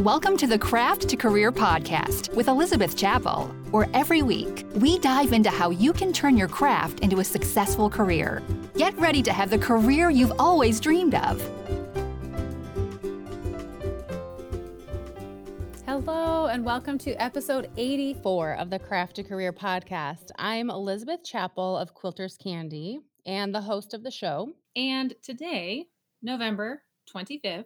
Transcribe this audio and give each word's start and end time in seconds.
Welcome 0.00 0.36
to 0.36 0.46
the 0.46 0.58
Craft 0.58 1.08
to 1.08 1.16
Career 1.16 1.50
podcast 1.50 2.34
with 2.34 2.48
Elizabeth 2.48 2.98
Chappell, 2.98 3.46
where 3.70 3.88
every 3.94 4.20
week 4.20 4.66
we 4.74 4.98
dive 4.98 5.32
into 5.32 5.48
how 5.48 5.70
you 5.70 5.94
can 5.94 6.12
turn 6.12 6.36
your 6.36 6.48
craft 6.48 7.00
into 7.00 7.20
a 7.20 7.24
successful 7.24 7.88
career. 7.88 8.42
Get 8.76 8.94
ready 8.98 9.22
to 9.22 9.32
have 9.32 9.48
the 9.48 9.56
career 9.56 10.10
you've 10.10 10.38
always 10.38 10.80
dreamed 10.80 11.14
of. 11.14 11.40
Hello, 15.86 16.48
and 16.48 16.62
welcome 16.62 16.98
to 16.98 17.14
episode 17.14 17.70
84 17.78 18.56
of 18.56 18.68
the 18.68 18.78
Craft 18.78 19.16
to 19.16 19.22
Career 19.22 19.54
podcast. 19.54 20.30
I'm 20.36 20.68
Elizabeth 20.68 21.24
Chappell 21.24 21.74
of 21.78 21.94
Quilters 21.94 22.36
Candy 22.36 23.00
and 23.24 23.54
the 23.54 23.62
host 23.62 23.94
of 23.94 24.02
the 24.02 24.10
show. 24.10 24.52
And 24.76 25.14
today, 25.22 25.86
November 26.22 26.82
25th, 27.14 27.64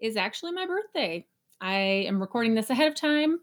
is 0.00 0.16
actually 0.16 0.50
my 0.50 0.66
birthday. 0.66 1.24
I 1.60 2.04
am 2.06 2.20
recording 2.20 2.54
this 2.54 2.70
ahead 2.70 2.88
of 2.88 2.94
time, 2.94 3.40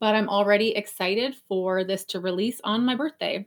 but 0.00 0.14
I'm 0.14 0.28
already 0.28 0.76
excited 0.76 1.36
for 1.48 1.84
this 1.84 2.04
to 2.06 2.20
release 2.20 2.60
on 2.64 2.84
my 2.84 2.94
birthday. 2.94 3.46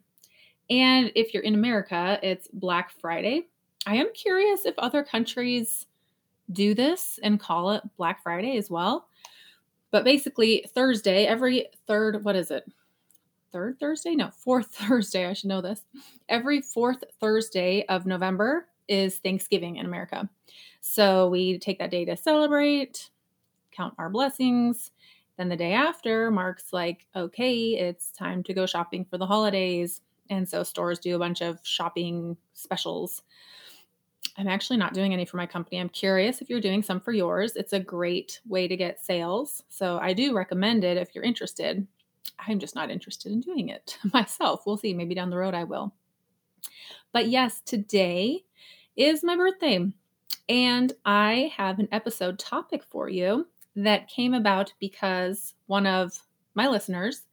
And 0.69 1.11
if 1.15 1.33
you're 1.33 1.43
in 1.43 1.53
America, 1.53 2.19
it's 2.23 2.47
Black 2.51 2.91
Friday. 2.99 3.47
I 3.85 3.95
am 3.95 4.11
curious 4.13 4.65
if 4.65 4.73
other 4.77 5.03
countries 5.03 5.85
do 6.51 6.73
this 6.73 7.19
and 7.21 7.39
call 7.39 7.71
it 7.71 7.83
Black 7.97 8.23
Friday 8.23 8.57
as 8.57 8.69
well. 8.69 9.07
But 9.91 10.03
basically, 10.03 10.65
Thursday, 10.73 11.25
every 11.25 11.67
third, 11.87 12.23
what 12.23 12.35
is 12.35 12.51
it? 12.51 12.65
Third 13.51 13.79
Thursday? 13.79 14.15
No, 14.15 14.31
fourth 14.31 14.67
Thursday. 14.73 15.25
I 15.25 15.33
should 15.33 15.49
know 15.49 15.61
this. 15.61 15.81
Every 16.27 16.61
fourth 16.61 17.03
Thursday 17.19 17.85
of 17.87 18.05
November 18.05 18.67
is 18.87 19.17
Thanksgiving 19.17 19.77
in 19.77 19.85
America. 19.85 20.29
So 20.81 21.29
we 21.29 21.57
take 21.59 21.79
that 21.79 21.91
day 21.91 22.05
to 22.05 22.17
celebrate, 22.17 23.09
count 23.75 23.93
our 23.97 24.09
blessings. 24.09 24.91
Then 25.37 25.49
the 25.49 25.57
day 25.57 25.73
after 25.73 26.31
marks 26.31 26.71
like, 26.71 27.05
okay, 27.15 27.75
it's 27.75 28.11
time 28.11 28.43
to 28.43 28.53
go 28.53 28.65
shopping 28.65 29.05
for 29.05 29.17
the 29.17 29.25
holidays. 29.25 30.01
And 30.29 30.47
so 30.47 30.63
stores 30.63 30.99
do 30.99 31.15
a 31.15 31.19
bunch 31.19 31.41
of 31.41 31.59
shopping 31.63 32.37
specials. 32.53 33.21
I'm 34.37 34.47
actually 34.47 34.77
not 34.77 34.93
doing 34.93 35.13
any 35.13 35.25
for 35.25 35.37
my 35.37 35.45
company. 35.45 35.79
I'm 35.79 35.89
curious 35.89 36.41
if 36.41 36.49
you're 36.49 36.61
doing 36.61 36.83
some 36.83 36.99
for 36.99 37.11
yours. 37.11 37.55
It's 37.55 37.73
a 37.73 37.79
great 37.79 38.41
way 38.47 38.67
to 38.67 38.75
get 38.75 39.03
sales. 39.03 39.63
So 39.69 39.97
I 40.01 40.13
do 40.13 40.35
recommend 40.35 40.83
it 40.83 40.97
if 40.97 41.13
you're 41.13 41.23
interested. 41.23 41.85
I'm 42.39 42.59
just 42.59 42.75
not 42.75 42.91
interested 42.91 43.31
in 43.31 43.41
doing 43.41 43.69
it 43.69 43.97
myself. 44.13 44.63
We'll 44.65 44.77
see. 44.77 44.93
Maybe 44.93 45.15
down 45.15 45.29
the 45.29 45.37
road 45.37 45.53
I 45.53 45.63
will. 45.63 45.93
But 47.13 47.27
yes, 47.27 47.61
today 47.61 48.43
is 48.95 49.23
my 49.23 49.35
birthday. 49.35 49.91
And 50.49 50.93
I 51.05 51.53
have 51.55 51.79
an 51.79 51.87
episode 51.91 52.37
topic 52.37 52.83
for 52.83 53.09
you 53.09 53.47
that 53.75 54.07
came 54.07 54.33
about 54.33 54.73
because 54.79 55.53
one 55.67 55.85
of 55.85 56.13
my 56.53 56.67
listeners, 56.67 57.23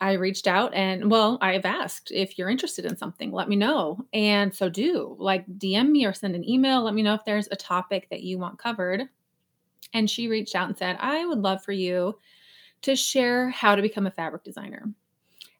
I 0.00 0.12
reached 0.12 0.46
out 0.46 0.74
and, 0.74 1.10
well, 1.10 1.38
I've 1.40 1.64
asked 1.64 2.12
if 2.12 2.38
you're 2.38 2.50
interested 2.50 2.84
in 2.84 2.96
something, 2.96 3.32
let 3.32 3.48
me 3.48 3.56
know. 3.56 4.04
And 4.12 4.54
so 4.54 4.68
do 4.68 5.16
like 5.18 5.46
DM 5.58 5.90
me 5.90 6.04
or 6.04 6.12
send 6.12 6.34
an 6.34 6.48
email. 6.48 6.82
Let 6.82 6.94
me 6.94 7.02
know 7.02 7.14
if 7.14 7.24
there's 7.24 7.48
a 7.50 7.56
topic 7.56 8.08
that 8.10 8.22
you 8.22 8.38
want 8.38 8.58
covered. 8.58 9.08
And 9.94 10.10
she 10.10 10.28
reached 10.28 10.54
out 10.54 10.68
and 10.68 10.76
said, 10.76 10.96
I 11.00 11.24
would 11.24 11.38
love 11.38 11.62
for 11.62 11.72
you 11.72 12.18
to 12.82 12.94
share 12.94 13.48
how 13.50 13.74
to 13.74 13.82
become 13.82 14.06
a 14.06 14.10
fabric 14.10 14.44
designer. 14.44 14.86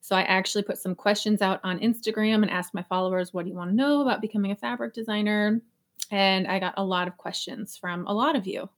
So 0.03 0.15
I 0.15 0.23
actually 0.23 0.63
put 0.63 0.79
some 0.79 0.95
questions 0.95 1.41
out 1.41 1.61
on 1.65 1.81
Instagram 1.81 2.43
and 2.43 2.51
asked 2.51 2.75
my 2.75 2.83
followers, 2.83 3.33
what 3.33 3.45
do 3.45 3.51
you 3.51 3.57
want 3.57 3.71
to 3.71 3.77
know 3.77 4.03
about 4.03 4.21
becoming 4.21 4.53
a 4.53 4.57
fabric 4.57 4.93
designer? 4.93 5.61
And 6.11 6.47
I 6.47 6.59
got 6.59 6.75
a 6.77 6.85
lot 6.85 7.09
of 7.09 7.17
questions 7.17 7.77
from 7.77 8.07
a 8.07 8.15
lot 8.15 8.37
of 8.37 8.47
you. 8.47 8.69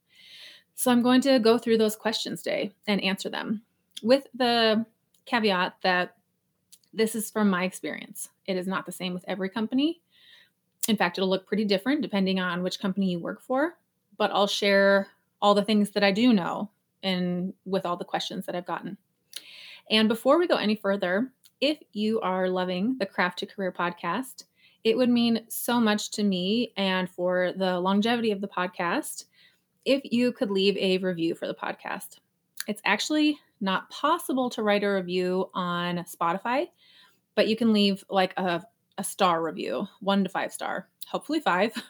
So 0.78 0.92
I'm 0.92 1.02
going 1.02 1.20
to 1.22 1.40
go 1.40 1.58
through 1.58 1.78
those 1.78 1.96
questions 1.96 2.40
today 2.40 2.70
and 2.86 3.02
answer 3.02 3.28
them 3.28 3.62
with 4.00 4.28
the 4.32 4.86
caveat 5.26 5.74
that 5.82 6.14
this 6.94 7.16
is 7.16 7.32
from 7.32 7.50
my 7.50 7.64
experience. 7.64 8.28
It 8.46 8.56
is 8.56 8.68
not 8.68 8.86
the 8.86 8.92
same 8.92 9.12
with 9.12 9.24
every 9.26 9.48
company. 9.48 10.00
In 10.86 10.96
fact, 10.96 11.18
it'll 11.18 11.28
look 11.28 11.48
pretty 11.48 11.64
different 11.64 12.00
depending 12.00 12.38
on 12.38 12.62
which 12.62 12.78
company 12.78 13.10
you 13.10 13.18
work 13.18 13.42
for, 13.42 13.76
but 14.18 14.30
I'll 14.32 14.46
share 14.46 15.08
all 15.42 15.52
the 15.52 15.64
things 15.64 15.90
that 15.90 16.04
I 16.04 16.12
do 16.12 16.32
know 16.32 16.70
and 17.02 17.54
with 17.64 17.84
all 17.84 17.96
the 17.96 18.04
questions 18.04 18.46
that 18.46 18.54
I've 18.54 18.64
gotten. 18.64 18.96
And 19.90 20.08
before 20.08 20.38
we 20.38 20.46
go 20.46 20.58
any 20.58 20.76
further, 20.76 21.28
if 21.60 21.78
you 21.92 22.20
are 22.20 22.48
loving 22.48 22.98
the 23.00 23.06
Craft 23.06 23.40
to 23.40 23.46
Career 23.46 23.72
podcast, 23.72 24.44
it 24.84 24.96
would 24.96 25.10
mean 25.10 25.44
so 25.48 25.80
much 25.80 26.12
to 26.12 26.22
me 26.22 26.72
and 26.76 27.10
for 27.10 27.52
the 27.56 27.80
longevity 27.80 28.30
of 28.30 28.40
the 28.40 28.46
podcast 28.46 29.24
if 29.88 30.02
you 30.04 30.32
could 30.32 30.50
leave 30.50 30.76
a 30.76 30.98
review 30.98 31.34
for 31.34 31.46
the 31.46 31.54
podcast. 31.54 32.18
It's 32.66 32.82
actually 32.84 33.38
not 33.60 33.88
possible 33.90 34.50
to 34.50 34.62
write 34.62 34.84
a 34.84 34.88
review 34.88 35.48
on 35.54 36.04
Spotify, 36.04 36.68
but 37.34 37.48
you 37.48 37.56
can 37.56 37.72
leave 37.72 38.04
like 38.10 38.34
a, 38.36 38.62
a 38.98 39.04
star 39.04 39.42
review, 39.42 39.88
one 40.00 40.22
to 40.24 40.30
five 40.30 40.52
star, 40.52 40.88
hopefully 41.06 41.40
five. 41.40 41.72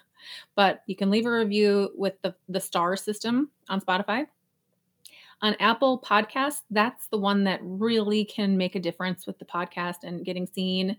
But 0.57 0.83
you 0.87 0.97
can 0.97 1.11
leave 1.11 1.27
a 1.27 1.31
review 1.31 1.93
with 1.95 2.21
the, 2.23 2.35
the 2.49 2.61
star 2.61 2.97
system 2.97 3.51
on 3.69 3.81
Spotify. 3.81 4.27
On 5.41 5.55
Apple 5.61 6.01
Podcasts, 6.01 6.63
that's 6.71 7.07
the 7.07 7.19
one 7.19 7.45
that 7.45 7.61
really 7.63 8.25
can 8.25 8.57
make 8.57 8.75
a 8.75 8.81
difference 8.81 9.27
with 9.27 9.39
the 9.39 9.45
podcast 9.45 9.99
and 10.03 10.25
getting 10.25 10.47
seen 10.47 10.97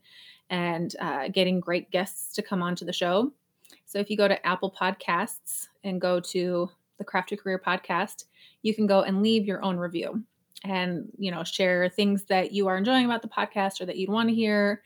and 0.49 0.95
uh, 1.01 1.27
getting 1.27 1.59
great 1.59 1.91
guests 1.91 2.33
to 2.35 2.41
come 2.41 2.63
onto 2.63 2.85
the 2.85 2.93
show. 2.93 3.33
So 3.85 3.99
if 3.99 4.09
you 4.09 4.15
go 4.15 4.27
to 4.27 4.47
Apple 4.47 4.71
Podcasts 4.71 5.67
and 5.83 5.99
go 5.99 6.19
to 6.21 6.69
the 6.99 7.03
Craft 7.03 7.29
to 7.29 7.37
Career 7.37 7.61
podcast, 7.65 8.25
you 8.61 8.75
can 8.75 8.85
go 8.85 9.01
and 9.01 9.23
leave 9.23 9.45
your 9.45 9.63
own 9.63 9.77
review 9.77 10.23
and, 10.63 11.09
you 11.17 11.31
know, 11.31 11.43
share 11.43 11.89
things 11.89 12.25
that 12.25 12.51
you 12.51 12.67
are 12.67 12.77
enjoying 12.77 13.05
about 13.05 13.23
the 13.23 13.27
podcast 13.27 13.81
or 13.81 13.85
that 13.85 13.97
you'd 13.97 14.09
want 14.09 14.29
to 14.29 14.35
hear. 14.35 14.83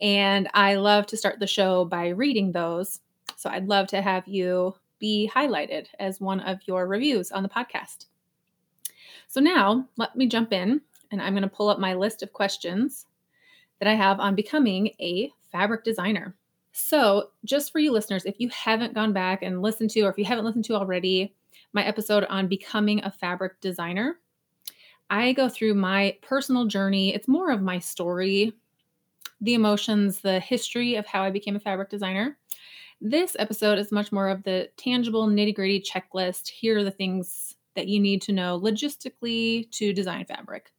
And 0.00 0.48
I 0.54 0.76
love 0.76 1.06
to 1.06 1.16
start 1.16 1.40
the 1.40 1.46
show 1.46 1.84
by 1.84 2.08
reading 2.08 2.52
those. 2.52 3.00
So 3.36 3.50
I'd 3.50 3.68
love 3.68 3.88
to 3.88 4.00
have 4.00 4.26
you 4.26 4.74
be 4.98 5.30
highlighted 5.32 5.88
as 5.98 6.20
one 6.20 6.40
of 6.40 6.60
your 6.66 6.86
reviews 6.86 7.30
on 7.32 7.42
the 7.42 7.48
podcast. 7.48 8.06
So 9.28 9.40
now 9.40 9.86
let 9.96 10.16
me 10.16 10.26
jump 10.26 10.52
in 10.52 10.80
and 11.10 11.20
I'm 11.20 11.34
going 11.34 11.42
to 11.42 11.48
pull 11.48 11.68
up 11.68 11.78
my 11.78 11.94
list 11.94 12.22
of 12.22 12.32
questions 12.32 13.06
that 13.78 13.88
I 13.88 13.94
have 13.94 14.20
on 14.20 14.34
becoming 14.34 14.90
a 15.00 15.30
fabric 15.52 15.84
designer. 15.84 16.34
So, 16.72 17.30
just 17.44 17.72
for 17.72 17.78
you 17.78 17.90
listeners, 17.90 18.26
if 18.26 18.38
you 18.38 18.50
haven't 18.50 18.94
gone 18.94 19.14
back 19.14 19.42
and 19.42 19.62
listened 19.62 19.90
to, 19.90 20.02
or 20.02 20.10
if 20.10 20.18
you 20.18 20.26
haven't 20.26 20.44
listened 20.44 20.66
to 20.66 20.74
already, 20.74 21.34
my 21.76 21.84
episode 21.84 22.24
on 22.30 22.48
becoming 22.48 23.04
a 23.04 23.10
fabric 23.10 23.60
designer. 23.60 24.16
I 25.10 25.34
go 25.34 25.48
through 25.48 25.74
my 25.74 26.16
personal 26.22 26.64
journey. 26.64 27.14
It's 27.14 27.28
more 27.28 27.50
of 27.50 27.60
my 27.60 27.78
story, 27.78 28.54
the 29.42 29.52
emotions, 29.52 30.20
the 30.22 30.40
history 30.40 30.94
of 30.96 31.06
how 31.06 31.22
I 31.22 31.30
became 31.30 31.54
a 31.54 31.60
fabric 31.60 31.90
designer. 31.90 32.38
This 33.02 33.36
episode 33.38 33.78
is 33.78 33.92
much 33.92 34.10
more 34.10 34.30
of 34.30 34.42
the 34.42 34.70
tangible, 34.78 35.28
nitty 35.28 35.54
gritty 35.54 35.82
checklist. 35.82 36.48
Here 36.48 36.78
are 36.78 36.82
the 36.82 36.90
things 36.90 37.56
that 37.74 37.88
you 37.88 38.00
need 38.00 38.22
to 38.22 38.32
know 38.32 38.58
logistically 38.58 39.70
to 39.72 39.92
design 39.92 40.24
fabric. 40.24 40.72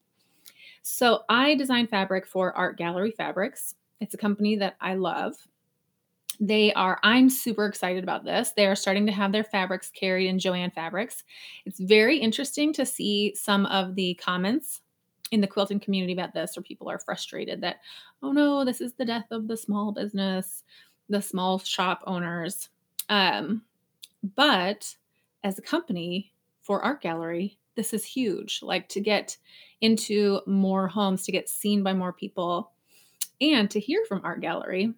So, 0.81 1.23
I 1.29 1.53
design 1.53 1.85
fabric 1.85 2.25
for 2.25 2.57
Art 2.57 2.77
Gallery 2.77 3.11
Fabrics. 3.11 3.75
It's 4.01 4.15
a 4.15 4.17
company 4.17 4.55
that 4.55 4.77
I 4.81 4.95
love. 4.95 5.35
They 6.39 6.71
are, 6.73 6.99
I'm 7.01 7.29
super 7.29 7.65
excited 7.65 8.03
about 8.03 8.23
this. 8.23 8.51
They 8.51 8.67
are 8.67 8.75
starting 8.75 9.07
to 9.07 9.11
have 9.11 9.31
their 9.31 9.43
fabrics 9.43 9.89
carried 9.89 10.27
in 10.27 10.37
Joann 10.37 10.73
Fabrics. 10.73 11.23
It's 11.65 11.79
very 11.79 12.17
interesting 12.17 12.73
to 12.73 12.85
see 12.85 13.33
some 13.35 13.65
of 13.65 13.95
the 13.95 14.13
comments 14.15 14.81
in 15.31 15.41
the 15.41 15.47
quilting 15.47 15.79
community 15.79 16.13
about 16.13 16.33
this, 16.33 16.55
where 16.55 16.63
people 16.63 16.89
are 16.89 16.99
frustrated 16.99 17.61
that, 17.61 17.77
oh 18.21 18.31
no, 18.31 18.63
this 18.63 18.81
is 18.81 18.93
the 18.93 19.05
death 19.05 19.25
of 19.31 19.47
the 19.47 19.57
small 19.57 19.91
business, 19.91 20.63
the 21.09 21.21
small 21.21 21.59
shop 21.59 22.03
owners. 22.05 22.69
Um, 23.09 23.63
but 24.35 24.95
as 25.43 25.57
a 25.57 25.63
company 25.63 26.33
for 26.61 26.81
Art 26.81 27.01
Gallery, 27.01 27.57
this 27.75 27.93
is 27.93 28.05
huge. 28.05 28.59
Like 28.61 28.89
to 28.89 29.01
get 29.01 29.37
into 29.81 30.41
more 30.45 30.87
homes, 30.87 31.23
to 31.23 31.31
get 31.31 31.49
seen 31.49 31.83
by 31.83 31.93
more 31.93 32.13
people, 32.13 32.71
and 33.41 33.69
to 33.71 33.79
hear 33.79 34.03
from 34.07 34.21
Art 34.23 34.41
Gallery 34.41 34.93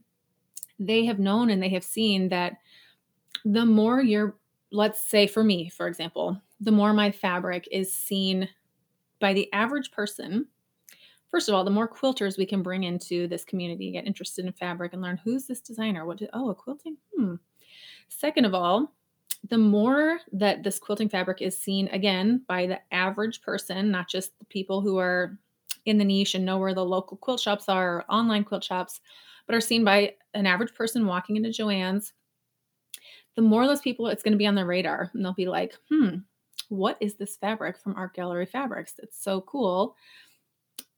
they 0.80 1.06
have 1.06 1.20
known 1.20 1.50
and 1.50 1.62
they 1.62 1.70
have 1.70 1.84
seen 1.84 2.30
that 2.30 2.54
the 3.46 3.66
more 3.66 4.02
you're, 4.02 4.36
let's 4.72 5.02
say 5.02 5.28
for 5.28 5.44
me, 5.44 5.70
for 5.70 5.88
example, 5.88 6.42
the 6.60 6.72
more 6.72 6.94
my 6.94 7.12
fabric 7.12 7.68
is 7.72 7.94
seen 7.94 8.48
by 9.20 9.34
the 9.34 9.52
average 9.54 9.92
person, 9.92 10.48
first 11.30 11.50
of 11.50 11.56
all, 11.56 11.64
the 11.64 11.72
more 11.72 11.88
quilters 11.88 12.38
we 12.38 12.46
can 12.46 12.64
bring 12.64 12.84
into 12.84 13.28
this 13.28 13.44
community, 13.44 13.92
get 13.92 14.08
interested 14.08 14.46
in 14.46 14.54
fabric 14.54 14.94
and 14.94 15.02
learn 15.02 15.20
who's 15.24 15.46
this 15.46 15.62
designer? 15.62 16.06
What 16.06 16.18
did, 16.18 16.30
oh, 16.34 16.50
a 16.50 16.56
quilting? 16.56 16.98
Hmm. 17.16 17.36
Second 18.08 18.46
of 18.46 18.54
all, 18.54 18.94
the 19.50 19.58
more 19.58 20.20
that 20.34 20.64
this 20.64 20.80
quilting 20.80 21.10
fabric 21.10 21.42
is 21.42 21.58
seen 21.58 21.88
again 21.90 22.44
by 22.48 22.68
the 22.68 22.80
average 22.94 23.42
person, 23.42 23.92
not 23.92 24.10
just 24.10 24.38
the 24.40 24.46
people 24.46 24.82
who 24.82 24.98
are 24.98 25.38
in 25.86 25.98
the 25.98 26.04
niche 26.04 26.36
and 26.36 26.46
know 26.46 26.58
where 26.58 26.74
the 26.74 26.84
local 26.84 27.18
quilt 27.18 27.40
shops 27.40 27.70
are 27.70 27.98
or 27.98 28.12
online 28.12 28.44
quilt 28.44 28.64
shops, 28.64 29.00
but 29.50 29.56
are 29.56 29.62
seen 29.62 29.84
by 29.84 30.14
an 30.36 30.46
average 30.46 30.76
person 30.76 31.08
walking 31.08 31.36
into 31.36 31.50
Joann's, 31.50 32.14
the 33.36 33.42
more 33.42 33.66
those 33.66 33.82
people 33.82 34.06
it's 34.06 34.22
going 34.22 34.34
to 34.34 34.38
be 34.38 34.46
on 34.46 34.54
their 34.54 34.68
radar. 34.68 35.10
And 35.12 35.26
they'll 35.26 35.34
be 35.34 35.48
like, 35.48 35.76
hmm, 35.90 36.18
what 36.68 36.98
is 37.00 37.16
this 37.16 37.36
fabric 37.36 37.80
from 37.80 37.96
Art 37.96 38.14
Gallery 38.14 38.46
Fabrics? 38.46 38.94
It's 39.00 39.20
so 39.20 39.42
cool. 39.42 39.96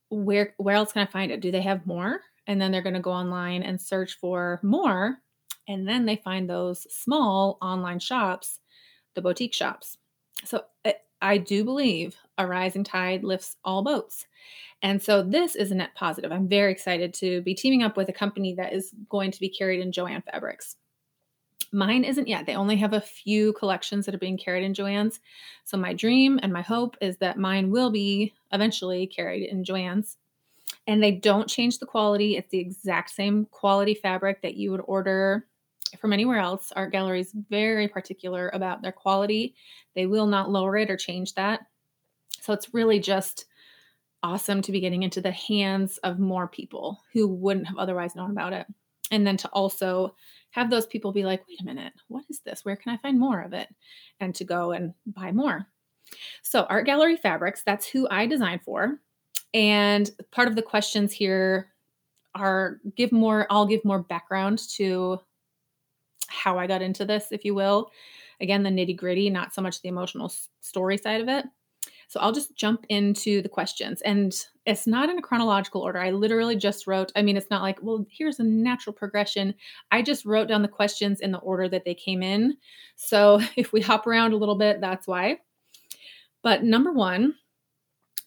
Where 0.10 0.54
where 0.58 0.76
else 0.76 0.92
can 0.92 1.08
I 1.08 1.10
find 1.10 1.32
it? 1.32 1.40
Do 1.40 1.50
they 1.50 1.62
have 1.62 1.88
more? 1.88 2.20
And 2.46 2.60
then 2.60 2.74
they're 2.74 2.82
going 2.82 2.96
to 2.96 3.00
go 3.00 3.12
online 3.12 3.64
and 3.64 3.80
search 3.80 4.18
for 4.20 4.60
more 4.62 5.20
and 5.70 5.88
then 5.88 6.06
they 6.06 6.18
find 6.18 6.50
those 6.50 6.86
small 6.94 7.58
online 7.62 8.00
shops, 8.00 8.60
the 9.16 9.22
boutique 9.22 9.54
shops. 9.54 9.98
So 10.44 10.64
eh, 10.84 10.94
I 11.22 11.38
do 11.38 11.64
believe 11.64 12.16
a 12.38 12.48
rising 12.48 12.84
tide 12.84 13.24
lifts 13.24 13.58
all 13.64 13.84
boats. 13.84 14.26
And 14.82 15.02
so 15.02 15.22
this 15.22 15.56
is 15.56 15.72
a 15.72 15.76
net 15.76 15.94
positive. 15.96 16.32
I'm 16.32 16.48
very 16.48 16.72
excited 16.72 17.14
to 17.16 17.42
be 17.42 17.54
teaming 17.54 17.84
up 17.84 17.98
with 17.98 18.10
a 18.10 18.14
company 18.14 18.56
that 18.56 18.74
is 18.74 18.94
going 19.10 19.32
to 19.32 19.40
be 19.40 19.50
carried 19.50 19.80
in 19.80 19.92
Joann 19.92 20.24
fabrics. 20.24 20.76
Mine 21.72 22.04
isn't 22.04 22.28
yet. 22.28 22.46
They 22.46 22.56
only 22.56 22.76
have 22.78 22.94
a 22.94 23.00
few 23.02 23.54
collections 23.54 24.06
that 24.06 24.16
are 24.16 24.20
being 24.20 24.38
carried 24.38 24.64
in 24.64 24.74
Joann's. 24.74 25.20
So 25.64 25.78
my 25.78 25.94
dream 25.94 26.40
and 26.42 26.52
my 26.52 26.62
hope 26.62 26.98
is 27.00 27.18
that 27.18 27.38
mine 27.38 27.70
will 27.70 27.92
be 27.92 28.34
eventually 28.52 29.08
carried 29.08 29.48
in 29.48 29.64
Joann's. 29.64 30.18
And 30.88 31.02
they 31.02 31.12
don't 31.12 31.48
change 31.48 31.78
the 31.78 31.86
quality. 31.86 32.36
It's 32.36 32.50
the 32.50 32.60
exact 32.60 33.12
same 33.12 33.46
quality 33.52 33.94
fabric 33.94 34.42
that 34.42 34.56
you 34.56 34.72
would 34.72 34.82
order 34.86 35.46
from 36.00 36.14
anywhere 36.14 36.40
else. 36.40 36.72
Art 36.76 36.92
Gallery's 36.92 37.34
very 37.50 37.88
particular 37.88 38.50
about 38.54 38.82
their 38.82 38.92
quality. 38.92 39.56
They 39.96 40.06
will 40.06 40.28
not 40.28 40.50
lower 40.50 40.78
it 40.78 40.90
or 40.90 40.98
change 40.98 41.36
that. 41.36 41.62
So 42.42 42.54
it's 42.54 42.74
really 42.74 43.00
just 43.00 43.46
awesome 44.24 44.62
to 44.62 44.72
be 44.72 44.80
getting 44.80 45.04
into 45.04 45.22
the 45.22 45.32
hands 45.32 45.98
of 46.00 46.20
more 46.20 46.48
people 46.48 47.02
who 47.14 47.28
wouldn't 47.28 47.68
have 47.68 47.78
otherwise 47.78 48.16
known 48.16 48.32
about 48.32 48.54
it. 48.54 48.68
And 49.12 49.26
then 49.26 49.38
to 49.38 49.50
also 49.50 50.16
have 50.52 50.70
those 50.70 50.86
people 50.86 51.12
be 51.12 51.24
like, 51.24 51.44
wait 51.48 51.62
a 51.62 51.66
minute, 51.66 51.94
what 52.08 52.26
is 52.30 52.40
this? 52.40 52.64
Where 52.64 52.76
can 52.76 52.94
I 52.94 52.98
find 52.98 53.20
more 53.20 53.42
of 53.42 53.54
it? 53.54 53.68
And 54.20 54.34
to 54.36 54.44
go 54.44 54.72
and 54.72 54.94
buy 55.06 55.32
more. 55.32 55.68
So, 56.42 56.64
Art 56.64 56.86
Gallery 56.86 57.16
Fabrics, 57.16 57.64
that's 57.66 57.88
who 57.88 58.08
I 58.10 58.26
design 58.26 58.60
for. 58.64 59.00
And 59.54 60.10
part 60.32 60.48
of 60.48 60.56
the 60.56 60.62
questions 60.62 61.14
here 61.14 61.70
are 62.36 62.80
give 62.96 63.12
more, 63.12 63.48
I'll 63.50 63.66
give 63.66 63.84
more 63.86 64.00
background 64.00 64.60
to 64.76 65.20
how 66.32 66.58
I 66.58 66.68
got 66.68 66.82
into 66.82 67.06
this, 67.06 67.28
if 67.32 67.46
you 67.46 67.54
will. 67.54 67.92
Again, 68.40 68.64
the 68.64 68.70
nitty 68.70 68.98
gritty, 68.98 69.30
not 69.30 69.54
so 69.54 69.62
much 69.62 69.82
the 69.82 69.90
emotional 69.90 70.32
story 70.62 70.98
side 70.98 71.22
of 71.22 71.28
it. 71.28 71.46
So 72.08 72.20
I'll 72.20 72.34
just 72.34 72.58
jump 72.58 72.86
into 72.90 73.42
the 73.42 73.48
questions. 73.48 74.02
And 74.02 74.36
it's 74.66 74.86
not 74.86 75.10
in 75.10 75.18
a 75.18 75.22
chronological 75.22 75.82
order. 75.82 76.00
I 76.00 76.12
literally 76.12 76.58
just 76.58 76.86
wrote, 76.86 77.10
I 77.16 77.22
mean, 77.22 77.38
it's 77.38 77.50
not 77.50 77.62
like, 77.62 77.80
well, 77.82 78.06
here's 78.10 78.40
a 78.40 78.44
natural 78.44 78.94
progression. 78.94 79.56
I 79.92 80.02
just 80.02 80.26
wrote 80.26 80.50
down 80.50 80.62
the 80.62 80.68
questions 80.68 81.22
in 81.22 81.32
the 81.32 81.38
order 81.38 81.70
that 81.70 81.86
they 81.86 81.94
came 81.94 82.22
in. 82.22 82.58
So 82.98 83.40
if 83.56 83.72
we 83.72 83.80
hop 83.80 84.08
around 84.08 84.34
a 84.34 84.38
little 84.38 84.58
bit, 84.58 84.82
that's 84.82 85.08
why. 85.08 85.38
But 86.44 86.64
number 86.64 86.92
one, 86.92 87.36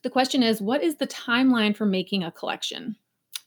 the 0.02 0.10
question 0.10 0.42
is, 0.42 0.62
what 0.62 0.82
is 0.82 0.96
the 0.96 1.06
timeline 1.06 1.76
for 1.76 1.84
making 1.84 2.22
a 2.22 2.32
collection? 2.32 2.96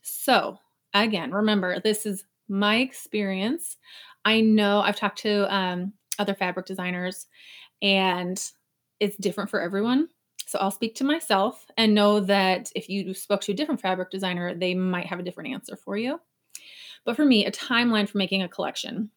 So 0.02 0.58
again, 0.94 1.32
remember, 1.32 1.80
this 1.80 2.06
is 2.06 2.24
my 2.48 2.76
experience. 2.76 3.76
I 4.28 4.42
know 4.42 4.80
I've 4.80 4.96
talked 4.96 5.20
to 5.20 5.52
um, 5.54 5.94
other 6.18 6.34
fabric 6.34 6.66
designers 6.66 7.26
and 7.80 8.38
it's 9.00 9.16
different 9.16 9.48
for 9.48 9.58
everyone. 9.58 10.08
So 10.46 10.58
I'll 10.58 10.70
speak 10.70 10.94
to 10.96 11.04
myself 11.04 11.66
and 11.78 11.94
know 11.94 12.20
that 12.20 12.70
if 12.76 12.90
you 12.90 13.14
spoke 13.14 13.40
to 13.42 13.52
a 13.52 13.54
different 13.54 13.80
fabric 13.80 14.10
designer, 14.10 14.54
they 14.54 14.74
might 14.74 15.06
have 15.06 15.18
a 15.18 15.22
different 15.22 15.48
answer 15.48 15.76
for 15.76 15.96
you. 15.96 16.20
But 17.06 17.16
for 17.16 17.24
me, 17.24 17.46
a 17.46 17.50
timeline 17.50 18.06
for 18.06 18.18
making 18.18 18.42
a 18.42 18.50
collection. 18.50 19.10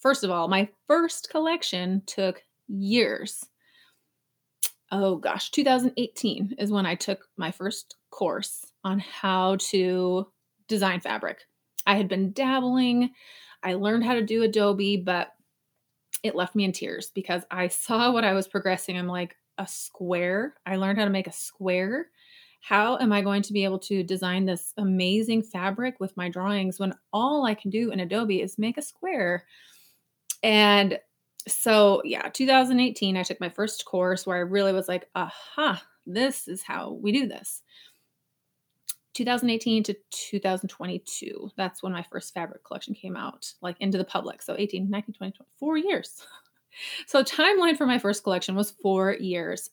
First 0.00 0.22
of 0.22 0.30
all, 0.30 0.46
my 0.46 0.68
first 0.86 1.30
collection 1.30 2.04
took 2.06 2.44
years. 2.68 3.44
Oh 4.92 5.16
gosh, 5.16 5.50
2018 5.50 6.54
is 6.58 6.70
when 6.70 6.86
I 6.86 6.94
took 6.94 7.26
my 7.36 7.50
first 7.50 7.96
course 8.10 8.64
on 8.84 9.00
how 9.00 9.56
to 9.70 10.28
design 10.68 11.00
fabric. 11.00 11.38
I 11.88 11.96
had 11.96 12.06
been 12.06 12.30
dabbling, 12.32 13.10
I 13.62 13.74
learned 13.74 14.04
how 14.04 14.14
to 14.14 14.22
do 14.22 14.42
Adobe, 14.42 14.98
but 14.98 15.28
it 16.22 16.34
left 16.34 16.54
me 16.54 16.64
in 16.64 16.72
tears 16.72 17.10
because 17.14 17.42
I 17.50 17.68
saw 17.68 18.12
what 18.12 18.24
I 18.24 18.32
was 18.32 18.48
progressing. 18.48 18.96
I'm 18.96 19.06
like, 19.06 19.36
a 19.58 19.66
square. 19.66 20.54
I 20.64 20.76
learned 20.76 20.98
how 20.98 21.04
to 21.04 21.10
make 21.10 21.26
a 21.26 21.32
square. 21.32 22.08
How 22.60 22.98
am 22.98 23.12
I 23.12 23.22
going 23.22 23.42
to 23.42 23.52
be 23.52 23.64
able 23.64 23.78
to 23.80 24.02
design 24.02 24.46
this 24.46 24.72
amazing 24.76 25.42
fabric 25.42 26.00
with 26.00 26.16
my 26.16 26.28
drawings 26.28 26.78
when 26.78 26.94
all 27.12 27.44
I 27.44 27.54
can 27.54 27.70
do 27.70 27.90
in 27.90 28.00
Adobe 28.00 28.40
is 28.40 28.58
make 28.58 28.78
a 28.78 28.82
square? 28.82 29.44
And 30.42 30.98
so, 31.46 32.02
yeah, 32.04 32.28
2018, 32.28 33.16
I 33.16 33.22
took 33.22 33.40
my 33.40 33.48
first 33.48 33.84
course 33.84 34.26
where 34.26 34.36
I 34.36 34.40
really 34.40 34.72
was 34.72 34.88
like, 34.88 35.08
aha, 35.14 35.82
this 36.06 36.48
is 36.48 36.62
how 36.62 36.92
we 36.92 37.12
do 37.12 37.26
this. 37.26 37.62
2018 39.18 39.82
to 39.82 39.96
2022. 40.10 41.50
That's 41.56 41.82
when 41.82 41.92
my 41.92 42.04
first 42.04 42.32
fabric 42.32 42.62
collection 42.62 42.94
came 42.94 43.16
out, 43.16 43.52
like 43.60 43.76
into 43.80 43.98
the 43.98 44.04
public. 44.04 44.40
So 44.42 44.54
18, 44.56 44.88
19, 44.88 45.14
20, 45.14 45.32
20 45.32 45.50
four 45.58 45.76
years. 45.76 46.24
so 47.06 47.24
timeline 47.24 47.76
for 47.76 47.84
my 47.84 47.98
first 47.98 48.22
collection 48.22 48.54
was 48.54 48.70
four 48.70 49.14
years. 49.14 49.70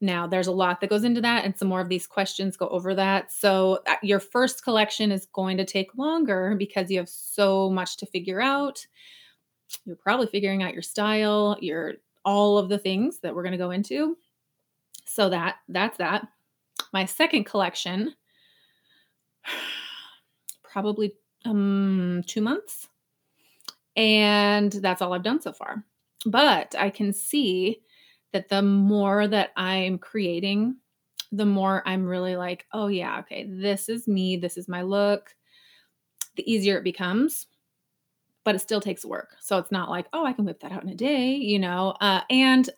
Now, 0.00 0.28
there's 0.28 0.46
a 0.46 0.52
lot 0.52 0.80
that 0.80 0.90
goes 0.90 1.02
into 1.02 1.20
that, 1.22 1.44
and 1.44 1.58
some 1.58 1.66
more 1.66 1.80
of 1.80 1.88
these 1.88 2.06
questions 2.06 2.56
go 2.56 2.68
over 2.68 2.94
that. 2.94 3.32
So, 3.32 3.80
uh, 3.88 3.96
your 4.04 4.20
first 4.20 4.62
collection 4.62 5.10
is 5.10 5.26
going 5.32 5.56
to 5.56 5.64
take 5.64 5.98
longer 5.98 6.54
because 6.56 6.88
you 6.88 6.98
have 6.98 7.08
so 7.08 7.68
much 7.68 7.96
to 7.96 8.06
figure 8.06 8.40
out. 8.40 8.86
You're 9.84 9.96
probably 9.96 10.28
figuring 10.28 10.62
out 10.62 10.72
your 10.72 10.82
style, 10.82 11.56
your 11.60 11.94
all 12.24 12.58
of 12.58 12.68
the 12.68 12.78
things 12.78 13.18
that 13.24 13.34
we're 13.34 13.42
going 13.42 13.52
to 13.52 13.58
go 13.58 13.72
into. 13.72 14.16
So 15.06 15.28
that 15.30 15.56
that's 15.68 15.98
that. 15.98 16.28
My 16.92 17.04
second 17.04 17.42
collection 17.42 18.14
probably 20.62 21.14
um, 21.44 22.22
two 22.26 22.40
months. 22.40 22.88
And 23.96 24.70
that's 24.70 25.02
all 25.02 25.12
I've 25.12 25.22
done 25.22 25.40
so 25.40 25.52
far. 25.52 25.84
But 26.24 26.74
I 26.78 26.90
can 26.90 27.12
see 27.12 27.80
that 28.32 28.48
the 28.48 28.62
more 28.62 29.26
that 29.26 29.50
I'm 29.56 29.98
creating, 29.98 30.76
the 31.32 31.46
more 31.46 31.82
I'm 31.86 32.06
really 32.06 32.36
like, 32.36 32.66
oh, 32.72 32.88
yeah, 32.88 33.20
okay, 33.20 33.46
this 33.48 33.88
is 33.88 34.06
me. 34.06 34.36
This 34.36 34.56
is 34.56 34.68
my 34.68 34.82
look. 34.82 35.34
The 36.36 36.50
easier 36.50 36.78
it 36.78 36.84
becomes, 36.84 37.46
but 38.44 38.54
it 38.54 38.60
still 38.60 38.80
takes 38.80 39.04
work. 39.04 39.36
So 39.40 39.58
it's 39.58 39.72
not 39.72 39.90
like, 39.90 40.06
oh, 40.12 40.24
I 40.24 40.32
can 40.32 40.44
whip 40.44 40.60
that 40.60 40.72
out 40.72 40.84
in 40.84 40.88
a 40.88 40.94
day, 40.94 41.34
you 41.34 41.58
know? 41.58 41.94
Uh, 42.00 42.20
and 42.30 42.68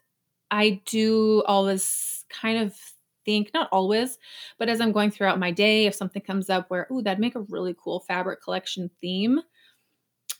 I 0.50 0.80
do 0.86 1.42
all 1.46 1.64
this 1.64 2.24
kind 2.30 2.58
of 2.58 2.74
think, 3.24 3.50
not 3.54 3.68
always, 3.72 4.18
but 4.58 4.68
as 4.68 4.80
I'm 4.80 4.92
going 4.92 5.10
throughout 5.10 5.38
my 5.38 5.50
day, 5.50 5.86
if 5.86 5.94
something 5.94 6.22
comes 6.22 6.50
up 6.50 6.68
where, 6.68 6.86
oh, 6.90 7.02
that'd 7.02 7.20
make 7.20 7.34
a 7.34 7.40
really 7.42 7.74
cool 7.82 8.00
fabric 8.00 8.42
collection 8.42 8.90
theme, 9.00 9.40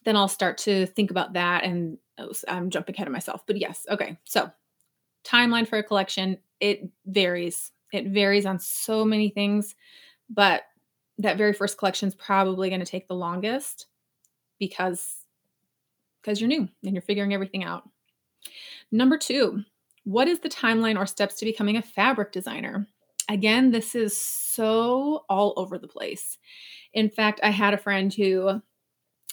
then 0.04 0.16
I'll 0.16 0.28
start 0.28 0.58
to 0.58 0.86
think 0.86 1.10
about 1.10 1.34
that. 1.34 1.64
And 1.64 1.98
oh, 2.18 2.32
I'm 2.48 2.70
jumping 2.70 2.94
ahead 2.94 3.06
of 3.06 3.12
myself. 3.12 3.42
But 3.46 3.58
yes, 3.58 3.86
okay. 3.90 4.18
So, 4.24 4.50
timeline 5.24 5.68
for 5.68 5.78
a 5.78 5.82
collection, 5.82 6.38
it 6.60 6.90
varies. 7.06 7.72
It 7.92 8.08
varies 8.08 8.46
on 8.46 8.58
so 8.58 9.04
many 9.04 9.30
things, 9.30 9.74
but 10.28 10.62
that 11.18 11.36
very 11.36 11.52
first 11.52 11.76
collection 11.76 12.08
is 12.08 12.14
probably 12.14 12.68
going 12.68 12.80
to 12.80 12.86
take 12.86 13.08
the 13.08 13.14
longest 13.14 13.86
because 14.58 15.16
because 16.22 16.40
you're 16.40 16.48
new 16.48 16.68
and 16.84 16.92
you're 16.94 17.02
figuring 17.02 17.32
everything 17.34 17.64
out. 17.64 17.88
Number 18.92 19.16
2, 19.16 19.62
what 20.04 20.28
is 20.28 20.40
the 20.40 20.48
timeline 20.48 20.98
or 20.98 21.06
steps 21.06 21.36
to 21.36 21.44
becoming 21.44 21.76
a 21.76 21.82
fabric 21.82 22.32
designer? 22.32 22.86
Again, 23.28 23.70
this 23.70 23.94
is 23.94 24.18
so 24.20 25.24
all 25.28 25.54
over 25.56 25.78
the 25.78 25.86
place. 25.86 26.38
In 26.92 27.08
fact, 27.10 27.40
I 27.42 27.50
had 27.50 27.74
a 27.74 27.78
friend 27.78 28.12
who 28.12 28.60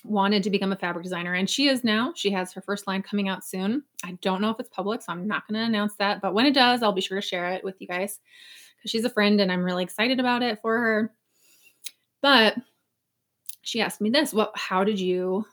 wanted 0.03 0.43
to 0.43 0.49
become 0.49 0.71
a 0.71 0.77
fabric 0.77 1.03
designer 1.03 1.33
and 1.33 1.49
she 1.49 1.67
is 1.67 1.83
now. 1.83 2.13
She 2.15 2.29
has 2.31 2.53
her 2.53 2.61
first 2.61 2.85
line 2.87 3.01
coming 3.01 3.27
out 3.27 3.43
soon. 3.43 3.83
I 4.03 4.11
don't 4.21 4.41
know 4.41 4.51
if 4.51 4.59
it's 4.59 4.69
public, 4.69 5.01
so 5.01 5.11
I'm 5.11 5.27
not 5.27 5.47
going 5.47 5.59
to 5.59 5.65
announce 5.65 5.95
that, 5.95 6.21
but 6.21 6.33
when 6.33 6.45
it 6.45 6.53
does, 6.53 6.83
I'll 6.83 6.93
be 6.93 7.01
sure 7.01 7.19
to 7.19 7.27
share 7.27 7.49
it 7.49 7.63
with 7.63 7.75
you 7.79 7.87
guys 7.87 8.19
because 8.77 8.91
she's 8.91 9.05
a 9.05 9.09
friend 9.09 9.41
and 9.41 9.51
I'm 9.51 9.63
really 9.63 9.83
excited 9.83 10.19
about 10.19 10.43
it 10.43 10.59
for 10.61 10.77
her. 10.77 11.13
But 12.21 12.55
she 13.63 13.81
asked 13.81 13.99
me 13.99 14.09
this, 14.09 14.33
"What 14.33 14.51
how 14.55 14.83
did 14.83 14.99
you 14.99 15.45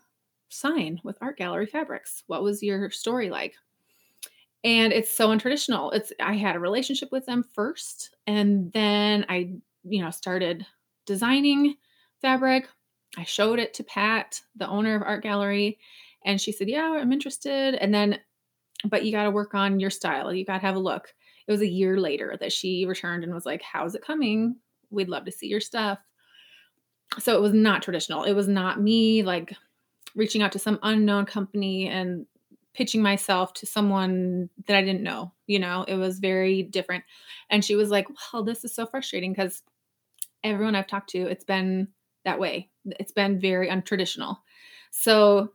sign 0.50 1.00
with 1.02 1.18
Art 1.20 1.36
Gallery 1.36 1.66
Fabrics? 1.66 2.22
What 2.26 2.42
was 2.42 2.62
your 2.62 2.90
story 2.90 3.30
like?" 3.30 3.54
And 4.64 4.92
it's 4.92 5.14
so 5.14 5.28
untraditional. 5.28 5.94
It's 5.94 6.12
i 6.18 6.34
had 6.34 6.56
a 6.56 6.60
relationship 6.60 7.12
with 7.12 7.26
them 7.26 7.44
first 7.54 8.16
and 8.26 8.72
then 8.72 9.26
i 9.28 9.52
you 9.84 10.02
know 10.02 10.10
started 10.10 10.66
designing 11.06 11.76
fabric. 12.20 12.66
I 13.16 13.24
showed 13.24 13.60
it 13.60 13.74
to 13.74 13.84
pat 13.84 14.40
the 14.56 14.66
owner 14.66 14.96
of 14.96 15.02
art 15.02 15.22
gallery 15.22 15.78
and 16.24 16.40
she 16.40 16.50
said 16.50 16.68
yeah 16.68 16.98
i'm 17.00 17.12
interested. 17.12 17.74
And 17.74 17.94
then 17.94 18.18
but 18.86 19.04
you 19.04 19.12
got 19.12 19.24
to 19.24 19.30
work 19.30 19.54
on 19.54 19.80
your 19.80 19.90
style. 19.90 20.32
You 20.32 20.44
got 20.44 20.58
to 20.58 20.66
have 20.66 20.76
a 20.76 20.80
look. 20.80 21.14
It 21.46 21.52
was 21.52 21.62
a 21.62 21.66
year 21.66 21.98
later 21.98 22.36
that 22.40 22.52
she 22.52 22.84
returned 22.86 23.24
and 23.24 23.32
was 23.32 23.46
like 23.46 23.62
how's 23.62 23.94
it 23.94 24.04
coming? 24.04 24.56
We'd 24.90 25.08
love 25.08 25.26
to 25.26 25.32
see 25.32 25.46
your 25.46 25.60
stuff. 25.60 25.98
So 27.18 27.36
it 27.36 27.40
was 27.40 27.52
not 27.52 27.82
traditional. 27.82 28.24
It 28.24 28.32
was 28.32 28.48
not 28.48 28.80
me 28.80 29.22
like 29.22 29.54
reaching 30.16 30.42
out 30.42 30.52
to 30.52 30.58
some 30.58 30.78
unknown 30.82 31.26
company 31.26 31.88
and 31.88 32.26
pitching 32.74 33.02
myself 33.02 33.54
to 33.54 33.66
someone 33.66 34.50
that 34.66 34.76
I 34.76 34.82
didn't 34.82 35.02
know. 35.02 35.32
You 35.46 35.60
know, 35.60 35.84
it 35.86 35.94
was 35.94 36.18
very 36.18 36.62
different. 36.62 37.04
And 37.48 37.64
she 37.64 37.76
was 37.76 37.90
like, 37.90 38.06
Well, 38.32 38.44
this 38.44 38.64
is 38.64 38.74
so 38.74 38.86
frustrating 38.86 39.32
because 39.32 39.62
everyone 40.42 40.74
I've 40.74 40.86
talked 40.86 41.10
to, 41.10 41.22
it's 41.22 41.44
been 41.44 41.88
that 42.24 42.38
way. 42.38 42.70
It's 42.84 43.12
been 43.12 43.40
very 43.40 43.68
untraditional. 43.68 44.38
So 44.90 45.52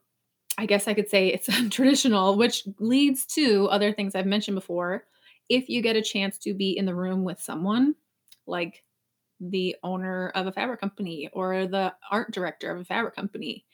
I 0.57 0.65
guess 0.65 0.87
I 0.87 0.93
could 0.93 1.09
say 1.09 1.27
it's 1.27 1.47
untraditional, 1.49 2.37
which 2.37 2.63
leads 2.79 3.25
to 3.27 3.67
other 3.67 3.93
things 3.93 4.15
I've 4.15 4.25
mentioned 4.25 4.55
before. 4.55 5.05
If 5.47 5.69
you 5.69 5.81
get 5.81 5.95
a 5.95 6.01
chance 6.01 6.37
to 6.39 6.53
be 6.53 6.77
in 6.77 6.85
the 6.85 6.95
room 6.95 7.23
with 7.23 7.39
someone 7.39 7.95
like 8.45 8.83
the 9.39 9.75
owner 9.83 10.29
of 10.35 10.47
a 10.47 10.51
fabric 10.51 10.81
company 10.81 11.29
or 11.33 11.65
the 11.65 11.93
art 12.11 12.31
director 12.31 12.71
of 12.71 12.81
a 12.81 12.85
fabric 12.85 13.15
company, 13.15 13.65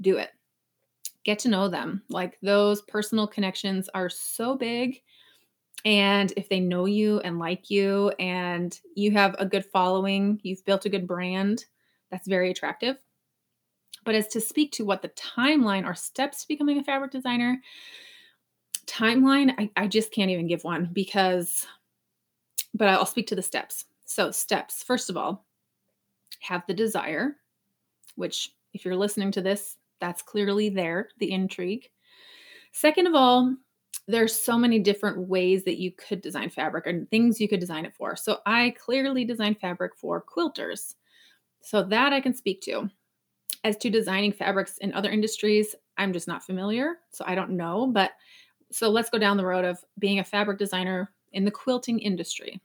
do 0.00 0.16
it 0.18 0.30
get 1.24 1.38
to 1.40 1.48
know 1.48 1.68
them. 1.68 2.02
Like 2.08 2.38
those 2.42 2.82
personal 2.82 3.26
connections 3.26 3.88
are 3.94 4.08
so 4.08 4.56
big. 4.56 5.02
And 5.84 6.32
if 6.36 6.48
they 6.48 6.60
know 6.60 6.84
you 6.84 7.20
and 7.20 7.38
like 7.38 7.70
you 7.70 8.10
and 8.18 8.78
you 8.94 9.12
have 9.12 9.34
a 9.38 9.46
good 9.46 9.64
following, 9.64 10.40
you've 10.42 10.64
built 10.64 10.84
a 10.84 10.90
good 10.90 11.06
brand, 11.06 11.64
that's 12.10 12.28
very 12.28 12.50
attractive. 12.50 12.96
But 14.04 14.14
as 14.14 14.28
to 14.28 14.40
speak 14.40 14.72
to 14.72 14.84
what 14.84 15.02
the 15.02 15.10
timeline 15.10 15.86
or 15.86 15.94
steps 15.94 16.42
to 16.42 16.48
becoming 16.48 16.78
a 16.78 16.84
fabric 16.84 17.10
designer, 17.10 17.60
timeline, 18.86 19.54
I, 19.58 19.70
I 19.76 19.86
just 19.86 20.12
can't 20.12 20.30
even 20.30 20.46
give 20.46 20.64
one 20.64 20.90
because, 20.92 21.66
but 22.74 22.88
I'll 22.88 23.06
speak 23.06 23.26
to 23.28 23.36
the 23.36 23.42
steps. 23.42 23.84
So, 24.06 24.30
steps, 24.30 24.82
first 24.82 25.10
of 25.10 25.16
all, 25.16 25.46
have 26.40 26.66
the 26.66 26.74
desire, 26.74 27.36
which 28.16 28.50
if 28.72 28.84
you're 28.84 28.96
listening 28.96 29.30
to 29.32 29.42
this 29.42 29.76
that's 30.00 30.22
clearly 30.22 30.68
there, 30.68 31.08
the 31.18 31.30
intrigue. 31.30 31.88
Second 32.72 33.06
of 33.06 33.14
all, 33.14 33.54
there's 34.06 34.34
so 34.34 34.58
many 34.58 34.78
different 34.78 35.28
ways 35.28 35.64
that 35.64 35.78
you 35.78 35.92
could 35.92 36.20
design 36.20 36.50
fabric 36.50 36.86
and 36.86 37.08
things 37.10 37.40
you 37.40 37.48
could 37.48 37.60
design 37.60 37.84
it 37.84 37.94
for. 37.94 38.16
So 38.16 38.38
I 38.46 38.74
clearly 38.78 39.24
design 39.24 39.54
fabric 39.54 39.96
for 39.96 40.24
quilters. 40.24 40.94
So 41.62 41.82
that 41.84 42.12
I 42.12 42.20
can 42.20 42.34
speak 42.34 42.60
to. 42.62 42.90
As 43.62 43.76
to 43.78 43.90
designing 43.90 44.32
fabrics 44.32 44.78
in 44.78 44.92
other 44.94 45.10
industries, 45.10 45.74
I'm 45.98 46.12
just 46.14 46.26
not 46.26 46.42
familiar, 46.42 46.94
so 47.10 47.24
I 47.26 47.34
don't 47.34 47.50
know, 47.50 47.86
but 47.86 48.12
so 48.72 48.88
let's 48.88 49.10
go 49.10 49.18
down 49.18 49.36
the 49.36 49.44
road 49.44 49.66
of 49.66 49.84
being 49.98 50.18
a 50.18 50.24
fabric 50.24 50.58
designer 50.58 51.12
in 51.32 51.44
the 51.44 51.50
quilting 51.50 51.98
industry. 51.98 52.60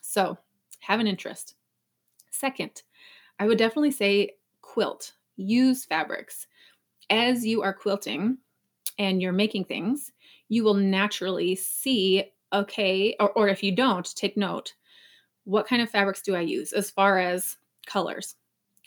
So, 0.00 0.38
have 0.80 1.00
an 1.00 1.06
interest. 1.06 1.54
Second, 2.30 2.82
I 3.38 3.46
would 3.46 3.58
definitely 3.58 3.90
say 3.90 4.30
quilt, 4.62 5.12
use 5.36 5.84
fabrics 5.84 6.46
as 7.12 7.44
you 7.44 7.62
are 7.62 7.74
quilting 7.74 8.38
and 8.98 9.20
you're 9.20 9.32
making 9.32 9.66
things, 9.66 10.10
you 10.48 10.64
will 10.64 10.74
naturally 10.74 11.54
see, 11.54 12.24
okay, 12.52 13.14
or, 13.20 13.30
or 13.32 13.48
if 13.48 13.62
you 13.62 13.76
don't, 13.76 14.16
take 14.16 14.36
note 14.36 14.72
what 15.44 15.66
kind 15.66 15.82
of 15.82 15.90
fabrics 15.90 16.22
do 16.22 16.34
I 16.34 16.40
use 16.40 16.72
as 16.72 16.90
far 16.90 17.18
as 17.18 17.56
colors? 17.86 18.36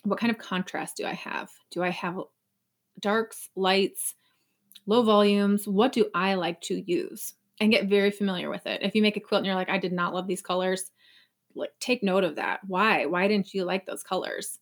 What 0.04 0.20
kind 0.20 0.32
of 0.32 0.38
contrast 0.38 0.98
do 0.98 1.06
I 1.06 1.14
have? 1.14 1.52
Do 1.70 1.84
I 1.84 1.90
have 1.90 2.18
darks, 3.00 3.50
lights, 3.56 4.16
low 4.86 5.04
volumes? 5.04 5.68
What 5.68 5.92
do 5.92 6.10
I 6.16 6.36
like 6.36 6.62
to 6.62 6.82
use? 6.90 7.34
And 7.60 7.72
get 7.72 7.88
very 7.88 8.12
familiar 8.12 8.50
with 8.50 8.66
it. 8.68 8.82
If 8.84 8.96
you 8.96 9.02
make 9.02 9.18
a 9.18 9.20
quilt 9.20 9.40
and 9.40 9.46
you're 9.46 9.56
like, 9.56 9.70
I 9.70 9.78
did 9.78 9.94
not 9.94 10.14
love 10.14 10.28
these 10.28 10.42
colors, 10.42 10.92
like 11.56 11.72
take 11.80 12.04
note 12.04 12.24
of 12.24 12.36
that. 12.36 12.62
Why? 12.68 13.06
Why 13.06 13.28
didn't 13.28 13.54
you 13.54 13.64
like 13.66 13.86
those 13.86 14.04
colors? 14.04 14.60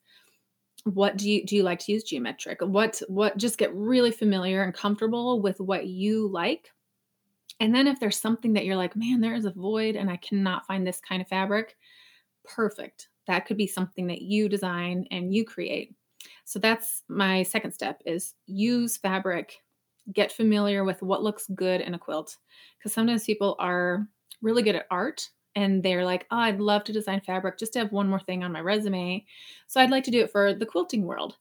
What 0.86 1.18
do 1.18 1.30
you 1.30 1.46
do 1.46 1.56
you 1.56 1.64
like 1.64 1.80
to 1.80 1.92
use 1.92 2.04
geometric? 2.04 2.60
What 2.62 3.02
what 3.08 3.38
just 3.38 3.58
get 3.58 3.74
really 3.74 4.12
familiar 4.12 4.64
and 4.64 4.74
comfortable 4.74 5.42
with 5.42 5.60
what 5.60 5.88
you 5.88 6.28
like. 6.28 6.72
And 7.60 7.74
then 7.74 7.88
if 7.88 8.00
there's 8.00 8.20
something 8.20 8.54
that 8.54 8.66
you're 8.66 8.76
like 8.76 8.96
man 8.96 9.22
there 9.22 9.36
is 9.36 9.46
a 9.46 9.52
void 9.52 9.96
and 9.96 10.10
i 10.10 10.18
cannot 10.18 10.66
find 10.66 10.86
this 10.86 11.00
kind 11.08 11.22
of 11.22 11.28
fabric 11.28 11.78
perfect. 12.44 13.10
That 13.28 13.46
could 13.46 13.58
be 13.58 13.68
something 13.68 14.08
that 14.08 14.22
you 14.22 14.50
design 14.50 15.06
and 15.12 15.34
you 15.34 15.46
create. 15.46 15.96
So 16.46 16.60
that's 16.60 17.04
my 17.08 17.44
second 17.44 17.72
step 17.72 18.02
is 18.06 18.36
use 18.46 18.98
fabric 18.98 19.62
get 20.12 20.32
familiar 20.32 20.84
with 20.84 21.02
what 21.02 21.24
looks 21.24 21.48
good 21.56 21.80
in 21.80 21.94
a 21.94 22.00
quilt. 22.00 22.38
Because 22.78 22.92
sometimes 22.92 23.24
people 23.24 23.56
are 23.60 24.08
really 24.42 24.64
good 24.64 24.76
at 24.76 24.88
art 24.92 25.30
and 25.56 25.84
they're 25.84 26.06
like, 26.06 26.26
oh, 26.32 26.38
I'd 26.38 26.60
love 26.60 26.84
to 26.86 26.94
design 26.94 27.22
fabric 27.22 27.58
just 27.58 27.74
to 27.74 27.80
have 27.80 27.92
one 27.92 28.10
more 28.10 28.20
thing 28.20 28.44
on 28.44 28.52
my 28.52 28.62
resume. 28.62 29.26
So 29.68 29.80
I'd 29.80 29.92
like 29.92 30.04
to 30.06 30.12
do 30.12 30.22
it 30.22 30.32
for 30.32 30.54
the 30.54 30.66
quilting 30.66 31.04
world. 31.04 31.38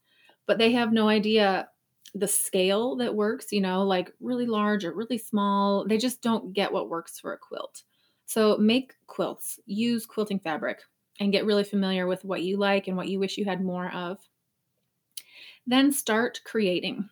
But 0.47 0.59
they 0.59 0.73
have 0.73 0.93
no 0.93 1.09
idea 1.09 1.69
the 2.15 2.29
scale 2.29 2.97
that 2.97 3.15
works, 3.15 3.53
you 3.53 3.61
know, 3.61 3.85
like 3.85 4.13
really 4.21 4.47
large 4.47 4.85
or 4.85 4.93
really 4.93 5.19
small. 5.19 5.87
They 5.87 5.99
just 5.99 6.21
don't 6.21 6.53
get 6.53 6.73
what 6.73 6.91
works 6.91 7.19
for 7.19 7.33
a 7.33 7.39
quilt. 7.39 7.83
So 8.27 8.57
make 8.59 8.95
quilts, 9.07 9.59
use 9.67 10.05
quilting 10.05 10.41
fabric, 10.41 10.81
and 11.21 11.33
get 11.33 11.47
really 11.47 11.65
familiar 11.65 12.07
with 12.07 12.25
what 12.25 12.43
you 12.43 12.57
like 12.57 12.89
and 12.89 12.97
what 12.97 13.09
you 13.09 13.19
wish 13.19 13.39
you 13.39 13.45
had 13.45 13.65
more 13.65 13.91
of. 13.93 14.19
Then 15.67 15.93
start 15.93 16.41
creating. 16.45 17.09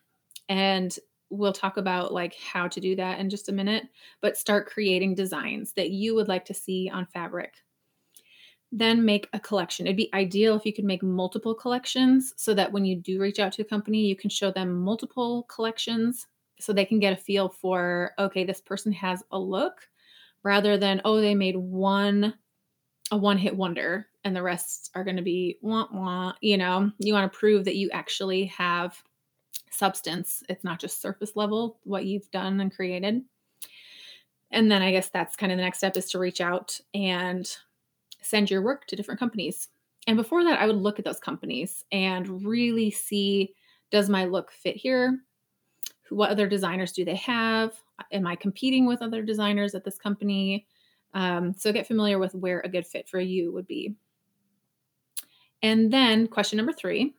And 0.48 0.96
we'll 1.30 1.52
talk 1.52 1.76
about 1.76 2.12
like 2.12 2.34
how 2.34 2.68
to 2.68 2.80
do 2.80 2.96
that 2.96 3.18
in 3.18 3.30
just 3.30 3.48
a 3.48 3.52
minute, 3.52 3.84
but 4.20 4.36
start 4.36 4.68
creating 4.68 5.14
designs 5.14 5.72
that 5.74 5.90
you 5.90 6.14
would 6.14 6.28
like 6.28 6.44
to 6.46 6.54
see 6.54 6.90
on 6.92 7.06
fabric. 7.06 7.54
Then 8.72 9.04
make 9.04 9.28
a 9.32 9.40
collection. 9.40 9.86
It'd 9.86 9.96
be 9.96 10.12
ideal 10.14 10.56
if 10.56 10.64
you 10.64 10.72
could 10.72 10.84
make 10.84 11.02
multiple 11.02 11.54
collections 11.54 12.32
so 12.36 12.54
that 12.54 12.70
when 12.70 12.84
you 12.84 12.96
do 12.96 13.20
reach 13.20 13.40
out 13.40 13.52
to 13.52 13.62
a 13.62 13.64
company, 13.64 14.06
you 14.06 14.14
can 14.14 14.30
show 14.30 14.50
them 14.50 14.80
multiple 14.80 15.44
collections 15.44 16.26
so 16.60 16.72
they 16.72 16.84
can 16.84 17.00
get 17.00 17.12
a 17.12 17.16
feel 17.16 17.48
for 17.48 18.12
okay, 18.18 18.44
this 18.44 18.60
person 18.60 18.92
has 18.92 19.22
a 19.32 19.38
look 19.38 19.88
rather 20.42 20.76
than 20.76 21.00
oh, 21.04 21.20
they 21.20 21.34
made 21.34 21.56
one 21.56 22.34
a 23.10 23.16
one 23.16 23.38
hit 23.38 23.56
wonder 23.56 24.06
and 24.22 24.36
the 24.36 24.42
rest 24.42 24.90
are 24.94 25.02
going 25.04 25.16
to 25.16 25.22
be 25.22 25.58
wah 25.62 25.86
wah. 25.92 26.32
You 26.40 26.58
know, 26.58 26.90
you 26.98 27.12
want 27.12 27.30
to 27.32 27.38
prove 27.38 27.64
that 27.64 27.76
you 27.76 27.90
actually 27.92 28.46
have 28.46 29.02
substance. 29.70 30.42
It's 30.48 30.64
not 30.64 30.80
just 30.80 31.00
surface 31.00 31.36
level, 31.36 31.78
what 31.84 32.04
you've 32.04 32.30
done 32.30 32.60
and 32.60 32.74
created. 32.74 33.22
And 34.50 34.70
then 34.70 34.82
I 34.82 34.90
guess 34.90 35.08
that's 35.08 35.36
kind 35.36 35.52
of 35.52 35.58
the 35.58 35.64
next 35.64 35.78
step 35.78 35.96
is 35.96 36.10
to 36.10 36.18
reach 36.18 36.40
out 36.40 36.78
and 36.92 37.48
send 38.20 38.50
your 38.50 38.62
work 38.62 38.86
to 38.86 38.96
different 38.96 39.20
companies. 39.20 39.68
And 40.06 40.16
before 40.16 40.44
that, 40.44 40.60
I 40.60 40.66
would 40.66 40.76
look 40.76 40.98
at 40.98 41.04
those 41.04 41.20
companies 41.20 41.84
and 41.92 42.44
really 42.44 42.90
see 42.90 43.54
does 43.90 44.08
my 44.08 44.24
look 44.24 44.52
fit 44.52 44.76
here? 44.76 45.18
What 46.10 46.30
other 46.30 46.48
designers 46.48 46.92
do 46.92 47.04
they 47.04 47.16
have? 47.16 47.74
Am 48.12 48.26
I 48.26 48.36
competing 48.36 48.86
with 48.86 49.02
other 49.02 49.22
designers 49.22 49.74
at 49.74 49.84
this 49.84 49.98
company? 49.98 50.66
Um, 51.12 51.54
so 51.56 51.72
get 51.72 51.86
familiar 51.86 52.18
with 52.18 52.34
where 52.34 52.60
a 52.60 52.68
good 52.68 52.86
fit 52.86 53.08
for 53.08 53.20
you 53.20 53.52
would 53.52 53.66
be. 53.66 53.94
And 55.62 55.92
then 55.92 56.26
question 56.26 56.56
number 56.56 56.72
three 56.72 57.14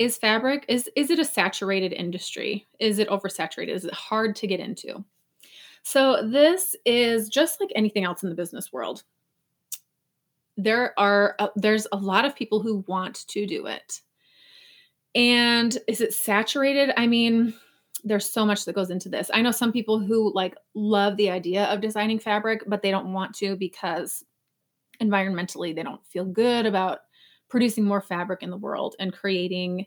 is 0.00 0.16
fabric 0.16 0.64
is 0.66 0.88
is 0.96 1.10
it 1.10 1.18
a 1.18 1.24
saturated 1.24 1.92
industry? 1.92 2.66
Is 2.80 2.98
it 2.98 3.08
oversaturated? 3.10 3.68
Is 3.68 3.84
it 3.84 3.92
hard 3.92 4.34
to 4.36 4.46
get 4.46 4.58
into? 4.58 5.04
So 5.82 6.26
this 6.26 6.74
is 6.86 7.28
just 7.28 7.60
like 7.60 7.70
anything 7.76 8.04
else 8.04 8.22
in 8.22 8.30
the 8.30 8.34
business 8.34 8.72
world. 8.72 9.04
There 10.56 10.98
are 10.98 11.36
uh, 11.38 11.48
there's 11.54 11.86
a 11.92 11.98
lot 11.98 12.24
of 12.24 12.34
people 12.34 12.60
who 12.60 12.82
want 12.88 13.26
to 13.28 13.46
do 13.46 13.66
it. 13.66 14.00
And 15.14 15.76
is 15.86 16.00
it 16.00 16.14
saturated? 16.14 16.94
I 16.96 17.06
mean 17.06 17.52
there's 18.02 18.24
so 18.24 18.46
much 18.46 18.64
that 18.64 18.74
goes 18.74 18.88
into 18.88 19.10
this. 19.10 19.30
I 19.34 19.42
know 19.42 19.50
some 19.50 19.70
people 19.70 19.98
who 19.98 20.32
like 20.34 20.56
love 20.72 21.18
the 21.18 21.30
idea 21.30 21.64
of 21.64 21.82
designing 21.82 22.18
fabric 22.18 22.62
but 22.66 22.80
they 22.80 22.90
don't 22.90 23.12
want 23.12 23.34
to 23.36 23.54
because 23.54 24.24
environmentally 25.02 25.74
they 25.74 25.82
don't 25.82 26.04
feel 26.06 26.24
good 26.24 26.64
about 26.64 27.00
producing 27.50 27.84
more 27.84 28.00
fabric 28.00 28.42
in 28.42 28.50
the 28.50 28.56
world 28.56 28.96
and 28.98 29.12
creating 29.12 29.86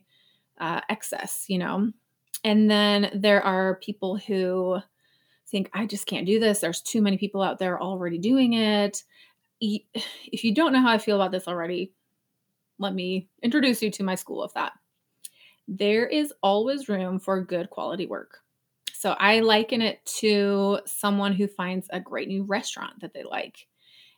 uh, 0.60 0.82
excess, 0.90 1.46
you 1.48 1.58
know. 1.58 1.92
And 2.44 2.70
then 2.70 3.10
there 3.16 3.42
are 3.42 3.76
people 3.76 4.18
who 4.18 4.80
think, 5.48 5.70
I 5.74 5.86
just 5.86 6.06
can't 6.06 6.28
do 6.28 6.40
this. 6.40 6.60
There's 6.60 6.82
too 6.82 7.02
many 7.02 7.18
people 7.18 7.42
out 7.42 7.60
there 7.60 7.82
already 7.82 8.20
doing 8.20 8.54
it. 8.54 9.04
If 9.62 10.44
you 10.44 10.54
don't 10.54 10.74
know 10.74 10.82
how 10.82 10.92
I 10.92 10.98
feel 10.98 11.16
about 11.16 11.32
this 11.32 11.48
already, 11.48 11.94
let 12.80 12.94
me 12.94 13.30
introduce 13.42 13.82
you 13.82 13.92
to 13.92 14.04
my 14.04 14.16
school 14.16 14.44
of 14.44 14.52
thought. 14.52 14.74
There 15.68 16.06
is 16.06 16.34
always 16.44 16.90
room 16.90 17.20
for 17.20 17.42
good 17.42 17.70
quality 17.70 18.06
work. 18.06 18.40
So 18.94 19.12
I 19.12 19.40
liken 19.40 19.82
it 19.82 20.06
to 20.18 20.80
someone 20.86 21.34
who 21.34 21.48
finds 21.48 21.88
a 21.92 22.00
great 22.00 22.28
new 22.28 22.44
restaurant 22.44 23.00
that 23.00 23.14
they 23.14 23.24
like 23.24 23.68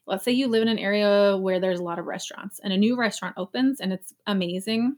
let's 0.07 0.23
say 0.23 0.31
you 0.31 0.47
live 0.47 0.61
in 0.61 0.67
an 0.67 0.79
area 0.79 1.37
where 1.37 1.59
there's 1.59 1.79
a 1.79 1.83
lot 1.83 1.99
of 1.99 2.05
restaurants 2.05 2.59
and 2.63 2.71
a 2.71 2.77
new 2.77 2.95
restaurant 2.95 3.35
opens 3.37 3.79
and 3.79 3.91
it's 3.91 4.13
amazing. 4.27 4.97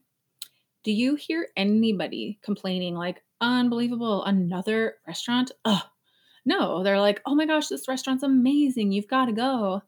Do 0.84 0.92
you 0.92 1.16
hear 1.16 1.48
anybody 1.56 2.40
complaining 2.42 2.96
like, 2.96 3.24
unbelievable, 3.42 4.24
another 4.26 4.96
restaurant? 5.06 5.52
Ugh. 5.66 5.84
No, 6.46 6.82
they're 6.82 7.00
like, 7.00 7.22
oh 7.26 7.36
my 7.36 7.46
gosh, 7.46 7.68
this 7.68 7.88
restaurant's 7.88 8.24
amazing. 8.24 8.92
You've 8.92 9.08
got 9.08 9.26
to 9.26 9.34
go. 9.34 9.82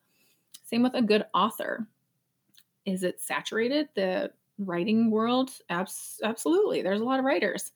Same 0.66 0.84
with 0.84 0.94
a 0.94 1.02
good 1.02 1.24
author. 1.34 1.88
Is 2.86 3.04
it 3.04 3.22
saturated? 3.22 3.88
The 3.96 4.32
writing 4.58 5.10
world? 5.10 5.52
Abs- 5.70 6.20
absolutely. 6.24 6.82
There's 6.82 7.02
a 7.02 7.06
lot 7.06 7.20
of 7.20 7.26
writers. 7.26 7.72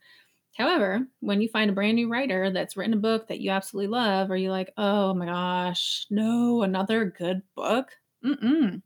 However, 0.54 1.08
when 1.20 1.42
you 1.42 1.50
find 1.50 1.70
a 1.70 1.74
brand 1.74 1.96
new 1.96 2.10
writer 2.10 2.52
that's 2.52 2.78
written 2.78 2.94
a 2.94 2.98
book 2.98 3.28
that 3.28 3.40
you 3.40 3.50
absolutely 3.50 3.88
love, 3.88 4.30
are 4.30 4.38
you're 4.38 4.52
like, 4.52 4.72
oh 4.78 5.14
my 5.14 5.26
gosh, 5.26 6.06
no, 6.10 6.62
another 6.62 7.06
good 7.06 7.42
book? 7.56 7.90
Mm-mm. 8.24 8.82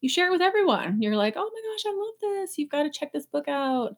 You 0.00 0.08
share 0.08 0.28
it 0.28 0.30
with 0.30 0.40
everyone. 0.40 1.02
You're 1.02 1.16
like, 1.16 1.34
oh 1.36 1.50
my 1.52 1.72
gosh, 1.72 1.84
I 1.86 1.96
love 1.96 2.14
this. 2.20 2.58
You've 2.58 2.70
got 2.70 2.84
to 2.84 2.90
check 2.90 3.12
this 3.12 3.26
book 3.26 3.48
out. 3.48 3.96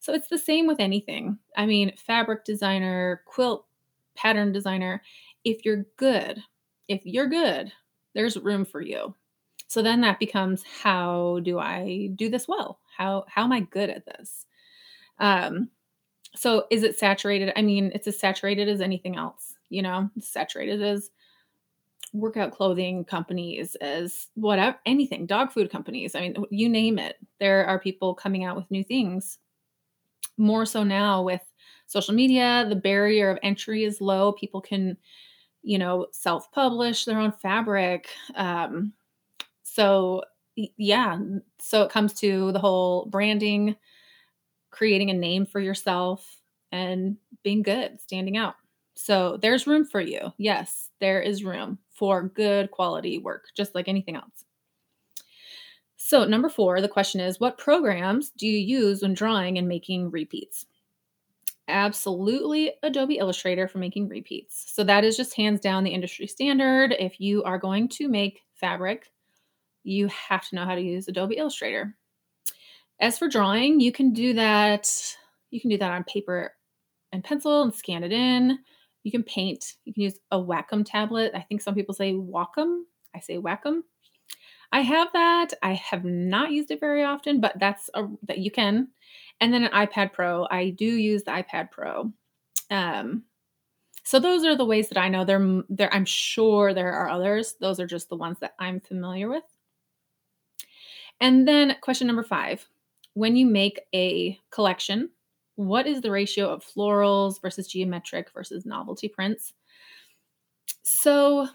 So 0.00 0.12
it's 0.12 0.28
the 0.28 0.38
same 0.38 0.66
with 0.66 0.80
anything. 0.80 1.38
I 1.56 1.64
mean, 1.64 1.92
fabric 1.96 2.44
designer, 2.44 3.22
quilt 3.26 3.66
pattern 4.14 4.52
designer, 4.52 5.02
if 5.44 5.64
you're 5.64 5.86
good, 5.96 6.42
if 6.88 7.00
you're 7.04 7.28
good, 7.28 7.72
there's 8.14 8.36
room 8.36 8.64
for 8.64 8.80
you. 8.80 9.14
So 9.66 9.82
then 9.82 10.02
that 10.02 10.20
becomes 10.20 10.62
how 10.62 11.40
do 11.42 11.58
I 11.58 12.10
do 12.14 12.28
this 12.28 12.46
well? 12.46 12.80
How 12.96 13.24
how 13.28 13.44
am 13.44 13.52
I 13.52 13.60
good 13.60 13.90
at 13.90 14.06
this? 14.06 14.46
Um 15.18 15.70
so 16.36 16.66
is 16.70 16.82
it 16.82 16.98
saturated? 16.98 17.52
I 17.56 17.62
mean, 17.62 17.90
it's 17.94 18.06
as 18.06 18.18
saturated 18.18 18.68
as 18.68 18.80
anything 18.80 19.16
else, 19.16 19.54
you 19.70 19.82
know, 19.82 20.10
saturated 20.20 20.82
as 20.82 21.10
workout 22.12 22.52
clothing 22.52 23.04
companies, 23.04 23.76
as 23.76 24.28
whatever, 24.34 24.78
anything, 24.86 25.26
dog 25.26 25.52
food 25.52 25.70
companies. 25.70 26.14
I 26.14 26.20
mean, 26.20 26.44
you 26.50 26.68
name 26.68 26.98
it. 26.98 27.16
There 27.40 27.66
are 27.66 27.78
people 27.78 28.14
coming 28.14 28.44
out 28.44 28.56
with 28.56 28.70
new 28.70 28.84
things. 28.84 29.38
More 30.36 30.66
so 30.66 30.82
now 30.82 31.22
with 31.22 31.42
social 31.86 32.14
media, 32.14 32.66
the 32.68 32.76
barrier 32.76 33.30
of 33.30 33.38
entry 33.42 33.84
is 33.84 34.00
low. 34.00 34.32
People 34.32 34.60
can, 34.60 34.96
you 35.62 35.78
know, 35.78 36.06
self 36.12 36.50
publish 36.50 37.04
their 37.04 37.18
own 37.18 37.32
fabric. 37.32 38.08
Um, 38.34 38.92
so, 39.62 40.22
yeah. 40.56 41.18
So 41.60 41.82
it 41.82 41.90
comes 41.90 42.12
to 42.14 42.52
the 42.52 42.58
whole 42.58 43.06
branding 43.06 43.76
creating 44.74 45.10
a 45.10 45.14
name 45.14 45.46
for 45.46 45.60
yourself 45.60 46.40
and 46.72 47.16
being 47.42 47.62
good, 47.62 48.00
standing 48.00 48.36
out. 48.36 48.56
So 48.96 49.38
there's 49.40 49.66
room 49.66 49.84
for 49.84 50.00
you. 50.00 50.32
Yes, 50.36 50.90
there 51.00 51.20
is 51.20 51.44
room 51.44 51.78
for 51.90 52.22
good 52.22 52.70
quality 52.70 53.18
work, 53.18 53.46
just 53.56 53.74
like 53.74 53.88
anything 53.88 54.16
else. 54.16 54.44
So, 55.96 56.24
number 56.24 56.50
four, 56.50 56.82
the 56.82 56.88
question 56.88 57.20
is 57.20 57.40
what 57.40 57.56
programs 57.56 58.30
do 58.36 58.46
you 58.46 58.58
use 58.58 59.00
when 59.00 59.14
drawing 59.14 59.56
and 59.56 59.66
making 59.66 60.10
repeats? 60.10 60.66
Absolutely 61.66 62.72
Adobe 62.82 63.16
Illustrator 63.16 63.66
for 63.66 63.78
making 63.78 64.08
repeats. 64.08 64.70
So, 64.74 64.84
that 64.84 65.02
is 65.04 65.16
just 65.16 65.34
hands 65.34 65.60
down 65.60 65.82
the 65.82 65.94
industry 65.94 66.26
standard. 66.26 66.94
If 66.98 67.20
you 67.20 67.42
are 67.44 67.58
going 67.58 67.88
to 67.88 68.08
make 68.08 68.42
fabric, 68.54 69.10
you 69.82 70.08
have 70.08 70.46
to 70.48 70.56
know 70.56 70.66
how 70.66 70.74
to 70.74 70.82
use 70.82 71.08
Adobe 71.08 71.38
Illustrator. 71.38 71.96
As 73.00 73.18
for 73.18 73.28
drawing, 73.28 73.80
you 73.80 73.92
can 73.92 74.12
do 74.12 74.34
that. 74.34 74.88
You 75.50 75.60
can 75.60 75.70
do 75.70 75.78
that 75.78 75.92
on 75.92 76.04
paper 76.04 76.54
and 77.12 77.22
pencil 77.22 77.62
and 77.62 77.74
scan 77.74 78.04
it 78.04 78.12
in. 78.12 78.58
You 79.02 79.10
can 79.10 79.22
paint. 79.22 79.74
You 79.84 79.92
can 79.92 80.02
use 80.02 80.18
a 80.30 80.38
Wacom 80.38 80.84
tablet. 80.84 81.32
I 81.34 81.40
think 81.42 81.60
some 81.60 81.74
people 81.74 81.94
say 81.94 82.12
Wacom. 82.12 82.82
I 83.14 83.20
say 83.20 83.36
Wacom. 83.36 83.82
I 84.72 84.80
have 84.80 85.12
that. 85.12 85.52
I 85.62 85.74
have 85.74 86.04
not 86.04 86.50
used 86.50 86.70
it 86.70 86.80
very 86.80 87.04
often, 87.04 87.40
but 87.40 87.58
that's 87.60 87.88
a 87.94 88.06
that 88.24 88.38
you 88.38 88.50
can. 88.50 88.88
And 89.40 89.52
then 89.52 89.64
an 89.64 89.70
iPad 89.72 90.12
Pro. 90.12 90.46
I 90.50 90.70
do 90.70 90.86
use 90.86 91.22
the 91.22 91.30
iPad 91.30 91.70
Pro. 91.70 92.12
Um, 92.70 93.24
so 94.02 94.18
those 94.18 94.44
are 94.44 94.56
the 94.56 94.64
ways 94.64 94.88
that 94.88 94.98
I 94.98 95.08
know. 95.08 95.24
There, 95.24 95.62
there. 95.68 95.92
I'm 95.94 96.04
sure 96.04 96.74
there 96.74 96.92
are 96.92 97.08
others. 97.08 97.54
Those 97.60 97.78
are 97.78 97.86
just 97.86 98.08
the 98.08 98.16
ones 98.16 98.38
that 98.40 98.54
I'm 98.58 98.80
familiar 98.80 99.28
with. 99.28 99.44
And 101.20 101.46
then 101.46 101.76
question 101.80 102.06
number 102.06 102.24
five: 102.24 102.66
when 103.14 103.36
you 103.36 103.46
make 103.46 103.80
a 103.94 104.38
collection, 104.50 105.10
what 105.56 105.86
is 105.86 106.00
the 106.00 106.10
ratio 106.10 106.48
of 106.50 106.64
florals 106.64 107.40
versus 107.40 107.68
geometric 107.68 108.30
versus 108.32 108.66
novelty 108.66 109.08
prints? 109.08 109.52
So 110.82 111.48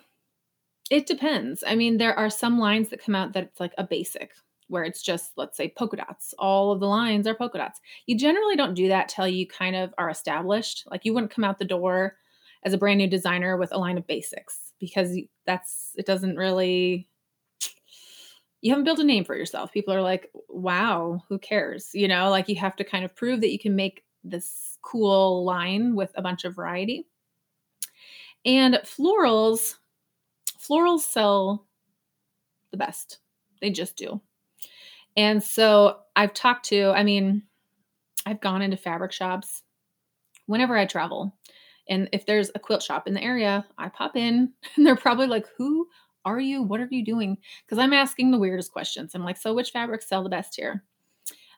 it 0.89 1.05
depends. 1.05 1.63
I 1.67 1.75
mean, 1.75 1.97
there 1.97 2.17
are 2.17 2.29
some 2.29 2.59
lines 2.59 2.89
that 2.89 3.03
come 3.03 3.15
out 3.15 3.33
that 3.33 3.43
it's 3.43 3.59
like 3.59 3.73
a 3.77 3.83
basic, 3.83 4.31
where 4.67 4.83
it's 4.83 5.01
just, 5.01 5.31
let's 5.35 5.57
say, 5.57 5.73
polka 5.75 5.97
dots. 5.97 6.33
All 6.39 6.71
of 6.71 6.79
the 6.79 6.87
lines 6.87 7.27
are 7.27 7.35
polka 7.35 7.57
dots. 7.57 7.79
You 8.05 8.17
generally 8.17 8.55
don't 8.55 8.73
do 8.73 8.87
that 8.87 9.09
till 9.09 9.27
you 9.27 9.45
kind 9.45 9.75
of 9.75 9.93
are 9.97 10.09
established. 10.09 10.87
Like 10.89 11.05
you 11.05 11.13
wouldn't 11.13 11.33
come 11.33 11.43
out 11.43 11.59
the 11.59 11.65
door 11.65 12.15
as 12.63 12.73
a 12.73 12.77
brand 12.77 12.97
new 12.97 13.07
designer 13.07 13.57
with 13.57 13.73
a 13.73 13.77
line 13.77 13.97
of 13.97 14.07
basics 14.07 14.73
because 14.79 15.17
that's, 15.45 15.91
it 15.95 16.05
doesn't 16.05 16.37
really 16.37 17.07
you 18.61 18.71
haven't 18.71 18.83
built 18.83 18.99
a 18.99 19.03
name 19.03 19.23
for 19.23 19.35
yourself. 19.35 19.71
People 19.71 19.93
are 19.93 20.01
like, 20.01 20.29
wow, 20.49 21.23
who 21.29 21.39
cares? 21.39 21.91
You 21.93 22.07
know, 22.07 22.29
like 22.29 22.49
you 22.49 22.55
have 22.57 22.75
to 22.77 22.83
kind 22.83 23.05
of 23.05 23.15
prove 23.15 23.41
that 23.41 23.51
you 23.51 23.59
can 23.59 23.75
make 23.75 24.03
this 24.23 24.77
cool 24.81 25.45
line 25.45 25.95
with 25.95 26.11
a 26.15 26.21
bunch 26.21 26.43
of 26.43 26.55
variety. 26.55 27.07
And 28.45 28.79
florals, 28.83 29.75
florals 30.59 31.01
sell 31.01 31.67
the 32.71 32.77
best. 32.77 33.19
They 33.61 33.69
just 33.69 33.95
do. 33.95 34.21
And 35.15 35.43
so 35.43 35.99
I've 36.15 36.33
talked 36.33 36.65
to, 36.67 36.91
I 36.91 37.03
mean, 37.03 37.43
I've 38.25 38.41
gone 38.41 38.61
into 38.61 38.77
fabric 38.77 39.11
shops 39.11 39.63
whenever 40.45 40.77
I 40.77 40.85
travel. 40.85 41.35
And 41.89 42.09
if 42.13 42.25
there's 42.25 42.51
a 42.53 42.59
quilt 42.59 42.83
shop 42.83 43.07
in 43.07 43.13
the 43.13 43.23
area, 43.23 43.65
I 43.77 43.89
pop 43.89 44.15
in 44.15 44.53
and 44.75 44.85
they're 44.85 44.95
probably 44.95 45.27
like, 45.27 45.47
who 45.57 45.87
are 46.25 46.39
you? 46.39 46.61
What 46.61 46.79
are 46.79 46.87
you 46.89 47.03
doing? 47.03 47.37
Because 47.65 47.79
I'm 47.79 47.93
asking 47.93 48.31
the 48.31 48.39
weirdest 48.39 48.71
questions. 48.71 49.15
I'm 49.15 49.23
like, 49.23 49.37
so 49.37 49.53
which 49.53 49.71
fabrics 49.71 50.07
sell 50.07 50.23
the 50.23 50.29
best 50.29 50.55
here? 50.55 50.83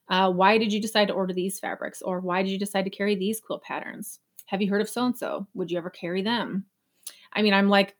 Uh, 0.09 0.31
why 0.31 0.57
did 0.57 0.73
you 0.73 0.81
decide 0.81 1.07
to 1.07 1.13
order 1.13 1.33
these 1.33 1.59
fabrics? 1.59 2.01
Or 2.01 2.19
why 2.19 2.43
did 2.43 2.51
you 2.51 2.59
decide 2.59 2.83
to 2.83 2.89
carry 2.89 3.15
these 3.15 3.39
quilt 3.39 3.63
patterns? 3.63 4.19
Have 4.45 4.61
you 4.61 4.69
heard 4.69 4.81
of 4.81 4.89
so 4.89 5.05
and 5.05 5.17
so? 5.17 5.47
Would 5.53 5.71
you 5.71 5.77
ever 5.77 5.89
carry 5.89 6.21
them? 6.21 6.65
I 7.33 7.41
mean, 7.41 7.53
I'm 7.53 7.69
like 7.69 7.95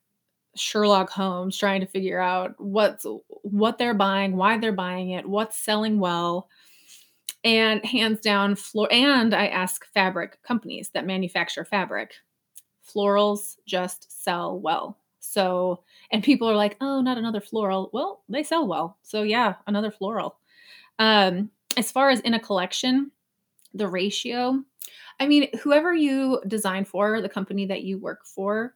Sherlock 0.56 1.10
Holmes 1.10 1.58
trying 1.58 1.80
to 1.80 1.88
figure 1.88 2.20
out 2.20 2.56
what's 2.58 3.06
what 3.44 3.78
they're 3.78 3.94
buying, 3.94 4.36
why 4.36 4.58
they're 4.58 4.74
buying 4.74 5.12
it, 5.12 5.26
what's 5.26 5.58
selling 5.58 6.00
well. 6.00 6.50
And 7.44 7.84
hands 7.86 8.20
down, 8.20 8.56
floor 8.56 8.88
and 8.92 9.34
I 9.34 9.48
ask 9.48 9.86
fabric 9.94 10.44
companies 10.44 10.90
that 10.94 11.08
manufacture 11.08 11.66
fabric. 11.66 12.14
Florals 12.86 13.56
just 13.66 14.24
sell 14.24 14.60
well. 14.60 14.98
So, 15.32 15.84
and 16.12 16.22
people 16.22 16.50
are 16.50 16.56
like, 16.58 16.76
oh, 16.82 17.00
not 17.00 17.18
another 17.18 17.40
floral. 17.40 17.90
Well, 17.94 18.22
they 18.28 18.44
sell 18.44 18.68
well. 18.68 18.98
So, 19.02 19.24
yeah, 19.24 19.56
another 19.66 19.90
floral. 19.90 20.36
Um, 21.00 21.50
as 21.78 21.90
far 21.90 22.10
as 22.10 22.20
in 22.20 22.34
a 22.34 22.40
collection, 22.40 23.12
the 23.74 23.88
ratio, 23.88 24.62
I 25.22 25.28
mean, 25.28 25.48
whoever 25.62 25.96
you 25.96 26.42
design 26.48 26.84
for, 26.84 27.22
the 27.22 27.30
company 27.30 27.66
that 27.68 27.84
you 27.84 27.98
work 27.98 28.26
for, 28.26 28.76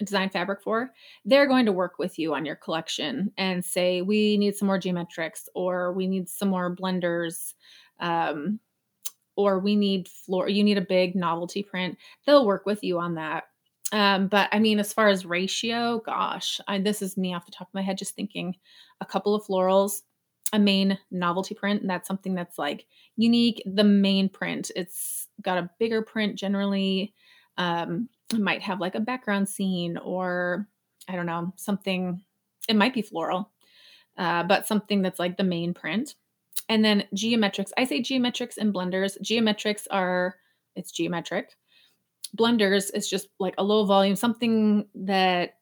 design 0.00 0.28
fabric 0.28 0.60
for, 0.60 0.92
they're 1.24 1.46
going 1.46 1.64
to 1.64 1.72
work 1.72 1.98
with 1.98 2.18
you 2.18 2.34
on 2.34 2.44
your 2.44 2.56
collection 2.56 3.32
and 3.38 3.64
say, 3.64 4.02
we 4.02 4.36
need 4.36 4.54
some 4.54 4.66
more 4.66 4.78
geometrics 4.78 5.48
or 5.54 5.94
we 5.94 6.06
need 6.06 6.28
some 6.28 6.50
more 6.50 6.76
blenders. 6.76 7.54
Um, 8.00 8.60
or 9.38 9.58
we 9.58 9.76
need 9.76 10.08
floor, 10.08 10.48
you 10.48 10.64
need 10.64 10.78
a 10.78 10.82
big 10.82 11.14
novelty 11.14 11.62
print. 11.62 11.96
They'll 12.26 12.46
work 12.46 12.66
with 12.66 12.82
you 12.82 12.98
on 12.98 13.14
that. 13.14 13.44
Um, 13.96 14.28
but 14.28 14.50
I 14.52 14.58
mean, 14.58 14.78
as 14.78 14.92
far 14.92 15.08
as 15.08 15.24
ratio, 15.24 16.02
gosh, 16.04 16.60
I, 16.68 16.78
this 16.78 17.00
is 17.00 17.16
me 17.16 17.32
off 17.32 17.46
the 17.46 17.50
top 17.50 17.68
of 17.68 17.72
my 17.72 17.80
head, 17.80 17.96
just 17.96 18.14
thinking 18.14 18.54
a 19.00 19.06
couple 19.06 19.34
of 19.34 19.46
florals, 19.46 20.02
a 20.52 20.58
main 20.58 20.98
novelty 21.10 21.54
print, 21.54 21.80
and 21.80 21.88
that's 21.88 22.06
something 22.06 22.34
that's 22.34 22.58
like 22.58 22.84
unique. 23.16 23.62
The 23.64 23.84
main 23.84 24.28
print, 24.28 24.70
it's 24.76 25.28
got 25.40 25.56
a 25.56 25.70
bigger 25.78 26.02
print 26.02 26.36
generally. 26.36 27.14
Um, 27.56 28.10
it 28.34 28.38
might 28.38 28.60
have 28.60 28.80
like 28.80 28.96
a 28.96 29.00
background 29.00 29.48
scene 29.48 29.96
or 29.96 30.68
I 31.08 31.16
don't 31.16 31.24
know, 31.24 31.54
something, 31.56 32.22
it 32.68 32.76
might 32.76 32.92
be 32.92 33.00
floral, 33.00 33.50
uh, 34.18 34.42
but 34.42 34.66
something 34.66 35.00
that's 35.00 35.18
like 35.18 35.38
the 35.38 35.42
main 35.42 35.72
print. 35.72 36.16
And 36.68 36.84
then 36.84 37.04
geometrics, 37.14 37.70
I 37.78 37.84
say 37.84 38.02
geometrics 38.02 38.58
and 38.58 38.74
blenders. 38.74 39.16
Geometrics 39.22 39.86
are, 39.90 40.34
it's 40.74 40.92
geometric 40.92 41.56
blenders 42.34 42.90
is 42.94 43.08
just 43.08 43.28
like 43.38 43.54
a 43.58 43.64
low 43.64 43.84
volume, 43.84 44.16
something 44.16 44.86
that 44.94 45.58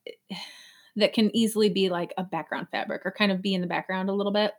that 0.97 1.13
can 1.13 1.35
easily 1.35 1.69
be 1.69 1.89
like 1.89 2.15
a 2.17 2.23
background 2.23 2.69
fabric 2.71 3.03
or 3.05 3.11
kind 3.11 3.33
of 3.33 3.43
be 3.43 3.55
in 3.55 3.61
the 3.61 3.67
background 3.67 4.09
a 4.09 4.13
little 4.13 4.33
bit. 4.33 4.53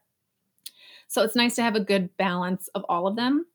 So 1.07 1.21
it's 1.21 1.35
nice 1.35 1.55
to 1.55 1.63
have 1.63 1.75
a 1.75 1.79
good 1.79 2.15
balance 2.17 2.67
of 2.75 2.85
all 2.89 3.07
of 3.07 3.15
them. 3.15 3.45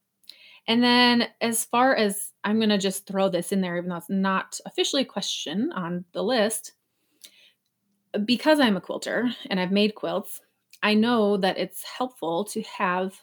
And 0.66 0.82
then 0.82 1.28
as 1.40 1.64
far 1.64 1.94
as 1.94 2.32
I'm 2.44 2.56
going 2.56 2.70
to 2.70 2.78
just 2.78 3.06
throw 3.06 3.28
this 3.28 3.52
in 3.52 3.60
there, 3.60 3.76
even 3.76 3.90
though 3.90 3.96
it's 3.96 4.08
not 4.08 4.58
officially 4.66 5.02
a 5.02 5.06
question 5.06 5.72
on 5.72 6.04
the 6.12 6.22
list, 6.22 6.72
because 8.24 8.60
I'm 8.60 8.76
a 8.76 8.80
quilter 8.80 9.28
and 9.50 9.60
I've 9.60 9.72
made 9.72 9.94
quilts, 9.94 10.40
I 10.82 10.94
know 10.94 11.36
that 11.38 11.58
it's 11.58 11.82
helpful 11.82 12.44
to 12.46 12.62
have 12.62 13.20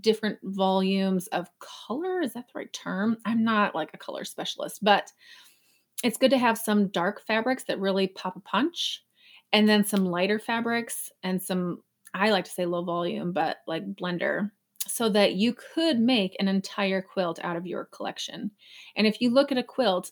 different 0.00 0.38
volumes 0.42 1.26
of 1.28 1.48
color. 1.58 2.20
Is 2.20 2.34
that 2.34 2.46
the 2.48 2.58
right 2.58 2.72
term? 2.72 3.16
I'm 3.24 3.44
not 3.44 3.74
like 3.74 3.90
a 3.94 3.98
color 3.98 4.24
specialist, 4.24 4.82
but 4.82 5.12
it's 6.02 6.18
good 6.18 6.30
to 6.30 6.38
have 6.38 6.58
some 6.58 6.88
dark 6.88 7.22
fabrics 7.26 7.64
that 7.64 7.80
really 7.80 8.06
pop 8.06 8.36
a 8.36 8.40
punch 8.40 9.02
and 9.52 9.68
then 9.68 9.84
some 9.84 10.06
lighter 10.06 10.38
fabrics 10.38 11.10
and 11.22 11.42
some 11.42 11.82
I 12.14 12.30
like 12.30 12.44
to 12.44 12.50
say 12.50 12.66
low 12.66 12.82
volume, 12.84 13.32
but 13.32 13.58
like 13.66 13.94
blender. 13.94 14.50
so 14.86 15.08
that 15.10 15.34
you 15.34 15.54
could 15.54 16.00
make 16.00 16.34
an 16.40 16.48
entire 16.48 17.00
quilt 17.02 17.38
out 17.42 17.56
of 17.56 17.66
your 17.66 17.84
collection. 17.86 18.50
And 18.96 19.06
if 19.06 19.20
you 19.20 19.30
look 19.30 19.52
at 19.52 19.58
a 19.58 19.62
quilt, 19.62 20.10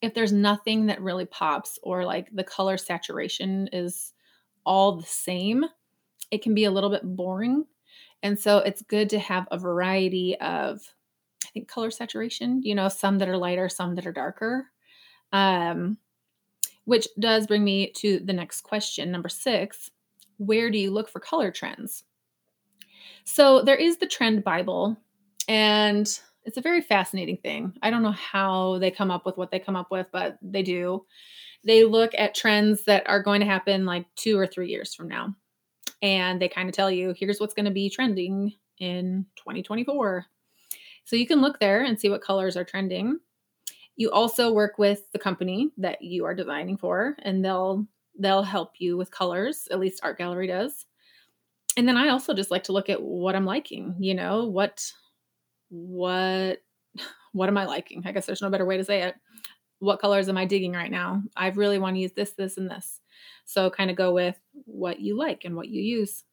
if 0.00 0.14
there's 0.14 0.32
nothing 0.32 0.86
that 0.86 1.02
really 1.02 1.26
pops 1.26 1.78
or 1.82 2.04
like 2.04 2.28
the 2.32 2.44
color 2.44 2.76
saturation 2.78 3.68
is 3.72 4.12
all 4.64 4.96
the 4.96 5.06
same, 5.06 5.64
it 6.30 6.42
can 6.42 6.54
be 6.54 6.64
a 6.64 6.70
little 6.70 6.90
bit 6.90 7.02
boring. 7.04 7.66
And 8.22 8.38
so 8.38 8.58
it's 8.58 8.82
good 8.82 9.10
to 9.10 9.18
have 9.18 9.48
a 9.50 9.58
variety 9.58 10.38
of, 10.40 10.80
I 11.44 11.48
think, 11.52 11.68
color 11.68 11.90
saturation, 11.90 12.62
you 12.62 12.74
know, 12.74 12.88
some 12.88 13.18
that 13.18 13.28
are 13.28 13.36
lighter, 13.36 13.68
some 13.68 13.94
that 13.96 14.06
are 14.06 14.12
darker. 14.12 14.66
Um, 15.32 15.98
which 16.84 17.08
does 17.18 17.46
bring 17.46 17.64
me 17.64 17.90
to 17.92 18.18
the 18.18 18.32
next 18.32 18.62
question, 18.62 19.10
number 19.10 19.28
six 19.28 19.90
where 20.38 20.70
do 20.70 20.78
you 20.78 20.90
look 20.90 21.08
for 21.08 21.20
color 21.20 21.50
trends? 21.50 22.04
So 23.24 23.62
there 23.62 23.76
is 23.76 23.98
the 23.98 24.06
Trend 24.06 24.42
Bible, 24.42 24.96
and 25.46 26.06
it's 26.44 26.56
a 26.56 26.62
very 26.62 26.80
fascinating 26.80 27.36
thing. 27.36 27.74
I 27.82 27.90
don't 27.90 28.02
know 28.02 28.10
how 28.10 28.78
they 28.78 28.90
come 28.90 29.10
up 29.10 29.24
with 29.24 29.36
what 29.36 29.50
they 29.50 29.60
come 29.60 29.76
up 29.76 29.90
with, 29.90 30.08
but 30.10 30.38
they 30.42 30.62
do. 30.62 31.06
They 31.64 31.84
look 31.84 32.12
at 32.18 32.34
trends 32.34 32.84
that 32.84 33.08
are 33.08 33.22
going 33.22 33.40
to 33.40 33.46
happen 33.46 33.86
like 33.86 34.06
two 34.16 34.36
or 34.36 34.46
three 34.46 34.68
years 34.68 34.94
from 34.94 35.06
now. 35.08 35.36
And 36.02 36.42
they 36.42 36.48
kind 36.48 36.68
of 36.68 36.74
tell 36.74 36.90
you, 36.90 37.14
here's 37.16 37.38
what's 37.38 37.54
going 37.54 37.64
to 37.64 37.70
be 37.70 37.88
trending 37.88 38.52
in 38.78 39.24
2024. 39.36 40.26
So 41.04 41.16
you 41.16 41.26
can 41.26 41.40
look 41.40 41.60
there 41.60 41.82
and 41.82 41.98
see 41.98 42.10
what 42.10 42.22
colors 42.22 42.56
are 42.56 42.64
trending. 42.64 43.18
You 43.96 44.10
also 44.10 44.52
work 44.52 44.78
with 44.78 45.10
the 45.12 45.18
company 45.18 45.70
that 45.78 46.02
you 46.02 46.24
are 46.24 46.34
designing 46.34 46.76
for, 46.76 47.16
and 47.22 47.44
they'll 47.44 47.86
they'll 48.18 48.42
help 48.42 48.72
you 48.78 48.96
with 48.96 49.10
colors. 49.10 49.68
At 49.70 49.80
least 49.80 50.00
Art 50.02 50.18
Gallery 50.18 50.46
does 50.46 50.86
and 51.76 51.88
then 51.88 51.96
I 51.96 52.08
also 52.08 52.34
just 52.34 52.50
like 52.50 52.64
to 52.64 52.72
look 52.72 52.88
at 52.88 53.02
what 53.02 53.34
I'm 53.34 53.46
liking, 53.46 53.96
you 53.98 54.14
know, 54.14 54.46
what 54.46 54.90
what 55.70 56.58
what 57.32 57.48
am 57.48 57.58
I 57.58 57.64
liking? 57.64 58.02
I 58.04 58.12
guess 58.12 58.26
there's 58.26 58.42
no 58.42 58.50
better 58.50 58.66
way 58.66 58.76
to 58.76 58.84
say 58.84 59.02
it. 59.02 59.14
What 59.78 60.00
colors 60.00 60.28
am 60.28 60.38
I 60.38 60.44
digging 60.44 60.72
right 60.72 60.90
now? 60.90 61.22
I 61.36 61.48
really 61.48 61.78
want 61.78 61.96
to 61.96 62.00
use 62.00 62.12
this, 62.12 62.32
this, 62.32 62.56
and 62.56 62.70
this. 62.70 63.00
So 63.44 63.70
kind 63.70 63.90
of 63.90 63.96
go 63.96 64.12
with 64.12 64.36
what 64.64 65.00
you 65.00 65.16
like 65.16 65.42
and 65.44 65.56
what 65.56 65.68
you 65.68 65.82
use. 65.82 66.24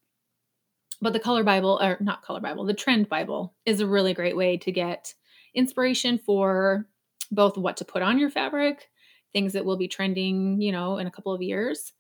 But 1.02 1.13
the 1.13 1.19
color 1.19 1.43
Bible, 1.43 1.80
or 1.82 1.97
not 2.02 2.23
color 2.23 2.41
Bible, 2.41 2.65
the 2.65 2.73
trend 2.73 3.08
Bible 3.08 3.56
is 3.65 3.80
a 3.80 3.88
really 3.88 4.13
great 4.13 4.36
way 4.36 4.58
to 4.58 4.71
get 4.71 5.13
inspiration 5.56 6.17
for 6.17 6.88
both 7.32 7.58
what 7.58 7.78
to 7.78 7.86
put 7.86 8.02
on 8.02 8.19
your 8.19 8.30
fabric, 8.30 8.89
things 9.34 9.54
that 9.54 9.65
will 9.65 9.78
be 9.78 9.88
trending, 9.88 10.62
you 10.62 10.71
know, 10.71 10.97
in 10.97 11.08
a 11.08 11.12
couple 11.12 11.34
of 11.34 11.41
years, 11.41 11.93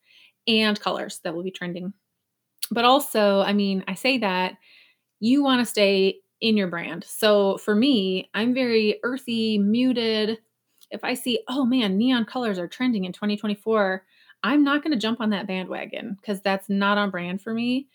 and 0.47 0.79
colors 0.79 1.21
that 1.23 1.33
will 1.33 1.43
be 1.43 1.51
trending 1.51 1.93
but 2.71 2.85
also, 2.85 3.41
I 3.41 3.53
mean, 3.53 3.83
I 3.87 3.95
say 3.95 4.19
that 4.19 4.53
you 5.19 5.43
want 5.43 5.59
to 5.59 5.65
stay 5.65 6.19
in 6.41 6.55
your 6.55 6.67
brand. 6.67 7.03
So 7.03 7.57
for 7.57 7.75
me, 7.75 8.29
I'm 8.33 8.53
very 8.53 8.99
earthy, 9.03 9.57
muted. 9.57 10.37
If 10.91 11.03
I 11.03 11.13
see, 11.13 11.39
oh 11.47 11.65
man, 11.65 11.97
neon 11.97 12.25
colors 12.25 12.59
are 12.59 12.67
trending 12.67 13.05
in 13.05 13.11
2024, 13.11 14.05
I'm 14.43 14.63
not 14.63 14.83
going 14.83 14.93
to 14.93 14.99
jump 14.99 15.19
on 15.21 15.31
that 15.31 15.47
bandwagon 15.47 16.17
because 16.19 16.41
that's 16.41 16.69
not 16.69 16.97
on 16.97 17.09
brand 17.09 17.41
for 17.41 17.53
me. 17.53 17.87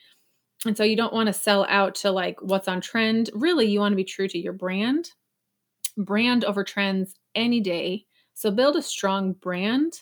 And 0.66 0.76
so 0.76 0.84
you 0.84 0.96
don't 0.96 1.12
want 1.12 1.26
to 1.26 1.32
sell 1.32 1.66
out 1.68 1.94
to 1.96 2.10
like 2.10 2.40
what's 2.40 2.68
on 2.68 2.80
trend. 2.80 3.30
Really, 3.34 3.66
you 3.66 3.80
want 3.80 3.92
to 3.92 3.96
be 3.96 4.04
true 4.04 4.28
to 4.28 4.38
your 4.38 4.52
brand. 4.52 5.10
Brand 5.96 6.44
over 6.44 6.64
trends 6.64 7.14
any 7.34 7.60
day. 7.60 8.06
So 8.34 8.50
build 8.50 8.76
a 8.76 8.82
strong 8.82 9.32
brand. 9.32 10.00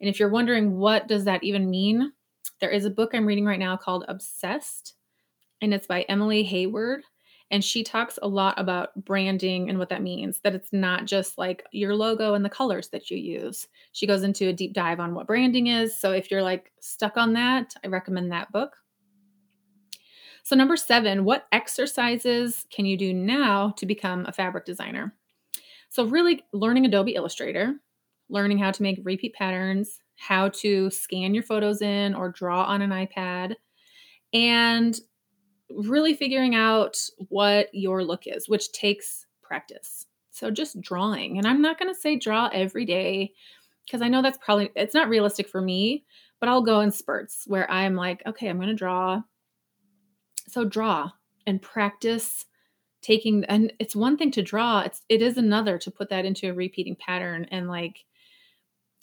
And 0.00 0.08
if 0.08 0.18
you're 0.18 0.28
wondering 0.28 0.76
what 0.76 1.08
does 1.08 1.24
that 1.24 1.44
even 1.44 1.70
mean? 1.70 2.12
There 2.60 2.70
is 2.70 2.84
a 2.84 2.90
book 2.90 3.10
I'm 3.12 3.26
reading 3.26 3.44
right 3.44 3.58
now 3.58 3.76
called 3.76 4.04
Obsessed, 4.08 4.94
and 5.60 5.74
it's 5.74 5.86
by 5.86 6.02
Emily 6.02 6.44
Heyward. 6.44 7.00
And 7.50 7.62
she 7.62 7.84
talks 7.84 8.18
a 8.20 8.28
lot 8.28 8.58
about 8.58 8.92
branding 9.04 9.70
and 9.70 9.78
what 9.78 9.88
that 9.90 10.02
means, 10.02 10.40
that 10.40 10.54
it's 10.54 10.72
not 10.72 11.04
just 11.04 11.38
like 11.38 11.64
your 11.70 11.94
logo 11.94 12.34
and 12.34 12.44
the 12.44 12.50
colors 12.50 12.88
that 12.88 13.10
you 13.10 13.16
use. 13.18 13.68
She 13.92 14.06
goes 14.06 14.24
into 14.24 14.48
a 14.48 14.52
deep 14.52 14.72
dive 14.72 14.98
on 14.98 15.14
what 15.14 15.28
branding 15.28 15.68
is. 15.68 15.98
So 15.98 16.10
if 16.12 16.30
you're 16.30 16.42
like 16.42 16.72
stuck 16.80 17.16
on 17.16 17.34
that, 17.34 17.74
I 17.84 17.88
recommend 17.88 18.32
that 18.32 18.50
book. 18.50 18.76
So, 20.46 20.54
number 20.54 20.76
seven, 20.76 21.24
what 21.24 21.48
exercises 21.50 22.66
can 22.70 22.86
you 22.86 22.96
do 22.96 23.12
now 23.12 23.74
to 23.78 23.84
become 23.84 24.24
a 24.26 24.32
fabric 24.32 24.64
designer? 24.64 25.12
So, 25.88 26.04
really 26.04 26.44
learning 26.52 26.86
Adobe 26.86 27.16
Illustrator, 27.16 27.74
learning 28.28 28.58
how 28.58 28.70
to 28.70 28.82
make 28.84 29.00
repeat 29.02 29.34
patterns, 29.34 29.98
how 30.14 30.50
to 30.50 30.88
scan 30.90 31.34
your 31.34 31.42
photos 31.42 31.82
in 31.82 32.14
or 32.14 32.28
draw 32.28 32.62
on 32.62 32.80
an 32.80 32.90
iPad, 32.90 33.56
and 34.32 35.00
really 35.70 36.14
figuring 36.14 36.54
out 36.54 36.96
what 37.28 37.68
your 37.72 38.04
look 38.04 38.22
is, 38.26 38.48
which 38.48 38.72
takes 38.72 39.26
practice. 39.42 40.06
So 40.30 40.50
just 40.50 40.80
drawing. 40.80 41.38
And 41.38 41.46
I'm 41.46 41.62
not 41.62 41.78
going 41.78 41.92
to 41.92 41.98
say 41.98 42.16
draw 42.16 42.50
every 42.52 42.84
day 42.84 43.32
because 43.84 44.02
I 44.02 44.08
know 44.08 44.20
that's 44.20 44.38
probably 44.38 44.70
it's 44.76 44.94
not 44.94 45.08
realistic 45.08 45.48
for 45.48 45.60
me, 45.60 46.04
but 46.40 46.48
I'll 46.48 46.62
go 46.62 46.80
in 46.80 46.90
spurts 46.90 47.44
where 47.46 47.70
I'm 47.70 47.94
like, 47.94 48.22
okay, 48.26 48.48
I'm 48.48 48.56
going 48.56 48.68
to 48.68 48.74
draw. 48.74 49.22
So 50.48 50.64
draw 50.64 51.12
and 51.46 51.62
practice 51.62 52.44
taking 53.00 53.44
and 53.44 53.72
it's 53.78 53.96
one 53.96 54.16
thing 54.16 54.30
to 54.32 54.42
draw, 54.42 54.80
it's 54.80 55.02
it 55.08 55.22
is 55.22 55.38
another 55.38 55.78
to 55.78 55.90
put 55.90 56.10
that 56.10 56.24
into 56.24 56.50
a 56.50 56.54
repeating 56.54 56.96
pattern 56.96 57.46
and 57.50 57.68
like 57.68 58.04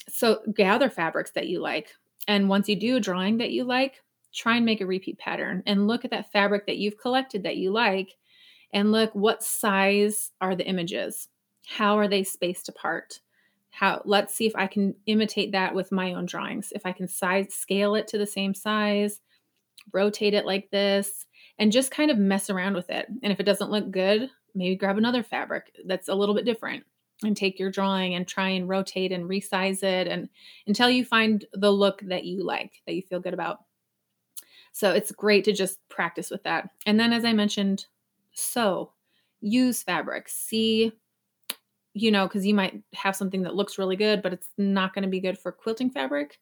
so 0.10 0.42
gather 0.54 0.90
fabrics 0.90 1.32
that 1.32 1.48
you 1.48 1.62
like. 1.62 1.96
And 2.28 2.48
once 2.48 2.70
you 2.70 2.76
do 2.76 2.98
a 2.98 3.02
drawing 3.02 3.38
that 3.38 3.52
you 3.52 3.64
like, 3.64 4.03
try 4.34 4.58
and 4.58 4.66
make 4.66 4.82
a 4.82 4.86
repeat 4.86 5.18
pattern 5.18 5.64
and 5.66 5.88
look 5.88 6.04
at 6.06 6.12
that 6.12 6.32
fabric 6.32 6.66
that 6.66 6.78
you've 6.78 6.98
collected 6.98 7.44
that 7.44 7.58
you 7.58 7.72
like 7.72 8.16
and 8.74 8.92
look 8.92 9.14
what 9.14 9.44
size 9.44 10.32
are 10.42 10.56
the 10.56 10.68
images? 10.68 11.30
How 11.68 11.98
are 11.98 12.08
they 12.08 12.24
spaced 12.24 12.70
apart? 12.70 13.20
How 13.70 14.02
let's 14.06 14.36
see 14.36 14.46
if 14.46 14.56
I 14.56 14.68
can 14.68 14.96
imitate 15.06 15.52
that 15.54 15.74
with 15.74 15.92
my 15.92 16.14
own 16.14 16.26
drawings. 16.26 16.72
If 16.76 16.86
I 16.86 16.92
can 16.92 17.08
size 17.08 17.54
scale 17.54 17.96
it 17.96 18.08
to 18.10 18.18
the 18.18 18.28
same 18.28 18.54
size, 18.54 19.20
rotate 19.92 20.34
it 20.34 20.46
like 20.46 20.70
this, 20.72 21.26
and 21.58 21.72
just 21.72 21.92
kind 21.92 22.12
of 22.12 22.18
mess 22.18 22.50
around 22.50 22.76
with 22.76 22.90
it. 22.90 23.08
And 23.22 23.32
if 23.32 23.40
it 23.40 23.46
doesn't 23.46 23.72
look 23.72 23.92
good, 23.92 24.30
maybe 24.56 24.76
grab 24.76 24.98
another 24.98 25.24
fabric 25.24 25.76
that's 25.86 26.10
a 26.10 26.16
little 26.16 26.36
bit 26.36 26.46
different 26.46 26.84
and 27.24 27.38
take 27.38 27.60
your 27.60 27.72
drawing 27.72 28.16
and 28.16 28.28
try 28.28 28.50
and 28.50 28.68
rotate 28.68 29.12
and 29.12 29.30
resize 29.30 29.84
it 29.84 30.08
and 30.08 30.30
until 30.68 30.90
you 30.90 31.06
find 31.06 31.46
the 31.54 31.72
look 31.72 32.02
that 32.02 32.26
you 32.26 32.44
like 32.44 32.82
that 32.86 32.94
you 32.94 33.02
feel 33.02 33.20
good 33.20 33.34
about 33.34 33.60
so 34.74 34.92
it's 34.92 35.12
great 35.12 35.46
to 35.46 35.54
just 35.54 35.78
practice 35.88 36.30
with 36.30 36.44
that. 36.44 36.70
And 36.86 37.00
then 37.00 37.14
as 37.14 37.24
i 37.24 37.32
mentioned 37.32 37.86
sew 38.34 38.92
use 39.42 39.84
fabric 39.84 40.28
see 40.28 40.92
you 41.94 42.10
know 42.10 42.28
because 42.28 42.46
you 42.46 42.56
might 42.56 42.82
have 42.94 43.16
something 43.16 43.44
that 43.44 43.56
looks 43.56 43.78
really 43.78 43.96
good 43.96 44.24
but 44.24 44.34
it's 44.34 44.50
not 44.58 44.94
going 44.94 45.04
to 45.04 45.10
be 45.10 45.20
good 45.20 45.38
for 45.38 45.52
quilting 45.52 45.90
fabric. 45.90 46.40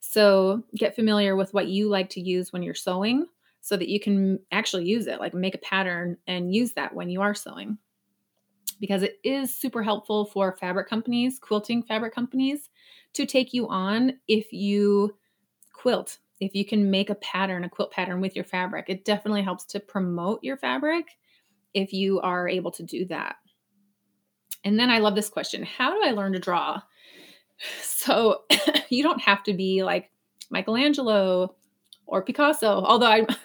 So 0.00 0.64
get 0.76 0.94
familiar 0.94 1.36
with 1.36 1.52
what 1.52 1.68
you 1.68 1.88
like 1.88 2.08
to 2.10 2.20
use 2.20 2.52
when 2.52 2.62
you're 2.62 2.74
sewing 2.74 3.26
so 3.60 3.76
that 3.76 3.88
you 3.88 4.00
can 4.00 4.38
actually 4.52 4.86
use 4.86 5.06
it 5.06 5.20
like 5.20 5.34
make 5.34 5.54
a 5.54 5.58
pattern 5.58 6.16
and 6.26 6.54
use 6.54 6.72
that 6.72 6.94
when 6.94 7.10
you 7.10 7.20
are 7.20 7.34
sewing. 7.34 7.78
Because 8.80 9.02
it 9.02 9.18
is 9.22 9.54
super 9.54 9.82
helpful 9.82 10.24
for 10.24 10.56
fabric 10.56 10.88
companies, 10.88 11.38
quilting 11.38 11.82
fabric 11.82 12.14
companies, 12.14 12.70
to 13.12 13.26
take 13.26 13.52
you 13.52 13.68
on 13.68 14.14
if 14.26 14.52
you 14.52 15.14
quilt. 15.74 16.18
If 16.40 16.54
you 16.54 16.64
can 16.64 16.90
make 16.90 17.10
a 17.10 17.14
pattern, 17.16 17.64
a 17.64 17.68
quilt 17.68 17.92
pattern 17.92 18.20
with 18.20 18.34
your 18.34 18.44
fabric, 18.44 18.86
it 18.88 19.04
definitely 19.04 19.42
helps 19.42 19.64
to 19.66 19.80
promote 19.80 20.42
your 20.42 20.56
fabric 20.56 21.06
if 21.74 21.92
you 21.92 22.20
are 22.20 22.48
able 22.48 22.70
to 22.72 22.82
do 22.82 23.04
that. 23.06 23.36
And 24.64 24.78
then 24.78 24.90
I 24.90 24.98
love 24.98 25.14
this 25.14 25.28
question 25.28 25.62
How 25.64 25.92
do 25.92 26.06
I 26.06 26.12
learn 26.12 26.32
to 26.32 26.38
draw? 26.38 26.80
So 27.82 28.44
you 28.88 29.02
don't 29.02 29.20
have 29.20 29.42
to 29.42 29.52
be 29.52 29.84
like 29.84 30.10
Michelangelo 30.50 31.56
or 32.06 32.24
Picasso, 32.24 32.82
although 32.82 33.06
I, 33.06 33.26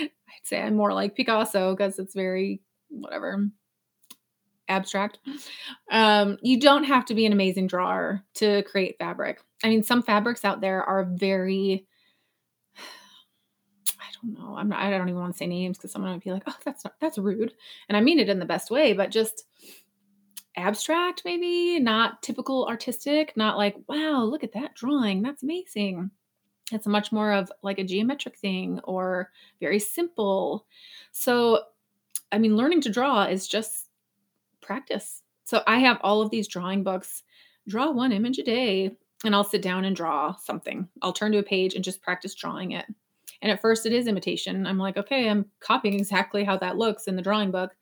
I'd 0.00 0.10
say 0.42 0.62
I'm 0.62 0.74
more 0.74 0.94
like 0.94 1.14
Picasso 1.14 1.76
because 1.76 1.98
it's 1.98 2.14
very 2.14 2.62
whatever 2.88 3.46
abstract. 4.68 5.18
Um, 5.90 6.38
you 6.42 6.58
don't 6.58 6.84
have 6.84 7.04
to 7.06 7.14
be 7.14 7.26
an 7.26 7.32
amazing 7.32 7.66
drawer 7.66 8.22
to 8.36 8.62
create 8.62 8.96
fabric. 8.98 9.40
I 9.62 9.68
mean, 9.68 9.82
some 9.82 10.02
fabrics 10.02 10.44
out 10.44 10.60
there 10.60 10.82
are 10.82 11.04
very 11.04 11.86
don't 14.22 14.38
know. 14.38 14.56
I'm 14.56 14.68
not, 14.68 14.80
I 14.80 14.90
don't 14.90 15.08
even 15.08 15.20
want 15.20 15.34
to 15.34 15.38
say 15.38 15.46
names 15.46 15.78
because 15.78 15.90
someone 15.90 16.12
might 16.12 16.24
be 16.24 16.32
like, 16.32 16.44
"Oh, 16.46 16.56
that's 16.64 16.84
not 16.84 16.94
that's 17.00 17.18
rude," 17.18 17.54
and 17.88 17.96
I 17.96 18.00
mean 18.00 18.18
it 18.18 18.28
in 18.28 18.38
the 18.38 18.44
best 18.44 18.70
way, 18.70 18.92
but 18.92 19.10
just 19.10 19.44
abstract, 20.56 21.22
maybe 21.24 21.80
not 21.80 22.22
typical 22.22 22.66
artistic. 22.66 23.36
Not 23.36 23.56
like, 23.56 23.76
"Wow, 23.88 24.24
look 24.24 24.44
at 24.44 24.52
that 24.52 24.74
drawing. 24.74 25.22
That's 25.22 25.42
amazing." 25.42 26.10
It's 26.70 26.86
much 26.86 27.12
more 27.12 27.32
of 27.32 27.52
like 27.62 27.78
a 27.78 27.84
geometric 27.84 28.38
thing 28.38 28.80
or 28.84 29.30
very 29.60 29.78
simple. 29.78 30.66
So, 31.10 31.64
I 32.30 32.38
mean, 32.38 32.56
learning 32.56 32.80
to 32.82 32.90
draw 32.90 33.24
is 33.24 33.46
just 33.46 33.88
practice. 34.62 35.22
So 35.44 35.62
I 35.66 35.80
have 35.80 35.98
all 36.02 36.22
of 36.22 36.30
these 36.30 36.48
drawing 36.48 36.82
books. 36.82 37.24
Draw 37.68 37.90
one 37.90 38.12
image 38.12 38.38
a 38.38 38.42
day 38.42 38.96
and 39.24 39.34
I'll 39.34 39.44
sit 39.44 39.62
down 39.62 39.84
and 39.84 39.94
draw 39.94 40.34
something. 40.36 40.88
I'll 41.02 41.12
turn 41.12 41.32
to 41.32 41.38
a 41.38 41.42
page 41.42 41.74
and 41.74 41.84
just 41.84 42.02
practice 42.02 42.34
drawing 42.34 42.72
it. 42.72 42.86
And 43.42 43.50
at 43.50 43.60
first 43.60 43.84
it 43.84 43.92
is 43.92 44.06
imitation. 44.06 44.66
I'm 44.66 44.78
like, 44.78 44.96
okay, 44.96 45.28
I'm 45.28 45.46
copying 45.60 45.94
exactly 45.94 46.44
how 46.44 46.56
that 46.58 46.78
looks 46.78 47.08
in 47.08 47.16
the 47.16 47.22
drawing 47.22 47.50
book. 47.50 47.72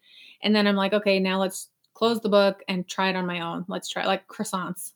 And 0.43 0.57
then 0.57 0.67
I'm 0.67 0.77
like, 0.77 0.95
okay, 0.95 1.21
now 1.21 1.39
let's 1.39 1.69
close 1.95 2.21
the 2.21 2.29
book 2.31 2.63
and 2.67 2.89
try 2.89 3.11
it 3.11 3.17
on 3.17 3.27
my 3.27 3.41
own. 3.41 3.65
Let's 3.69 3.89
try 3.89 4.07
like 4.07 4.27
croissants. 4.27 4.95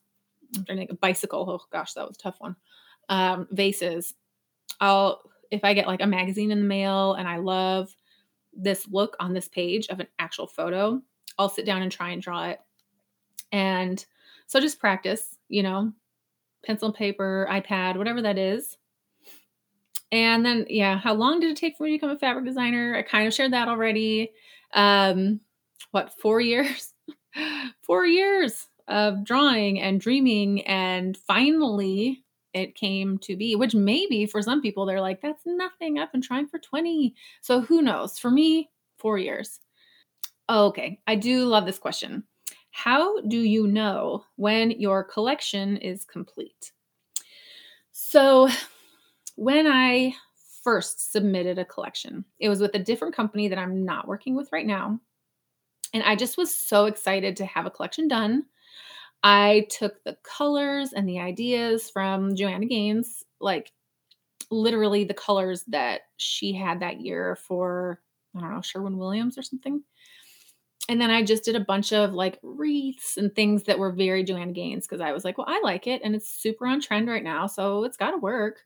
I'm 0.55 0.65
trying 0.65 0.77
to 0.77 0.81
think 0.81 0.91
a 0.91 0.95
bicycle. 0.95 1.45
Oh 1.47 1.65
gosh, 1.71 1.93
that 1.93 2.07
was 2.07 2.17
a 2.17 2.19
tough 2.19 2.37
one. 2.39 2.55
Um, 3.09 3.47
vases. 3.51 4.15
I'll 4.81 5.21
if 5.51 5.63
I 5.63 5.75
get 5.75 5.87
like 5.87 6.01
a 6.01 6.07
magazine 6.07 6.51
in 6.51 6.59
the 6.59 6.65
mail 6.65 7.13
and 7.13 7.27
I 7.27 7.37
love 7.37 7.95
this 8.53 8.87
look 8.87 9.15
on 9.19 9.33
this 9.33 9.47
page 9.47 9.87
of 9.89 9.99
an 9.99 10.07
actual 10.17 10.47
photo, 10.47 11.01
I'll 11.37 11.49
sit 11.49 11.65
down 11.65 11.83
and 11.83 11.91
try 11.91 12.09
and 12.09 12.21
draw 12.21 12.45
it. 12.45 12.59
And 13.51 14.03
so 14.47 14.59
just 14.59 14.79
practice, 14.79 15.37
you 15.47 15.61
know, 15.61 15.93
pencil 16.65 16.91
paper, 16.91 17.47
iPad, 17.49 17.97
whatever 17.97 18.21
that 18.23 18.37
is. 18.37 18.77
And 20.11 20.45
then, 20.45 20.65
yeah, 20.69 20.97
how 20.97 21.13
long 21.13 21.39
did 21.39 21.51
it 21.51 21.57
take 21.57 21.77
for 21.77 21.83
me 21.83 21.91
to 21.91 21.95
become 21.95 22.15
a 22.15 22.19
fabric 22.19 22.45
designer? 22.45 22.95
I 22.95 23.01
kind 23.01 23.27
of 23.27 23.33
shared 23.33 23.53
that 23.53 23.67
already. 23.67 24.31
Um, 24.73 25.41
what, 25.91 26.13
four 26.19 26.41
years? 26.41 26.93
four 27.81 28.05
years 28.05 28.67
of 28.87 29.23
drawing 29.23 29.79
and 29.79 29.99
dreaming. 29.99 30.61
And 30.61 31.17
finally, 31.17 32.23
it 32.53 32.75
came 32.75 33.17
to 33.19 33.35
be, 33.35 33.55
which 33.55 33.75
maybe 33.75 34.25
for 34.25 34.41
some 34.41 34.61
people, 34.61 34.85
they're 34.85 35.01
like, 35.01 35.21
that's 35.21 35.43
nothing. 35.45 35.99
I've 35.99 36.11
been 36.11 36.21
trying 36.21 36.47
for 36.47 36.59
20. 36.59 37.13
So 37.41 37.61
who 37.61 37.81
knows? 37.81 38.17
For 38.17 38.31
me, 38.31 38.69
four 38.97 39.17
years. 39.17 39.59
Okay, 40.49 40.99
I 41.07 41.15
do 41.15 41.45
love 41.45 41.65
this 41.65 41.79
question. 41.79 42.23
How 42.71 43.21
do 43.21 43.39
you 43.39 43.67
know 43.67 44.25
when 44.35 44.71
your 44.71 45.03
collection 45.03 45.77
is 45.77 46.05
complete? 46.05 46.71
So, 47.91 48.49
when 49.35 49.67
I 49.67 50.13
first 50.63 51.11
submitted 51.11 51.59
a 51.59 51.65
collection, 51.65 52.25
it 52.39 52.49
was 52.49 52.59
with 52.59 52.73
a 52.75 52.79
different 52.79 53.15
company 53.15 53.47
that 53.47 53.59
I'm 53.59 53.85
not 53.85 54.07
working 54.07 54.35
with 54.35 54.49
right 54.51 54.65
now. 54.65 54.99
And 55.93 56.03
I 56.03 56.15
just 56.15 56.37
was 56.37 56.53
so 56.53 56.85
excited 56.85 57.37
to 57.37 57.45
have 57.45 57.65
a 57.65 57.71
collection 57.71 58.07
done. 58.07 58.45
I 59.23 59.67
took 59.69 60.03
the 60.03 60.17
colors 60.23 60.93
and 60.93 61.07
the 61.07 61.19
ideas 61.19 61.89
from 61.89 62.35
Joanna 62.35 62.65
Gaines, 62.65 63.23
like 63.39 63.71
literally 64.51 65.03
the 65.03 65.13
colors 65.13 65.63
that 65.67 66.01
she 66.17 66.53
had 66.53 66.81
that 66.81 67.01
year 67.01 67.35
for, 67.35 68.01
I 68.35 68.41
don't 68.41 68.53
know, 68.53 68.61
Sherwin 68.61 68.97
Williams 68.97 69.37
or 69.37 69.41
something 69.41 69.83
and 70.87 71.01
then 71.01 71.09
I 71.09 71.23
just 71.23 71.43
did 71.43 71.55
a 71.55 71.61
bunch 71.61 71.93
of 71.93 72.13
like 72.13 72.39
wreaths 72.43 73.17
and 73.17 73.33
things 73.33 73.63
that 73.63 73.79
were 73.79 73.91
very 73.91 74.23
Joanna 74.23 74.51
Gaines 74.51 74.85
because 74.85 75.01
I 75.01 75.11
was 75.11 75.25
like, 75.25 75.37
well, 75.37 75.47
I 75.49 75.59
like 75.63 75.87
it 75.87 76.01
and 76.03 76.15
it's 76.15 76.29
super 76.29 76.67
on 76.67 76.79
trend 76.81 77.07
right 77.07 77.23
now, 77.23 77.47
so 77.47 77.83
it's 77.83 77.97
got 77.97 78.11
to 78.11 78.17
work. 78.17 78.61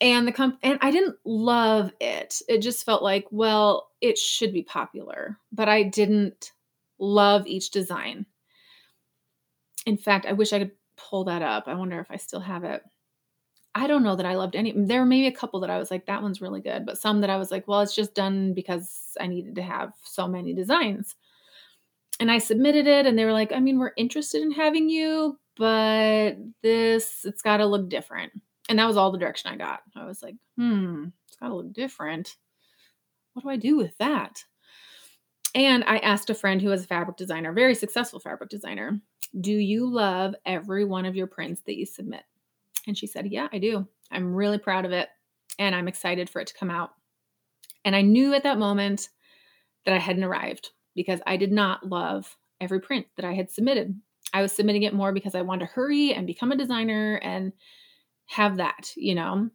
And 0.00 0.26
the 0.26 0.32
comp 0.32 0.58
and 0.62 0.78
I 0.80 0.90
didn't 0.90 1.16
love 1.24 1.92
it. 2.00 2.40
It 2.48 2.58
just 2.58 2.86
felt 2.86 3.02
like, 3.02 3.26
well, 3.30 3.90
it 4.00 4.16
should 4.16 4.52
be 4.52 4.62
popular, 4.62 5.38
but 5.52 5.68
I 5.68 5.82
didn't 5.82 6.52
love 6.98 7.46
each 7.46 7.70
design. 7.70 8.24
In 9.84 9.98
fact, 9.98 10.26
I 10.26 10.32
wish 10.32 10.52
I 10.52 10.58
could 10.58 10.72
pull 10.96 11.24
that 11.24 11.42
up. 11.42 11.64
I 11.66 11.74
wonder 11.74 12.00
if 12.00 12.10
I 12.10 12.16
still 12.16 12.40
have 12.40 12.64
it. 12.64 12.82
I 13.74 13.86
don't 13.86 14.02
know 14.02 14.16
that 14.16 14.26
I 14.26 14.34
loved 14.34 14.56
any. 14.56 14.72
There 14.74 15.00
were 15.00 15.06
maybe 15.06 15.26
a 15.26 15.32
couple 15.32 15.60
that 15.60 15.70
I 15.70 15.78
was 15.78 15.90
like, 15.90 16.06
that 16.06 16.22
one's 16.22 16.40
really 16.40 16.60
good, 16.60 16.84
but 16.84 16.98
some 16.98 17.20
that 17.20 17.30
I 17.30 17.36
was 17.36 17.50
like, 17.50 17.68
well, 17.68 17.80
it's 17.80 17.94
just 17.94 18.14
done 18.14 18.52
because 18.52 19.16
I 19.20 19.26
needed 19.26 19.54
to 19.56 19.62
have 19.62 19.92
so 20.02 20.26
many 20.26 20.54
designs. 20.54 21.14
And 22.18 22.30
I 22.30 22.38
submitted 22.38 22.86
it, 22.86 23.06
and 23.06 23.18
they 23.18 23.24
were 23.24 23.32
like, 23.32 23.52
I 23.52 23.60
mean, 23.60 23.78
we're 23.78 23.92
interested 23.96 24.42
in 24.42 24.50
having 24.50 24.90
you, 24.90 25.38
but 25.56 26.32
this, 26.62 27.24
it's 27.24 27.42
got 27.42 27.58
to 27.58 27.66
look 27.66 27.88
different. 27.88 28.32
And 28.70 28.78
that 28.78 28.86
was 28.86 28.96
all 28.96 29.10
the 29.10 29.18
direction 29.18 29.52
I 29.52 29.56
got. 29.56 29.80
I 29.96 30.06
was 30.06 30.22
like, 30.22 30.36
hmm, 30.56 31.06
it's 31.26 31.36
got 31.36 31.48
to 31.48 31.56
look 31.56 31.72
different. 31.72 32.36
What 33.34 33.42
do 33.42 33.50
I 33.50 33.56
do 33.56 33.76
with 33.76 33.98
that? 33.98 34.44
And 35.56 35.82
I 35.84 35.98
asked 35.98 36.30
a 36.30 36.34
friend 36.34 36.62
who 36.62 36.68
was 36.68 36.84
a 36.84 36.86
fabric 36.86 37.16
designer, 37.16 37.52
very 37.52 37.74
successful 37.74 38.20
fabric 38.20 38.48
designer, 38.48 39.00
do 39.38 39.52
you 39.52 39.92
love 39.92 40.36
every 40.46 40.84
one 40.84 41.04
of 41.04 41.16
your 41.16 41.26
prints 41.26 41.62
that 41.66 41.76
you 41.76 41.84
submit? 41.84 42.22
And 42.86 42.96
she 42.96 43.08
said, 43.08 43.26
Yeah, 43.32 43.48
I 43.52 43.58
do. 43.58 43.88
I'm 44.12 44.34
really 44.34 44.58
proud 44.58 44.84
of 44.84 44.92
it. 44.92 45.08
And 45.58 45.74
I'm 45.74 45.88
excited 45.88 46.30
for 46.30 46.40
it 46.40 46.46
to 46.46 46.54
come 46.54 46.70
out. 46.70 46.90
And 47.84 47.96
I 47.96 48.02
knew 48.02 48.34
at 48.34 48.44
that 48.44 48.58
moment 48.58 49.08
that 49.84 49.94
I 49.94 49.98
hadn't 49.98 50.24
arrived 50.24 50.70
because 50.94 51.20
I 51.26 51.36
did 51.36 51.50
not 51.50 51.88
love 51.88 52.36
every 52.60 52.80
print 52.80 53.06
that 53.16 53.24
I 53.24 53.34
had 53.34 53.50
submitted. 53.50 54.00
I 54.32 54.42
was 54.42 54.52
submitting 54.52 54.84
it 54.84 54.94
more 54.94 55.12
because 55.12 55.34
I 55.34 55.42
wanted 55.42 55.66
to 55.66 55.72
hurry 55.72 56.14
and 56.14 56.24
become 56.24 56.52
a 56.52 56.56
designer 56.56 57.16
and 57.16 57.52
have 58.30 58.58
that, 58.58 58.92
you 58.96 59.14
know? 59.14 59.50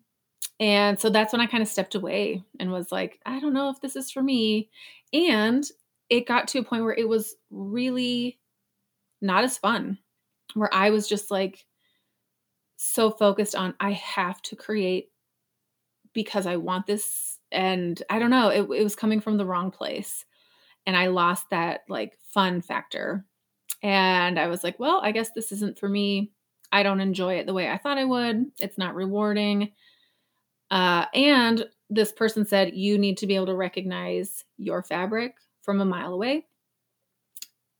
And 0.59 0.99
so 0.99 1.09
that's 1.09 1.31
when 1.33 1.41
I 1.41 1.47
kind 1.47 1.63
of 1.63 1.69
stepped 1.69 1.95
away 1.95 2.43
and 2.59 2.71
was 2.71 2.91
like, 2.91 3.19
I 3.25 3.39
don't 3.39 3.53
know 3.53 3.69
if 3.69 3.79
this 3.79 3.95
is 3.95 4.11
for 4.11 4.21
me. 4.21 4.69
And 5.13 5.63
it 6.09 6.27
got 6.27 6.49
to 6.49 6.59
a 6.59 6.63
point 6.63 6.83
where 6.83 6.93
it 6.93 7.07
was 7.07 7.35
really 7.49 8.37
not 9.21 9.45
as 9.45 9.57
fun, 9.57 9.97
where 10.53 10.73
I 10.73 10.89
was 10.89 11.07
just 11.07 11.31
like, 11.31 11.65
so 12.75 13.09
focused 13.09 13.55
on 13.55 13.73
I 13.79 13.93
have 13.93 14.41
to 14.43 14.57
create 14.57 15.09
because 16.13 16.45
I 16.45 16.57
want 16.57 16.85
this 16.85 17.39
and 17.51 18.01
I 18.09 18.19
don't 18.19 18.29
know, 18.29 18.49
it, 18.49 18.61
it 18.61 18.83
was 18.83 18.95
coming 18.95 19.21
from 19.21 19.37
the 19.37 19.45
wrong 19.45 19.71
place. 19.71 20.25
And 20.85 20.97
I 20.97 21.07
lost 21.07 21.49
that 21.51 21.81
like 21.87 22.17
fun 22.33 22.61
factor. 22.61 23.25
And 23.81 24.37
I 24.37 24.47
was 24.47 24.63
like, 24.63 24.77
well, 24.79 24.99
I 25.01 25.13
guess 25.13 25.29
this 25.33 25.53
isn't 25.53 25.79
for 25.79 25.87
me. 25.87 26.33
I 26.75 26.83
don't 26.83 26.99
enjoy 26.99 27.35
it 27.35 27.45
the 27.45 27.53
way 27.53 27.69
I 27.69 27.77
thought 27.77 27.97
I 27.97 28.05
would. 28.05 28.45
It's 28.59 28.77
not 28.77 28.95
rewarding. 28.95 29.71
Uh, 30.69 31.05
and 31.13 31.65
this 31.89 32.11
person 32.11 32.45
said, 32.45 32.75
you 32.75 32.97
need 32.97 33.17
to 33.19 33.27
be 33.27 33.35
able 33.35 33.45
to 33.47 33.55
recognize 33.55 34.43
your 34.57 34.83
fabric 34.83 35.35
from 35.61 35.81
a 35.81 35.85
mile 35.85 36.13
away. 36.13 36.45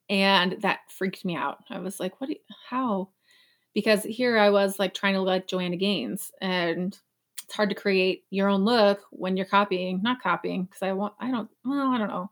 And 0.09 0.57
that 0.61 0.79
freaked 0.89 1.25
me 1.25 1.35
out. 1.35 1.63
I 1.69 1.79
was 1.79 1.99
like, 1.99 2.21
what? 2.21 2.29
You, 2.29 2.37
how? 2.69 3.09
because 3.75 4.03
here 4.03 4.39
I 4.39 4.49
was 4.49 4.79
like 4.79 4.95
trying 4.95 5.13
to 5.13 5.19
look 5.19 5.27
like 5.27 5.47
Joanna 5.47 5.75
Gaines 5.75 6.31
and 6.41 6.97
it's 7.43 7.53
hard 7.53 7.69
to 7.69 7.75
create 7.75 8.23
your 8.31 8.47
own 8.47 8.63
look 8.65 9.01
when 9.11 9.37
you're 9.37 9.45
copying, 9.45 10.01
not 10.01 10.23
copying 10.23 10.63
because 10.63 10.81
I 10.81 10.93
want 10.93 11.13
I 11.19 11.29
don't 11.29 11.49
well, 11.63 11.89
I 11.89 11.99
don't 11.99 12.07
know. 12.07 12.31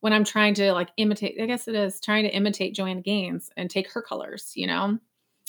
When 0.00 0.12
I'm 0.12 0.24
trying 0.24 0.54
to 0.54 0.72
like 0.72 0.90
imitate, 0.96 1.40
I 1.40 1.46
guess 1.46 1.68
it 1.68 1.74
is 1.74 2.00
trying 2.00 2.24
to 2.24 2.34
imitate 2.34 2.74
Joanna 2.74 3.02
Gaines 3.02 3.50
and 3.56 3.68
take 3.68 3.90
her 3.92 4.02
colors, 4.02 4.52
you 4.54 4.66
know? 4.66 4.98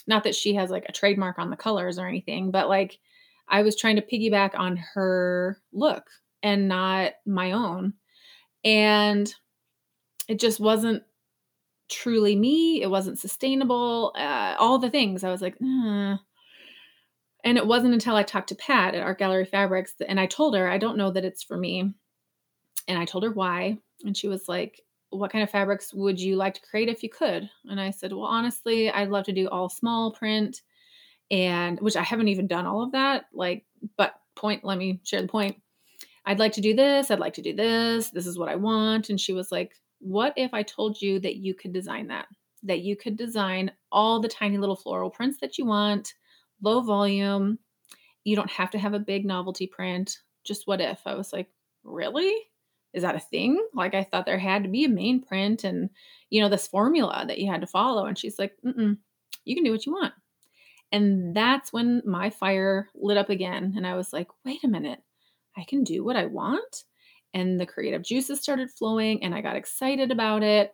Not 0.08 0.24
that 0.24 0.36
she 0.36 0.54
has 0.56 0.70
like 0.70 0.86
a 0.88 0.94
trademark 0.94 1.39
on 1.39 1.50
the 1.50 1.56
colors 1.56 1.98
or 1.98 2.08
anything, 2.08 2.52
but 2.52 2.70
like 2.70 3.00
I 3.48 3.62
was 3.62 3.76
trying 3.76 3.96
to 3.96 4.02
piggyback 4.02 4.58
on 4.58 4.78
her 4.94 5.60
look 5.72 6.10
and 6.44 6.68
not 6.68 7.13
my 7.26 7.52
own. 7.52 7.94
And 8.63 9.34
it 10.28 10.39
just 10.39 10.60
wasn't 10.60 11.04
truly 11.89 12.36
me. 12.36 12.82
It 12.82 12.89
wasn't 12.89 13.20
sustainable. 13.20 14.13
Uh, 14.18 14.56
all 14.58 14.80
the 14.80 14.89
things. 14.89 15.24
I 15.24 15.32
was 15.32 15.41
like, 15.41 15.56
and 15.60 16.20
it 17.44 17.68
wasn't 17.68 17.94
until 17.94 18.15
I 18.15 18.24
talked 18.24 18.50
to 18.50 18.56
Pat 18.56 18.96
at 18.96 19.04
Art 19.04 19.20
Gallery 19.20 19.46
Fabrics 19.46 19.94
and 20.08 20.20
I 20.20 20.26
told 20.26 20.56
her 20.56 20.68
I 20.68 20.80
don't 20.80 20.98
know 20.98 21.12
that 21.12 21.26
it's 21.26 21.44
for 21.44 21.58
me. 21.58 21.94
And 22.88 23.00
I 23.00 23.06
told 23.06 23.24
her 23.24 23.32
why, 23.32 23.80
and 24.04 24.15
she 24.15 24.28
was 24.28 24.48
like, 24.48 24.82
"What 25.17 25.32
kind 25.32 25.43
of 25.43 25.49
fabrics 25.49 25.93
would 25.93 26.19
you 26.19 26.36
like 26.36 26.54
to 26.56 26.62
create 26.62 26.89
if 26.89 27.04
you 27.04 27.10
could?" 27.10 27.49
And 27.65 27.80
I 27.80 27.91
said, 27.91 28.12
"Well, 28.12 28.25
honestly, 28.25 28.89
I'd 28.89 29.10
love 29.10 29.25
to 29.25 29.34
do 29.34 29.47
all 29.49 29.69
small 29.69 30.12
print." 30.12 30.62
And 31.32 31.80
which 31.80 31.95
I 31.95 32.04
haven't 32.04 32.28
even 32.28 32.47
done 32.47 32.65
all 32.65 32.84
of 32.84 32.91
that. 32.91 33.25
Like, 33.34 33.65
but 33.97 34.15
point, 34.36 34.63
let 34.63 34.78
me 34.78 34.99
share 35.04 35.21
the 35.21 35.28
point. 35.28 35.60
I'd 36.25 36.39
like 36.39 36.54
to 36.54 36.62
do 36.62 36.75
this. 36.75 37.10
I'd 37.10 37.19
like 37.19 37.34
to 37.36 37.41
do 37.41 37.56
this. 37.56 38.10
This 38.10 38.28
is 38.28 38.38
what 38.38 38.49
I 38.49 38.56
want. 38.56 39.10
And 39.10 39.19
she 39.19 39.34
was 39.34 39.51
like, 39.51 39.73
what 39.99 40.34
if 40.36 40.54
I 40.54 40.63
told 40.63 41.01
you 41.01 41.19
that 41.19 41.38
you 41.38 41.54
could 41.54 41.73
design 41.73 42.08
that? 42.08 42.28
That 42.63 42.82
you 42.82 42.95
could 42.95 43.15
design 43.17 43.71
all 43.91 44.19
the 44.19 44.28
tiny 44.28 44.58
little 44.58 44.75
floral 44.75 45.10
prints 45.10 45.39
that 45.41 45.58
you 45.58 45.65
want, 45.65 46.13
low 46.62 46.82
volume. 46.82 47.60
You 48.23 48.36
don't 48.36 48.51
have 48.51 48.71
to 48.71 48.80
have 48.80 48.93
a 48.93 48.99
big 48.99 49.25
novelty 49.25 49.67
print. 49.67 50.17
Just 50.43 50.67
what 50.67 50.82
if? 50.82 51.01
I 51.06 51.15
was 51.15 51.32
like, 51.32 51.47
really? 51.84 52.36
Is 52.95 53.03
that 53.03 53.15
a 53.15 53.19
thing? 53.19 53.63
Like, 53.73 53.93
I 53.93 54.03
thought 54.03 54.25
there 54.25 54.39
had 54.39 54.63
to 54.63 54.69
be 54.69 54.86
a 54.86 54.89
main 54.89 55.21
print 55.21 55.63
and, 55.63 55.89
you 56.29 56.41
know, 56.41 56.49
this 56.49 56.67
formula 56.67 57.25
that 57.27 57.38
you 57.38 57.51
had 57.51 57.62
to 57.62 57.67
follow. 57.67 58.05
And 58.05 58.17
she's 58.17 58.39
like, 58.39 58.53
mm 58.65 58.97
you 59.47 59.53
can 59.53 59.63
do 59.63 59.71
what 59.71 59.86
you 59.86 59.91
want. 59.91 60.13
And 60.91 61.36
that's 61.36 61.71
when 61.71 62.01
my 62.03 62.31
fire 62.31 62.89
lit 62.95 63.15
up 63.15 63.29
again. 63.29 63.75
And 63.77 63.86
I 63.86 63.95
was 63.95 64.12
like, 64.12 64.27
wait 64.43 64.63
a 64.63 64.67
minute, 64.67 64.97
I 65.55 65.65
can 65.65 65.84
do 65.84 66.03
what 66.03 66.15
I 66.15 66.25
want 66.25 66.84
and 67.36 67.60
the 67.60 67.65
creative 67.65 68.01
juices 68.01 68.41
started 68.41 68.71
flowing 68.71 69.21
and 69.21 69.36
I 69.36 69.41
got 69.41 69.58
excited 69.58 70.10
about 70.10 70.41
it. 70.41 70.73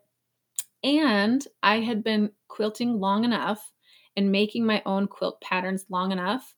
And 0.83 1.45
I 1.61 1.79
had 1.79 2.03
been 2.03 2.31
quilting 2.47 2.99
long 2.99 3.25
enough 3.25 3.73
and 4.15 4.31
making 4.31 4.65
my 4.65 4.81
own 4.85 5.07
quilt 5.07 5.41
patterns 5.41 5.85
long 5.89 6.11
enough 6.11 6.53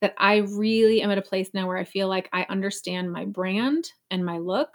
that 0.00 0.14
I 0.16 0.36
really 0.36 1.02
am 1.02 1.10
at 1.10 1.18
a 1.18 1.22
place 1.22 1.50
now 1.52 1.66
where 1.66 1.76
I 1.76 1.84
feel 1.84 2.08
like 2.08 2.28
I 2.32 2.46
understand 2.48 3.12
my 3.12 3.24
brand 3.24 3.90
and 4.10 4.24
my 4.24 4.38
look. 4.38 4.70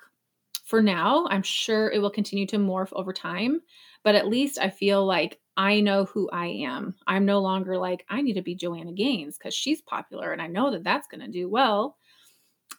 For 0.65 0.82
now, 0.82 1.28
I'm 1.30 1.43
sure 1.43 1.91
it 1.91 2.01
will 2.01 2.10
continue 2.10 2.47
to 2.47 2.58
morph 2.58 2.91
over 2.93 3.13
time, 3.13 3.62
but 4.04 4.15
at 4.15 4.28
least 4.28 4.60
I 4.60 4.71
feel 4.71 5.06
like 5.06 5.39
I 5.56 5.80
know 5.80 6.06
who 6.06 6.28
I 6.32 6.47
am. 6.47 6.95
I'm 7.06 7.25
no 7.25 7.39
longer 7.39 7.78
like, 7.78 8.04
I 8.10 8.21
need 8.21 8.34
to 8.34 8.41
be 8.41 8.56
Joanna 8.56 8.91
Gaines 8.91 9.38
because 9.38 9.54
she's 9.54 9.82
popular 9.82 10.34
and 10.34 10.41
I 10.41 10.47
know 10.47 10.71
that 10.71 10.84
that's 10.84 11.08
going 11.08 11.21
to 11.21 11.28
do 11.28 11.47
well. 11.47 11.97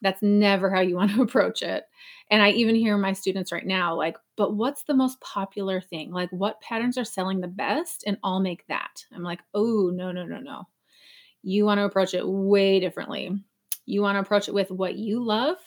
That's 0.03 0.21
never 0.21 0.69
how 0.69 0.81
you 0.81 0.97
want 0.97 1.13
to 1.13 1.23
approach 1.23 1.63
it. 1.63 1.85
And 2.29 2.43
I 2.43 2.51
even 2.51 2.75
hear 2.75 2.99
my 2.99 3.13
students 3.13 3.53
right 3.53 3.65
now 3.65 3.95
like, 3.97 4.17
but 4.37 4.55
what's 4.55 4.83
the 4.83 4.95
most 4.95 5.21
popular 5.21 5.81
thing? 5.81 6.11
Like, 6.11 6.31
what 6.31 6.61
patterns 6.61 6.99
are 6.99 7.05
selling 7.05 7.41
the 7.41 7.49
best? 7.49 8.03
And 8.05 8.19
I'll 8.25 8.41
make 8.41 8.67
that. 8.67 9.05
I'm 9.15 9.23
like, 9.23 9.41
oh, 9.55 9.91
no, 9.95 10.11
no, 10.11 10.27
no, 10.27 10.41
no. 10.41 10.65
You 11.43 11.65
want 11.65 11.79
to 11.79 11.85
approach 11.85 12.15
it 12.15 12.27
way 12.27 12.81
differently. 12.81 13.31
You 13.87 14.03
want 14.03 14.17
to 14.17 14.21
approach 14.21 14.49
it 14.49 14.55
with 14.55 14.73
what 14.73 14.97
you 14.97 15.25
love, 15.25 15.59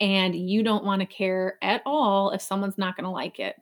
and 0.00 0.34
you 0.34 0.62
don't 0.62 0.84
want 0.84 1.00
to 1.00 1.06
care 1.06 1.58
at 1.62 1.82
all 1.84 2.30
if 2.30 2.40
someone's 2.40 2.78
not 2.78 2.96
going 2.96 3.04
to 3.04 3.10
like 3.10 3.38
it 3.40 3.56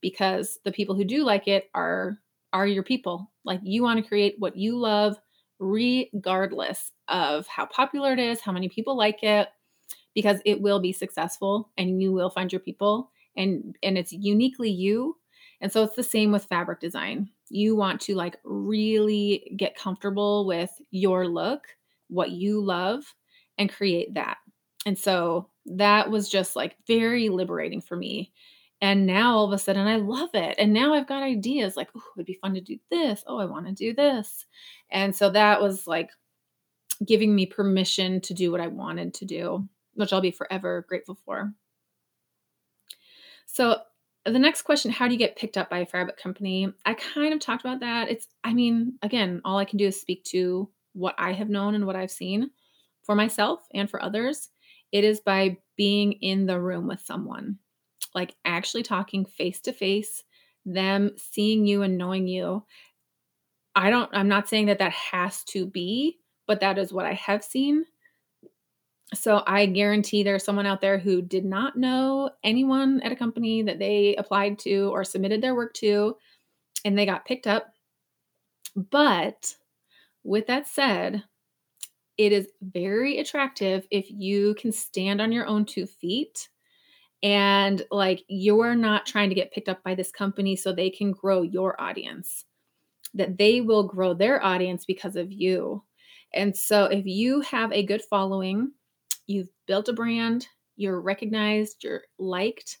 because 0.00 0.58
the 0.64 0.72
people 0.72 0.94
who 0.94 1.04
do 1.04 1.24
like 1.24 1.48
it 1.48 1.70
are 1.74 2.18
are 2.52 2.66
your 2.66 2.82
people. 2.82 3.30
Like 3.44 3.60
you 3.62 3.82
want 3.82 4.02
to 4.02 4.08
create 4.08 4.36
what 4.38 4.56
you 4.56 4.78
love 4.78 5.16
regardless 5.58 6.92
of 7.08 7.46
how 7.46 7.66
popular 7.66 8.12
it 8.12 8.18
is, 8.18 8.40
how 8.40 8.52
many 8.52 8.68
people 8.68 8.96
like 8.96 9.22
it 9.22 9.48
because 10.14 10.40
it 10.44 10.60
will 10.60 10.80
be 10.80 10.92
successful 10.92 11.70
and 11.76 12.00
you 12.00 12.12
will 12.12 12.30
find 12.30 12.52
your 12.52 12.60
people 12.60 13.10
and 13.36 13.76
and 13.82 13.98
it's 13.98 14.12
uniquely 14.12 14.70
you. 14.70 15.16
And 15.60 15.72
so 15.72 15.82
it's 15.84 15.96
the 15.96 16.02
same 16.02 16.32
with 16.32 16.44
fabric 16.44 16.80
design. 16.80 17.30
You 17.48 17.76
want 17.76 18.00
to 18.02 18.14
like 18.14 18.36
really 18.44 19.52
get 19.56 19.76
comfortable 19.76 20.46
with 20.46 20.70
your 20.90 21.28
look, 21.28 21.62
what 22.08 22.30
you 22.30 22.62
love 22.62 23.14
and 23.58 23.72
create 23.72 24.14
that. 24.14 24.38
And 24.86 24.98
so 24.98 25.48
that 25.66 26.10
was 26.10 26.28
just 26.28 26.56
like 26.56 26.76
very 26.86 27.28
liberating 27.28 27.82
for 27.82 27.96
me. 27.96 28.32
And 28.80 29.04
now 29.06 29.36
all 29.36 29.46
of 29.46 29.52
a 29.52 29.58
sudden 29.58 29.86
I 29.86 29.96
love 29.96 30.30
it. 30.32 30.54
And 30.58 30.72
now 30.72 30.94
I've 30.94 31.08
got 31.08 31.22
ideas 31.22 31.76
like, 31.76 31.88
oh, 31.96 32.00
it 32.00 32.16
would 32.16 32.26
be 32.26 32.38
fun 32.40 32.54
to 32.54 32.60
do 32.60 32.78
this. 32.90 33.24
Oh, 33.26 33.38
I 33.38 33.46
want 33.46 33.66
to 33.66 33.72
do 33.72 33.92
this. 33.92 34.46
And 34.90 35.14
so 35.14 35.30
that 35.30 35.60
was 35.60 35.86
like 35.86 36.10
giving 37.04 37.34
me 37.34 37.46
permission 37.46 38.20
to 38.22 38.32
do 38.32 38.52
what 38.52 38.60
I 38.60 38.68
wanted 38.68 39.12
to 39.14 39.24
do, 39.24 39.68
which 39.94 40.12
I'll 40.12 40.20
be 40.20 40.30
forever 40.30 40.86
grateful 40.88 41.18
for. 41.24 41.52
So 43.46 43.80
the 44.24 44.38
next 44.38 44.62
question, 44.62 44.90
how 44.90 45.06
do 45.06 45.14
you 45.14 45.18
get 45.18 45.36
picked 45.36 45.56
up 45.56 45.68
by 45.68 45.78
a 45.78 45.86
fabric 45.86 46.16
company? 46.16 46.72
I 46.84 46.94
kind 46.94 47.34
of 47.34 47.40
talked 47.40 47.64
about 47.64 47.80
that. 47.80 48.08
It's, 48.08 48.28
I 48.44 48.54
mean, 48.54 48.98
again, 49.02 49.40
all 49.44 49.58
I 49.58 49.64
can 49.64 49.78
do 49.78 49.86
is 49.86 50.00
speak 50.00 50.22
to 50.24 50.68
what 50.92 51.14
I 51.18 51.32
have 51.32 51.48
known 51.48 51.74
and 51.74 51.86
what 51.86 51.96
I've 51.96 52.10
seen 52.10 52.50
for 53.02 53.14
myself 53.14 53.66
and 53.72 53.88
for 53.90 54.02
others. 54.02 54.50
It 54.96 55.04
is 55.04 55.20
by 55.20 55.58
being 55.76 56.12
in 56.12 56.46
the 56.46 56.58
room 56.58 56.86
with 56.86 57.02
someone, 57.04 57.58
like 58.14 58.34
actually 58.46 58.82
talking 58.82 59.26
face 59.26 59.60
to 59.60 59.72
face, 59.74 60.24
them 60.64 61.10
seeing 61.18 61.66
you 61.66 61.82
and 61.82 61.98
knowing 61.98 62.26
you. 62.26 62.64
I 63.74 63.90
don't, 63.90 64.08
I'm 64.14 64.28
not 64.28 64.48
saying 64.48 64.68
that 64.68 64.78
that 64.78 64.92
has 64.92 65.44
to 65.48 65.66
be, 65.66 66.16
but 66.46 66.60
that 66.60 66.78
is 66.78 66.94
what 66.94 67.04
I 67.04 67.12
have 67.12 67.44
seen. 67.44 67.84
So 69.12 69.42
I 69.46 69.66
guarantee 69.66 70.22
there's 70.22 70.44
someone 70.44 70.64
out 70.64 70.80
there 70.80 70.96
who 70.96 71.20
did 71.20 71.44
not 71.44 71.76
know 71.76 72.30
anyone 72.42 73.02
at 73.02 73.12
a 73.12 73.16
company 73.16 73.60
that 73.64 73.78
they 73.78 74.16
applied 74.16 74.58
to 74.60 74.88
or 74.94 75.04
submitted 75.04 75.42
their 75.42 75.54
work 75.54 75.74
to, 75.74 76.16
and 76.86 76.96
they 76.96 77.04
got 77.04 77.26
picked 77.26 77.46
up. 77.46 77.66
But 78.74 79.56
with 80.24 80.46
that 80.46 80.66
said, 80.66 81.22
it 82.18 82.32
is 82.32 82.48
very 82.62 83.18
attractive 83.18 83.86
if 83.90 84.06
you 84.08 84.54
can 84.54 84.72
stand 84.72 85.20
on 85.20 85.32
your 85.32 85.46
own 85.46 85.64
two 85.64 85.86
feet 85.86 86.48
and 87.22 87.82
like 87.90 88.22
you're 88.28 88.74
not 88.74 89.06
trying 89.06 89.28
to 89.28 89.34
get 89.34 89.52
picked 89.52 89.68
up 89.68 89.82
by 89.82 89.94
this 89.94 90.10
company 90.10 90.54
so 90.56 90.72
they 90.72 90.90
can 90.90 91.12
grow 91.12 91.42
your 91.42 91.80
audience 91.80 92.44
that 93.14 93.38
they 93.38 93.60
will 93.60 93.84
grow 93.84 94.12
their 94.12 94.44
audience 94.44 94.84
because 94.84 95.16
of 95.16 95.32
you. 95.32 95.82
And 96.34 96.54
so 96.54 96.84
if 96.84 97.06
you 97.06 97.40
have 97.42 97.72
a 97.72 97.86
good 97.86 98.02
following 98.02 98.72
you've 99.26 99.48
built 99.66 99.88
a 99.88 99.92
brand 99.92 100.46
you're 100.76 101.00
recognized 101.00 101.82
you're 101.82 102.02
liked 102.18 102.78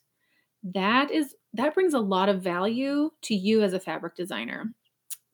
that 0.62 1.10
is 1.10 1.34
that 1.54 1.74
brings 1.74 1.94
a 1.94 1.98
lot 1.98 2.28
of 2.28 2.42
value 2.42 3.10
to 3.22 3.34
you 3.34 3.62
as 3.62 3.72
a 3.72 3.80
fabric 3.80 4.14
designer. 4.14 4.72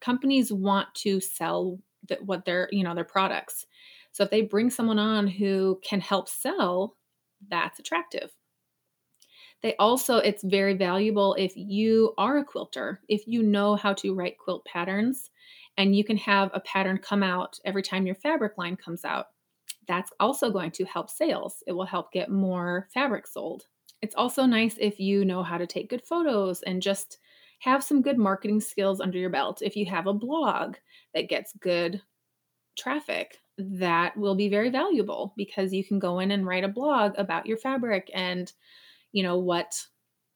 Companies 0.00 0.52
want 0.52 0.92
to 0.94 1.20
sell 1.20 1.78
that 2.08 2.24
what 2.24 2.44
their 2.44 2.68
you 2.72 2.84
know 2.84 2.94
their 2.94 3.04
products 3.04 3.66
so 4.12 4.24
if 4.24 4.30
they 4.30 4.42
bring 4.42 4.70
someone 4.70 4.98
on 4.98 5.26
who 5.26 5.80
can 5.82 6.00
help 6.00 6.28
sell, 6.28 6.96
that's 7.50 7.78
attractive. 7.78 8.30
They 9.62 9.74
also, 9.76 10.16
it's 10.16 10.44
very 10.44 10.74
valuable 10.74 11.34
if 11.34 11.52
you 11.56 12.12
are 12.18 12.38
a 12.38 12.44
quilter, 12.44 13.00
if 13.08 13.26
you 13.26 13.42
know 13.42 13.74
how 13.74 13.94
to 13.94 14.14
write 14.14 14.38
quilt 14.38 14.64
patterns 14.66 15.30
and 15.78 15.96
you 15.96 16.04
can 16.04 16.18
have 16.18 16.50
a 16.52 16.60
pattern 16.60 16.98
come 16.98 17.22
out 17.22 17.58
every 17.64 17.82
time 17.82 18.04
your 18.04 18.16
fabric 18.16 18.58
line 18.58 18.76
comes 18.76 19.04
out. 19.04 19.28
That's 19.88 20.12
also 20.20 20.50
going 20.50 20.72
to 20.72 20.84
help 20.84 21.08
sales. 21.08 21.62
It 21.66 21.72
will 21.72 21.86
help 21.86 22.12
get 22.12 22.30
more 22.30 22.88
fabric 22.92 23.26
sold. 23.26 23.64
It's 24.02 24.14
also 24.16 24.44
nice 24.44 24.76
if 24.78 25.00
you 25.00 25.24
know 25.24 25.42
how 25.42 25.58
to 25.58 25.66
take 25.66 25.88
good 25.88 26.04
photos 26.04 26.60
and 26.62 26.82
just 26.82 27.18
have 27.60 27.84
some 27.84 28.02
good 28.02 28.18
marketing 28.18 28.60
skills 28.60 29.00
under 29.00 29.18
your 29.18 29.30
belt. 29.30 29.62
If 29.62 29.76
you 29.76 29.86
have 29.86 30.08
a 30.08 30.12
blog 30.12 30.74
that 31.14 31.28
gets 31.28 31.52
good 31.60 32.02
traffic, 32.76 33.38
that 33.58 34.16
will 34.16 34.34
be 34.34 34.48
very 34.48 34.70
valuable 34.70 35.34
because 35.36 35.72
you 35.72 35.84
can 35.84 35.98
go 35.98 36.18
in 36.18 36.30
and 36.30 36.46
write 36.46 36.64
a 36.64 36.68
blog 36.68 37.12
about 37.18 37.46
your 37.46 37.58
fabric 37.58 38.10
and 38.14 38.52
you 39.12 39.22
know 39.22 39.38
what 39.38 39.86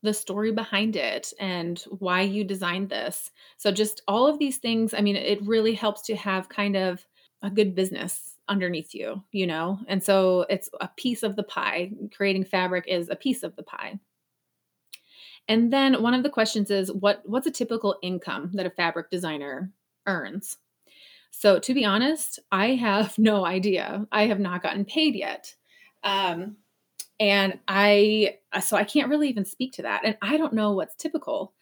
the 0.03 0.13
story 0.13 0.53
behind 0.53 0.95
it 0.95 1.33
and 1.41 1.83
why 1.99 2.21
you 2.21 2.45
designed 2.45 2.89
this. 2.89 3.31
So 3.57 3.73
just 3.73 4.03
all 4.07 4.27
of 4.27 4.39
these 4.39 4.59
things, 4.59 4.95
I 4.95 5.01
mean 5.01 5.17
it 5.17 5.43
really 5.43 5.75
helps 5.75 6.03
to 6.03 6.17
have 6.17 6.49
kind 6.49 6.77
of 6.77 7.05
a 7.43 7.51
good 7.51 7.75
business 7.75 8.37
underneath 8.49 8.95
you, 8.95 9.23
you 9.33 9.47
know? 9.47 9.79
And 9.89 10.03
so 10.03 10.47
it's 10.49 10.71
a 10.81 10.89
piece 10.97 11.23
of 11.23 11.37
the 11.37 11.43
pie. 11.43 11.91
Creating 12.15 12.45
fabric 12.45 12.85
is 12.87 13.09
a 13.09 13.17
piece 13.17 13.43
of 13.43 13.57
the 13.57 13.63
pie. 13.63 13.99
And 15.49 15.73
then 15.73 16.03
one 16.03 16.15
of 16.15 16.23
the 16.23 16.31
questions 16.31 16.71
is 16.71 16.93
what 16.93 17.23
what's 17.25 17.47
a 17.47 17.53
typical 17.53 17.97
income 18.03 18.51
that 18.55 18.67
a 18.67 18.71
fabric 18.71 19.11
designer 19.11 19.73
earns? 20.07 20.59
So, 21.39 21.59
to 21.59 21.75
be 21.75 21.85
honest, 21.85 22.39
I 22.51 22.69
have 22.77 23.19
no 23.19 23.45
idea. 23.45 24.07
I 24.11 24.27
have 24.27 24.41
not 24.41 24.63
gotten 24.63 24.87
paid 24.87 25.15
yet. 25.15 25.55
Um, 26.03 26.57
and 27.21 27.59
I, 27.69 28.39
uh, 28.53 28.61
so 28.61 28.75
I 28.75 28.85
can't 28.85 29.11
really 29.11 29.29
even 29.29 29.45
speak 29.45 29.75
to 29.75 29.83
that. 29.83 30.03
And 30.03 30.17
I 30.23 30.39
don't 30.39 30.55
know 30.55 30.73
what's 30.73 30.95
typical. 30.95 31.53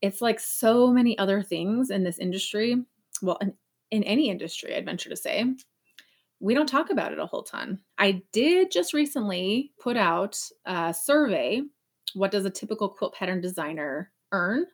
It's 0.00 0.20
like 0.20 0.40
so 0.40 0.88
many 0.88 1.16
other 1.18 1.40
things 1.40 1.90
in 1.90 2.02
this 2.02 2.18
industry. 2.18 2.82
Well, 3.20 3.38
in, 3.40 3.54
in 3.92 4.02
any 4.02 4.28
industry, 4.28 4.74
I'd 4.74 4.86
venture 4.86 5.10
to 5.10 5.16
say, 5.16 5.44
we 6.40 6.54
don't 6.54 6.68
talk 6.68 6.90
about 6.90 7.12
it 7.12 7.20
a 7.20 7.26
whole 7.26 7.44
ton. 7.44 7.78
I 7.98 8.22
did 8.32 8.72
just 8.72 8.92
recently 8.92 9.70
put 9.78 9.96
out 9.96 10.36
a 10.66 10.92
survey. 10.92 11.62
What 12.14 12.32
does 12.32 12.44
a 12.44 12.50
typical 12.50 12.88
quilt 12.88 13.14
pattern 13.14 13.40
designer 13.40 14.10
earn? 14.32 14.66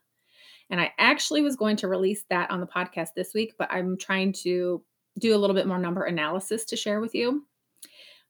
And 0.69 0.79
I 0.79 0.91
actually 0.97 1.41
was 1.41 1.55
going 1.55 1.75
to 1.77 1.87
release 1.87 2.23
that 2.29 2.51
on 2.51 2.59
the 2.59 2.67
podcast 2.67 3.09
this 3.15 3.33
week, 3.33 3.55
but 3.57 3.71
I'm 3.71 3.97
trying 3.97 4.33
to 4.43 4.83
do 5.17 5.35
a 5.35 5.37
little 5.37 5.55
bit 5.55 5.67
more 5.67 5.79
number 5.79 6.03
analysis 6.03 6.63
to 6.65 6.75
share 6.75 7.01
with 7.01 7.15
you. 7.15 7.45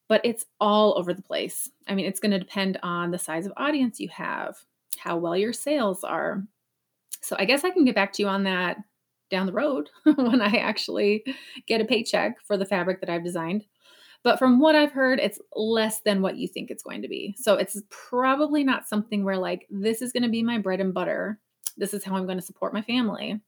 But 0.08 0.22
it's 0.24 0.46
all 0.60 0.98
over 0.98 1.14
the 1.14 1.22
place. 1.22 1.70
I 1.88 1.94
mean, 1.94 2.06
it's 2.06 2.20
going 2.20 2.32
to 2.32 2.40
depend 2.40 2.80
on 2.82 3.12
the 3.12 3.20
size 3.20 3.46
of 3.46 3.54
audience 3.58 4.00
you 4.00 4.10
have, 4.10 4.56
how 4.98 5.18
well 5.18 5.38
your 5.38 5.54
sales 5.54 6.04
are. 6.04 6.44
So 7.22 7.36
I 7.38 7.46
guess 7.46 7.64
I 7.64 7.70
can 7.70 7.86
get 7.86 7.96
back 7.96 8.14
to 8.14 8.24
you 8.24 8.28
on 8.28 8.44
that 8.44 8.78
down 9.30 9.46
the 9.46 9.54
road 9.54 9.90
when 10.04 10.42
I 10.42 10.58
actually 10.58 11.24
get 11.68 11.82
a 11.82 11.86
paycheck 11.86 12.42
for 12.46 12.58
the 12.58 12.66
fabric 12.66 13.02
that 13.02 13.10
I've 13.10 13.24
designed. 13.24 13.66
But 14.24 14.40
from 14.40 14.60
what 14.60 14.76
I've 14.76 14.92
heard, 14.92 15.20
it's 15.20 15.40
less 15.56 16.02
than 16.02 16.22
what 16.22 16.36
you 16.36 16.48
think 16.48 16.72
it's 16.72 16.84
going 16.84 17.02
to 17.04 17.08
be. 17.08 17.36
So 17.38 17.56
it's 17.56 17.82
probably 17.90 18.64
not 18.64 18.88
something 18.88 19.24
where, 19.24 19.38
like, 19.38 19.66
this 19.70 20.02
is 20.02 20.12
going 20.12 20.24
to 20.24 20.30
be 20.30 20.44
my 20.44 20.58
bread 20.58 20.82
and 20.82 20.94
butter 20.94 21.40
this 21.78 21.94
is 21.94 22.04
how 22.04 22.16
I'm 22.16 22.26
going 22.26 22.38
to 22.38 22.46
support 22.46 22.74
my 22.74 22.82
family. 22.82 23.40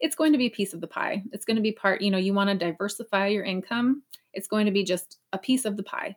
It's 0.00 0.16
going 0.16 0.32
to 0.32 0.38
be 0.38 0.46
a 0.46 0.50
piece 0.50 0.74
of 0.74 0.80
the 0.80 0.86
pie. 0.86 1.22
It's 1.32 1.44
going 1.44 1.56
to 1.56 1.62
be 1.62 1.72
part, 1.72 2.00
you 2.00 2.10
know, 2.10 2.18
you 2.18 2.34
want 2.34 2.50
to 2.50 2.56
diversify 2.56 3.28
your 3.28 3.44
income. 3.44 4.02
It's 4.32 4.48
going 4.48 4.66
to 4.66 4.72
be 4.72 4.84
just 4.84 5.18
a 5.32 5.38
piece 5.38 5.64
of 5.64 5.76
the 5.76 5.82
pie. 5.82 6.16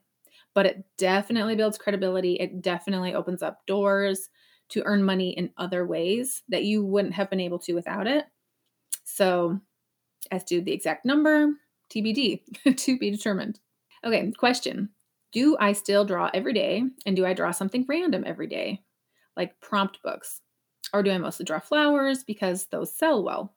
But 0.54 0.66
it 0.66 0.84
definitely 0.98 1.56
builds 1.56 1.78
credibility. 1.78 2.34
It 2.34 2.62
definitely 2.62 3.14
opens 3.14 3.44
up 3.44 3.66
doors 3.68 4.30
to 4.70 4.84
earn 4.84 5.04
money 5.04 5.30
in 5.30 5.52
other 5.58 5.86
ways 5.86 6.43
that 6.50 6.64
you 6.64 6.84
wouldn't 6.84 7.14
have 7.14 7.30
been 7.30 7.39
able 7.39 7.60
to 7.60 7.74
without 7.74 8.08
it. 8.08 8.26
So, 9.04 9.60
as 10.32 10.43
to 10.45 10.62
the 10.62 10.74
exact 10.74 11.06
number, 11.06 11.48
TBD, 11.89 12.41
to 12.78 12.98
be 12.98 13.12
determined. 13.12 13.60
Okay, 14.04 14.32
question 14.38 14.89
Do 15.32 15.58
I 15.60 15.74
still 15.74 16.06
draw 16.06 16.30
every 16.34 16.54
day? 16.54 16.84
And 17.06 17.16
do 17.16 17.26
I 17.26 17.34
draw 17.34 17.52
something 17.52 17.86
random 17.88 18.24
every 18.26 18.48
day? 18.48 18.84
Like 19.36 19.60
prompt 19.62 20.00
books. 20.04 20.41
Or 20.94 21.04
do 21.04 21.12
I 21.12 21.18
mostly 21.18 21.46
draw 21.46 21.60
flowers 21.60 22.24
because 22.24 22.68
those 22.68 22.96
sell 22.96 23.24
well? 23.24 23.54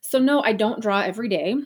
So, 0.00 0.18
no, 0.18 0.42
I 0.42 0.52
don't 0.52 0.80
draw 0.80 1.00
every 1.00 1.28
day. 1.28 1.56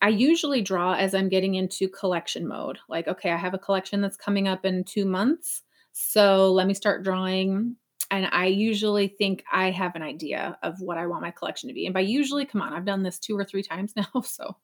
I 0.00 0.10
usually 0.10 0.62
draw 0.62 0.94
as 0.94 1.14
I'm 1.14 1.28
getting 1.28 1.56
into 1.56 1.88
collection 1.88 2.46
mode. 2.46 2.78
Like, 2.88 3.08
okay, 3.08 3.30
I 3.30 3.36
have 3.36 3.54
a 3.54 3.58
collection 3.58 4.00
that's 4.00 4.16
coming 4.16 4.46
up 4.46 4.64
in 4.64 4.84
two 4.84 5.04
months. 5.04 5.62
So 5.92 6.52
let 6.52 6.68
me 6.68 6.74
start 6.74 7.02
drawing. 7.02 7.76
And 8.10 8.28
I 8.30 8.46
usually 8.46 9.08
think 9.08 9.42
I 9.52 9.70
have 9.70 9.96
an 9.96 10.02
idea 10.02 10.56
of 10.62 10.80
what 10.80 10.96
I 10.96 11.06
want 11.06 11.22
my 11.22 11.32
collection 11.32 11.68
to 11.68 11.74
be. 11.74 11.86
And 11.86 11.92
by 11.92 12.00
usually, 12.00 12.46
come 12.46 12.62
on, 12.62 12.72
I've 12.72 12.84
done 12.84 13.02
this 13.02 13.18
two 13.18 13.36
or 13.36 13.44
three 13.44 13.62
times 13.62 13.94
now. 13.96 14.20
So 14.22 14.56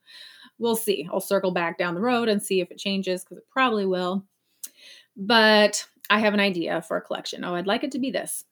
we'll 0.58 0.76
see. 0.76 1.08
I'll 1.12 1.20
circle 1.20 1.50
back 1.50 1.76
down 1.76 1.94
the 1.94 2.00
road 2.00 2.28
and 2.28 2.42
see 2.42 2.60
if 2.60 2.70
it 2.70 2.78
changes 2.78 3.24
because 3.24 3.38
it 3.38 3.50
probably 3.50 3.86
will. 3.86 4.24
But 5.16 5.86
I 6.08 6.20
have 6.20 6.34
an 6.34 6.40
idea 6.40 6.82
for 6.82 6.96
a 6.96 7.02
collection. 7.02 7.44
Oh, 7.44 7.54
I'd 7.54 7.66
like 7.66 7.82
it 7.82 7.92
to 7.92 7.98
be 7.98 8.10
this. 8.10 8.44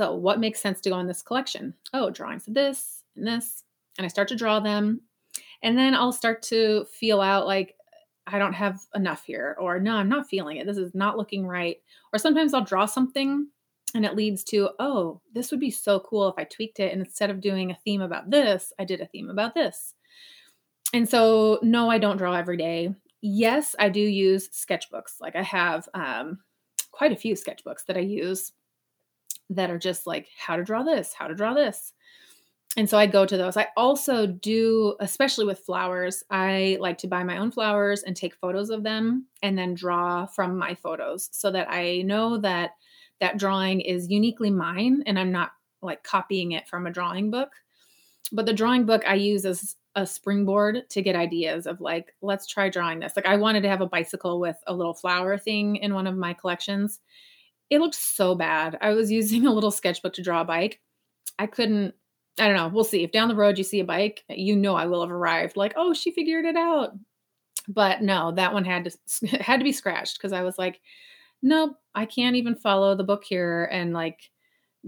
So, 0.00 0.14
what 0.14 0.40
makes 0.40 0.62
sense 0.62 0.80
to 0.80 0.88
go 0.88 0.98
in 0.98 1.06
this 1.06 1.20
collection? 1.20 1.74
Oh, 1.92 2.08
drawings 2.08 2.48
of 2.48 2.54
this 2.54 3.04
and 3.16 3.26
this. 3.26 3.64
And 3.98 4.06
I 4.06 4.08
start 4.08 4.28
to 4.28 4.34
draw 4.34 4.58
them. 4.58 5.02
And 5.62 5.76
then 5.76 5.94
I'll 5.94 6.10
start 6.10 6.40
to 6.44 6.86
feel 6.86 7.20
out 7.20 7.46
like, 7.46 7.74
I 8.26 8.38
don't 8.38 8.54
have 8.54 8.80
enough 8.94 9.24
here, 9.24 9.58
or 9.60 9.78
no, 9.78 9.96
I'm 9.96 10.08
not 10.08 10.26
feeling 10.26 10.56
it. 10.56 10.66
This 10.66 10.78
is 10.78 10.94
not 10.94 11.18
looking 11.18 11.46
right. 11.46 11.76
Or 12.14 12.18
sometimes 12.18 12.54
I'll 12.54 12.64
draw 12.64 12.86
something 12.86 13.48
and 13.94 14.06
it 14.06 14.16
leads 14.16 14.42
to, 14.44 14.70
oh, 14.78 15.20
this 15.34 15.50
would 15.50 15.60
be 15.60 15.70
so 15.70 16.00
cool 16.00 16.28
if 16.28 16.34
I 16.38 16.44
tweaked 16.44 16.80
it. 16.80 16.94
And 16.94 17.02
instead 17.02 17.28
of 17.28 17.42
doing 17.42 17.70
a 17.70 17.78
theme 17.84 18.00
about 18.00 18.30
this, 18.30 18.72
I 18.78 18.86
did 18.86 19.02
a 19.02 19.06
theme 19.06 19.28
about 19.28 19.52
this. 19.52 19.92
And 20.94 21.06
so, 21.06 21.58
no, 21.60 21.90
I 21.90 21.98
don't 21.98 22.16
draw 22.16 22.32
every 22.32 22.56
day. 22.56 22.94
Yes, 23.20 23.76
I 23.78 23.90
do 23.90 24.00
use 24.00 24.48
sketchbooks. 24.48 25.20
Like 25.20 25.36
I 25.36 25.42
have 25.42 25.90
um, 25.92 26.38
quite 26.90 27.12
a 27.12 27.16
few 27.16 27.34
sketchbooks 27.34 27.84
that 27.86 27.98
I 27.98 28.00
use 28.00 28.52
that 29.50 29.70
are 29.70 29.78
just 29.78 30.06
like 30.06 30.28
how 30.38 30.56
to 30.56 30.64
draw 30.64 30.82
this, 30.82 31.12
how 31.12 31.26
to 31.26 31.34
draw 31.34 31.54
this. 31.54 31.92
And 32.76 32.88
so 32.88 32.96
I 32.96 33.06
go 33.06 33.26
to 33.26 33.36
those. 33.36 33.56
I 33.56 33.66
also 33.76 34.26
do, 34.26 34.94
especially 35.00 35.44
with 35.44 35.58
flowers, 35.58 36.22
I 36.30 36.78
like 36.80 36.98
to 36.98 37.08
buy 37.08 37.24
my 37.24 37.38
own 37.38 37.50
flowers 37.50 38.04
and 38.04 38.16
take 38.16 38.36
photos 38.36 38.70
of 38.70 38.84
them 38.84 39.26
and 39.42 39.58
then 39.58 39.74
draw 39.74 40.26
from 40.26 40.56
my 40.56 40.76
photos 40.76 41.28
so 41.32 41.50
that 41.50 41.68
I 41.68 42.02
know 42.02 42.38
that 42.38 42.70
that 43.20 43.38
drawing 43.38 43.80
is 43.80 44.08
uniquely 44.08 44.50
mine 44.50 45.02
and 45.06 45.18
I'm 45.18 45.32
not 45.32 45.50
like 45.82 46.04
copying 46.04 46.52
it 46.52 46.68
from 46.68 46.86
a 46.86 46.92
drawing 46.92 47.30
book. 47.30 47.50
But 48.30 48.46
the 48.46 48.52
drawing 48.52 48.86
book 48.86 49.02
I 49.04 49.14
use 49.14 49.44
as 49.44 49.74
a 49.96 50.06
springboard 50.06 50.88
to 50.90 51.02
get 51.02 51.16
ideas 51.16 51.66
of 51.66 51.80
like, 51.80 52.14
let's 52.22 52.46
try 52.46 52.68
drawing 52.68 53.00
this. 53.00 53.14
Like, 53.16 53.26
I 53.26 53.36
wanted 53.36 53.62
to 53.62 53.68
have 53.68 53.80
a 53.80 53.86
bicycle 53.86 54.38
with 54.38 54.56
a 54.68 54.74
little 54.74 54.94
flower 54.94 55.36
thing 55.36 55.76
in 55.76 55.94
one 55.94 56.06
of 56.06 56.16
my 56.16 56.34
collections. 56.34 57.00
It 57.70 57.80
looked 57.80 57.94
so 57.94 58.34
bad. 58.34 58.76
I 58.80 58.90
was 58.90 59.10
using 59.18 59.46
a 59.46 59.52
little 59.52 59.70
sketchbook 59.70 60.12
to 60.14 60.22
draw 60.22 60.42
a 60.42 60.44
bike. 60.44 60.80
I 61.38 61.46
couldn't, 61.46 61.94
I 62.38 62.46
don't 62.46 62.56
know. 62.56 62.68
We'll 62.68 62.84
see. 62.84 63.02
If 63.02 63.12
down 63.12 63.28
the 63.28 63.34
road 63.34 63.56
you 63.56 63.64
see 63.64 63.80
a 63.80 63.84
bike, 63.84 64.24
you 64.28 64.56
know 64.56 64.74
I 64.74 64.86
will 64.86 65.00
have 65.00 65.10
arrived 65.10 65.56
like, 65.56 65.74
oh, 65.76 65.94
she 65.94 66.10
figured 66.10 66.44
it 66.44 66.56
out. 66.56 66.92
But 67.68 68.02
no, 68.02 68.32
that 68.32 68.52
one 68.52 68.64
had 68.64 68.84
to 68.84 69.26
had 69.40 69.58
to 69.58 69.64
be 69.64 69.72
scratched 69.72 70.18
because 70.18 70.32
I 70.32 70.42
was 70.42 70.58
like, 70.58 70.80
nope, 71.42 71.76
I 71.94 72.06
can't 72.06 72.36
even 72.36 72.54
follow 72.54 72.94
the 72.94 73.04
book 73.04 73.24
here 73.24 73.68
and 73.70 73.92
like 73.92 74.18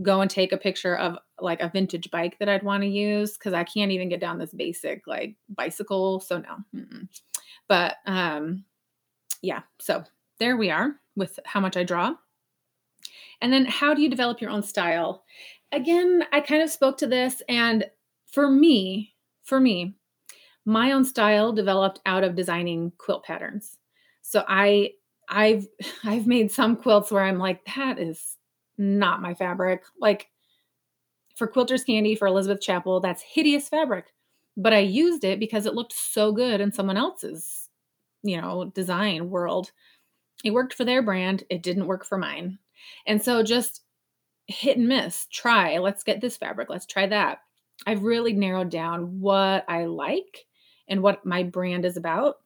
go 0.01 0.21
and 0.23 0.31
take 0.31 0.53
a 0.53 0.59
picture 0.59 0.97
of 0.97 1.19
like 1.39 1.61
a 1.61 1.69
vintage 1.69 2.11
bike 2.11 2.39
that 2.39 2.49
I'd 2.49 2.63
want 2.63 2.83
to 2.83 2.89
use 2.89 3.37
because 3.37 3.53
I 3.53 3.65
can't 3.65 3.91
even 3.91 4.09
get 4.09 4.21
down 4.21 4.39
this 4.39 4.55
basic 4.55 5.07
like 5.07 5.37
bicycle. 5.51 6.21
So 6.21 6.39
no, 6.39 6.57
Mm-mm. 6.75 7.09
but 7.69 7.97
um, 8.07 8.65
yeah. 9.43 9.61
So 9.81 10.05
there 10.39 10.57
we 10.57 10.71
are 10.71 10.93
with 11.15 11.39
how 11.45 11.61
much 11.61 11.77
I 11.77 11.85
draw. 11.85 12.15
And 13.43 13.53
then 13.53 13.67
how 13.67 13.93
do 13.93 14.01
you 14.01 14.09
develop 14.09 14.41
your 14.41 14.51
own 14.51 14.63
style? 14.63 15.25
Again, 15.73 16.25
I 16.33 16.41
kind 16.41 16.63
of 16.63 16.71
spoke 16.71 16.97
to 16.99 17.07
this, 17.07 17.43
and 17.49 17.85
for 18.31 18.49
me, 18.49 19.15
for 19.43 19.61
me, 19.61 19.97
my 20.65 20.93
own 20.93 21.05
style 21.05 21.53
developed 21.53 22.01
out 22.07 22.25
of 22.25 22.37
designing 22.37 22.93
quilt 22.99 23.25
patterns. 23.25 23.79
So 24.23 24.45
I 24.47 24.93
I've 25.29 25.67
I've 26.05 26.27
made 26.27 26.53
some 26.53 26.77
quilts 26.77 27.11
where 27.11 27.25
I'm 27.25 27.39
like 27.39 27.65
that 27.77 27.99
is 27.99 28.39
not 28.79 29.21
my 29.21 29.35
fabric. 29.35 29.83
Like 30.01 30.29
for 31.35 31.49
Quilters 31.49 31.85
Candy 31.85 32.15
for 32.15 32.29
Elizabeth 32.29 32.63
Chappell, 32.63 33.01
that's 33.01 33.23
hideous 33.23 33.69
fabric. 33.69 34.13
But 34.57 34.73
I 34.73 34.81
used 34.81 35.25
it 35.25 35.41
because 35.41 35.67
it 35.67 35.75
looked 35.75 35.95
so 35.95 36.31
good 36.31 36.61
in 36.61 36.73
someone 36.73 36.99
else's, 36.99 37.71
you 38.23 38.41
know, 38.41 38.71
design 38.75 39.31
world. 39.31 39.73
It 40.45 40.53
worked 40.53 40.75
for 40.75 40.85
their 40.85 41.03
brand, 41.03 41.45
it 41.51 41.63
didn't 41.63 41.87
work 41.87 42.05
for 42.05 42.19
mine. 42.19 42.59
And 43.07 43.23
so 43.23 43.43
just 43.43 43.83
hit 44.47 44.77
and 44.77 44.89
miss, 44.89 45.27
try, 45.31 45.79
let's 45.79 46.03
get 46.03 46.21
this 46.21 46.37
fabric, 46.37 46.69
let's 46.69 46.87
try 46.87 47.07
that. 47.07 47.39
I've 47.87 48.03
really 48.03 48.33
narrowed 48.33 48.71
down 48.71 49.21
what 49.21 49.65
I 49.69 49.87
like 49.87 50.47
and 50.89 51.03
what 51.03 51.25
my 51.25 51.43
brand 51.43 51.85
is 51.85 51.97
about. 51.97 52.37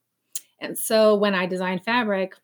And 0.60 0.78
so 0.78 1.14
when 1.14 1.34
I 1.34 1.46
design 1.46 1.80
fabric, 1.80 2.34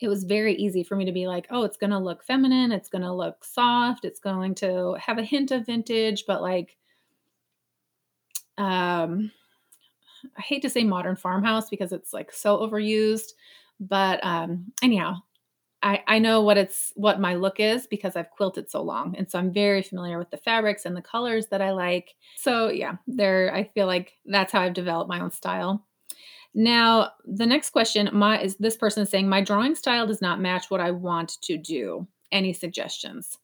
it 0.00 0.08
was 0.08 0.24
very 0.24 0.54
easy 0.54 0.82
for 0.82 0.96
me 0.96 1.04
to 1.04 1.12
be 1.12 1.26
like, 1.26 1.46
oh, 1.50 1.62
it's 1.62 1.76
going 1.76 1.90
to 1.90 1.98
look 1.98 2.24
feminine, 2.24 2.72
it's 2.72 2.88
going 2.88 3.02
to 3.02 3.12
look 3.12 3.44
soft, 3.44 4.04
it's 4.04 4.20
going 4.20 4.54
to 4.56 4.96
have 5.00 5.18
a 5.18 5.24
hint 5.24 5.50
of 5.50 5.66
vintage, 5.66 6.24
but 6.26 6.42
like 6.42 6.76
um 8.58 9.30
I 10.38 10.40
hate 10.40 10.62
to 10.62 10.70
say 10.70 10.84
modern 10.84 11.16
farmhouse 11.16 11.68
because 11.68 11.92
it's 11.92 12.12
like 12.12 12.32
so 12.32 12.58
overused, 12.58 13.32
but 13.80 14.24
um 14.24 14.72
anyhow, 14.82 15.16
I 15.84 16.02
I 16.06 16.18
know 16.18 16.40
what 16.40 16.56
it's 16.56 16.92
what 16.96 17.20
my 17.20 17.34
look 17.34 17.60
is 17.60 17.86
because 17.86 18.16
I've 18.16 18.30
quilted 18.30 18.70
so 18.70 18.82
long 18.82 19.14
and 19.16 19.30
so 19.30 19.38
I'm 19.38 19.52
very 19.52 19.82
familiar 19.82 20.18
with 20.18 20.30
the 20.30 20.38
fabrics 20.38 20.86
and 20.86 20.96
the 20.96 21.02
colors 21.02 21.48
that 21.48 21.60
I 21.60 21.72
like. 21.72 22.14
So 22.36 22.70
yeah, 22.70 22.96
there 23.06 23.54
I 23.54 23.64
feel 23.74 23.86
like 23.86 24.14
that's 24.24 24.50
how 24.50 24.62
I've 24.62 24.74
developed 24.74 25.10
my 25.10 25.20
own 25.20 25.30
style. 25.30 25.86
Now, 26.54 27.10
the 27.24 27.46
next 27.46 27.70
question 27.70 28.08
my 28.12 28.40
is 28.40 28.56
this 28.56 28.76
person 28.76 29.06
saying 29.06 29.28
my 29.28 29.42
drawing 29.42 29.74
style 29.74 30.06
does 30.06 30.22
not 30.22 30.40
match 30.40 30.70
what 30.70 30.80
I 30.80 30.90
want 30.90 31.36
to 31.42 31.58
do. 31.58 32.08
Any 32.32 32.52
suggestions? 32.52 33.38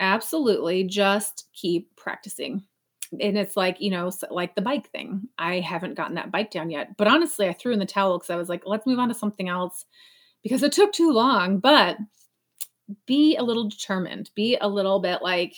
Absolutely, 0.00 0.84
just 0.84 1.46
keep 1.54 1.94
practicing. 1.96 2.64
And 3.20 3.36
it's 3.36 3.56
like, 3.56 3.80
you 3.80 3.90
know, 3.90 4.10
like 4.30 4.54
the 4.54 4.62
bike 4.62 4.90
thing. 4.90 5.28
I 5.38 5.60
haven't 5.60 5.94
gotten 5.94 6.14
that 6.14 6.32
bike 6.32 6.50
down 6.50 6.70
yet. 6.70 6.96
But 6.96 7.08
honestly, 7.08 7.46
I 7.46 7.52
threw 7.52 7.74
in 7.74 7.78
the 7.78 7.86
towel 7.86 8.18
cuz 8.18 8.30
I 8.30 8.36
was 8.36 8.48
like, 8.48 8.62
let's 8.66 8.86
move 8.86 8.98
on 8.98 9.08
to 9.08 9.14
something 9.14 9.48
else 9.50 9.84
because 10.42 10.62
it 10.62 10.72
took 10.72 10.92
too 10.92 11.12
long, 11.12 11.58
but 11.58 11.96
be 13.06 13.36
a 13.36 13.42
little 13.42 13.68
determined. 13.68 14.30
Be 14.34 14.56
a 14.60 14.68
little 14.68 15.00
bit 15.00 15.22
like 15.22 15.54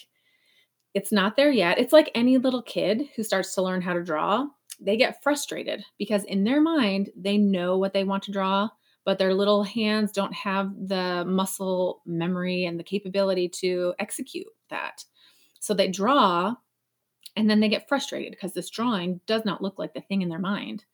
it's 0.94 1.10
not 1.10 1.36
there 1.36 1.50
yet. 1.50 1.78
It's 1.78 1.92
like 1.92 2.10
any 2.14 2.38
little 2.38 2.62
kid 2.62 3.02
who 3.16 3.24
starts 3.24 3.54
to 3.54 3.62
learn 3.62 3.82
how 3.82 3.94
to 3.94 4.04
draw 4.04 4.46
they 4.80 4.96
get 4.96 5.22
frustrated 5.22 5.84
because 5.98 6.24
in 6.24 6.44
their 6.44 6.60
mind, 6.60 7.10
they 7.16 7.38
know 7.38 7.78
what 7.78 7.92
they 7.92 8.04
want 8.04 8.22
to 8.24 8.32
draw, 8.32 8.68
but 9.04 9.18
their 9.18 9.34
little 9.34 9.62
hands 9.62 10.12
don't 10.12 10.34
have 10.34 10.72
the 10.88 11.24
muscle 11.26 12.02
memory 12.06 12.64
and 12.64 12.78
the 12.78 12.84
capability 12.84 13.48
to 13.48 13.94
execute 13.98 14.46
that. 14.70 15.04
So 15.60 15.74
they 15.74 15.88
draw 15.88 16.54
and 17.36 17.48
then 17.48 17.60
they 17.60 17.68
get 17.68 17.88
frustrated 17.88 18.32
because 18.32 18.52
this 18.52 18.70
drawing 18.70 19.20
does 19.26 19.44
not 19.44 19.62
look 19.62 19.78
like 19.78 19.94
the 19.94 20.00
thing 20.00 20.22
in 20.22 20.28
their 20.28 20.38
mind. 20.38 20.84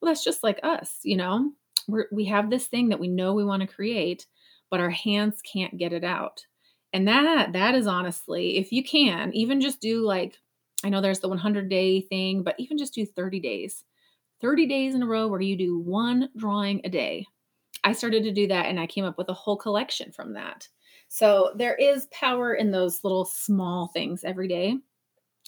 Well, 0.00 0.10
that's 0.10 0.24
just 0.24 0.42
like 0.42 0.60
us, 0.62 0.98
you 1.02 1.16
know? 1.16 1.52
We're, 1.88 2.06
we 2.12 2.26
have 2.26 2.50
this 2.50 2.66
thing 2.66 2.88
that 2.88 3.00
we 3.00 3.08
know 3.08 3.34
we 3.34 3.44
want 3.44 3.62
to 3.62 3.68
create, 3.68 4.26
but 4.70 4.80
our 4.80 4.90
hands 4.90 5.40
can't 5.42 5.78
get 5.78 5.92
it 5.92 6.04
out. 6.04 6.44
And 6.92 7.06
that 7.06 7.52
that 7.52 7.74
is 7.74 7.86
honestly, 7.86 8.56
if 8.56 8.72
you 8.72 8.82
can, 8.82 9.32
even 9.34 9.60
just 9.60 9.80
do 9.80 10.04
like 10.04 10.38
I 10.82 10.88
know 10.88 11.00
there's 11.00 11.20
the 11.20 11.28
100 11.28 11.68
day 11.68 12.00
thing, 12.00 12.42
but 12.42 12.54
even 12.58 12.78
just 12.78 12.94
do 12.94 13.04
30 13.04 13.40
days. 13.40 13.84
30 14.40 14.66
days 14.66 14.94
in 14.94 15.02
a 15.02 15.06
row 15.06 15.28
where 15.28 15.40
you 15.40 15.56
do 15.56 15.78
one 15.78 16.30
drawing 16.36 16.80
a 16.84 16.88
day. 16.88 17.26
I 17.84 17.92
started 17.92 18.24
to 18.24 18.32
do 18.32 18.46
that 18.48 18.66
and 18.66 18.80
I 18.80 18.86
came 18.86 19.04
up 19.04 19.18
with 19.18 19.28
a 19.28 19.34
whole 19.34 19.56
collection 19.56 20.12
from 20.12 20.34
that. 20.34 20.68
So 21.08 21.52
there 21.56 21.74
is 21.74 22.08
power 22.10 22.54
in 22.54 22.70
those 22.70 23.04
little 23.04 23.24
small 23.24 23.88
things 23.88 24.24
every 24.24 24.48
day. 24.48 24.76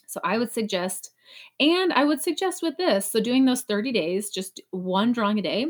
So 0.06 0.20
I 0.22 0.36
would 0.36 0.52
suggest, 0.52 1.10
and 1.58 1.92
I 1.92 2.04
would 2.04 2.20
suggest 2.20 2.62
with 2.62 2.76
this, 2.76 3.10
so 3.10 3.20
doing 3.20 3.44
those 3.44 3.62
30 3.62 3.92
days, 3.92 4.28
just 4.28 4.60
one 4.70 5.12
drawing 5.12 5.38
a 5.38 5.42
day, 5.42 5.66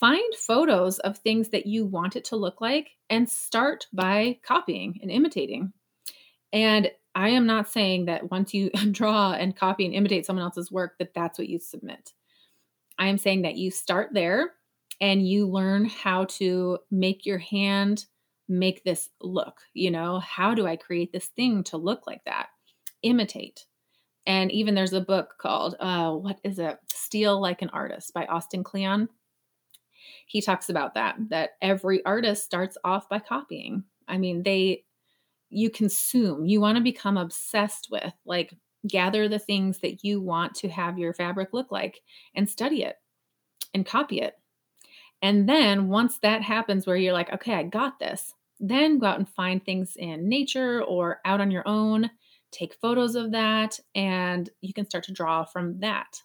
find 0.00 0.34
photos 0.34 0.98
of 1.00 1.18
things 1.18 1.48
that 1.50 1.66
you 1.66 1.84
want 1.84 2.16
it 2.16 2.24
to 2.26 2.36
look 2.36 2.60
like 2.60 2.90
and 3.10 3.28
start 3.28 3.86
by 3.92 4.38
copying 4.44 4.98
and 5.02 5.10
imitating. 5.10 5.72
And 6.52 6.90
I 7.14 7.30
am 7.30 7.46
not 7.46 7.68
saying 7.68 8.06
that 8.06 8.30
once 8.30 8.54
you 8.54 8.70
draw 8.92 9.32
and 9.32 9.56
copy 9.56 9.84
and 9.84 9.94
imitate 9.94 10.24
someone 10.24 10.44
else's 10.44 10.70
work 10.70 10.94
that 10.98 11.14
that's 11.14 11.38
what 11.38 11.48
you 11.48 11.58
submit. 11.58 12.12
I 12.98 13.08
am 13.08 13.18
saying 13.18 13.42
that 13.42 13.56
you 13.56 13.70
start 13.70 14.10
there 14.12 14.52
and 15.00 15.26
you 15.26 15.46
learn 15.46 15.86
how 15.86 16.24
to 16.24 16.78
make 16.90 17.26
your 17.26 17.38
hand 17.38 18.06
make 18.48 18.82
this 18.82 19.10
look, 19.20 19.60
you 19.74 19.90
know, 19.90 20.20
how 20.20 20.54
do 20.54 20.66
I 20.66 20.76
create 20.76 21.12
this 21.12 21.26
thing 21.26 21.64
to 21.64 21.76
look 21.76 22.06
like 22.06 22.24
that? 22.24 22.48
Imitate. 23.02 23.66
And 24.26 24.50
even 24.50 24.74
there's 24.74 24.92
a 24.92 25.00
book 25.00 25.34
called 25.38 25.76
uh 25.80 26.12
what 26.12 26.38
is 26.44 26.58
it? 26.58 26.78
Steal 26.92 27.40
Like 27.40 27.62
an 27.62 27.70
Artist 27.70 28.12
by 28.14 28.26
Austin 28.26 28.64
Kleon. 28.64 29.08
He 30.26 30.40
talks 30.40 30.68
about 30.68 30.94
that 30.94 31.16
that 31.28 31.50
every 31.62 32.04
artist 32.04 32.44
starts 32.44 32.76
off 32.84 33.08
by 33.08 33.18
copying. 33.18 33.84
I 34.06 34.18
mean, 34.18 34.42
they 34.42 34.84
you 35.50 35.70
consume, 35.70 36.44
you 36.44 36.60
want 36.60 36.76
to 36.76 36.82
become 36.82 37.16
obsessed 37.16 37.88
with. 37.90 38.12
Like, 38.24 38.54
gather 38.86 39.28
the 39.28 39.38
things 39.38 39.78
that 39.80 40.04
you 40.04 40.20
want 40.20 40.54
to 40.56 40.68
have 40.68 40.98
your 40.98 41.12
fabric 41.12 41.52
look 41.52 41.72
like 41.72 42.02
and 42.34 42.48
study 42.48 42.84
it 42.84 42.96
and 43.74 43.84
copy 43.84 44.20
it. 44.20 44.34
And 45.20 45.48
then 45.48 45.88
once 45.88 46.18
that 46.18 46.42
happens, 46.42 46.86
where 46.86 46.96
you're 46.96 47.12
like, 47.12 47.32
okay, 47.32 47.54
I 47.54 47.64
got 47.64 47.98
this, 47.98 48.34
then 48.60 48.98
go 48.98 49.06
out 49.06 49.18
and 49.18 49.28
find 49.28 49.64
things 49.64 49.96
in 49.96 50.28
nature 50.28 50.82
or 50.82 51.20
out 51.24 51.40
on 51.40 51.50
your 51.50 51.66
own, 51.66 52.10
take 52.52 52.74
photos 52.74 53.14
of 53.14 53.32
that, 53.32 53.80
and 53.94 54.48
you 54.60 54.72
can 54.72 54.84
start 54.84 55.04
to 55.04 55.12
draw 55.12 55.44
from 55.44 55.80
that. 55.80 56.22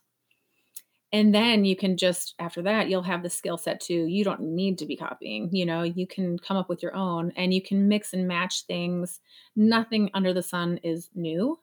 And 1.14 1.34
then 1.34 1.64
you 1.64 1.76
can 1.76 1.96
just 1.96 2.34
after 2.40 2.64
that 2.64 2.90
you'll 2.90 3.04
have 3.04 3.24
the 3.24 3.30
skill 3.30 3.58
set 3.58 3.80
to 3.80 3.94
you 3.94 4.24
don't 4.24 4.42
need 4.42 4.78
to 4.80 4.86
be 4.86 4.98
copying 4.98 5.48
you 5.54 5.66
know 5.66 5.84
you 5.84 6.08
can 6.08 6.38
come 6.40 6.58
up 6.58 6.68
with 6.68 6.82
your 6.82 6.96
own 6.96 7.32
and 7.38 7.54
you 7.54 7.62
can 7.62 7.88
mix 7.88 8.14
and 8.14 8.28
match 8.28 8.66
things. 8.66 9.20
Nothing 9.56 10.10
under 10.14 10.34
the 10.34 10.44
sun 10.44 10.80
is 10.84 11.10
new. 11.14 11.60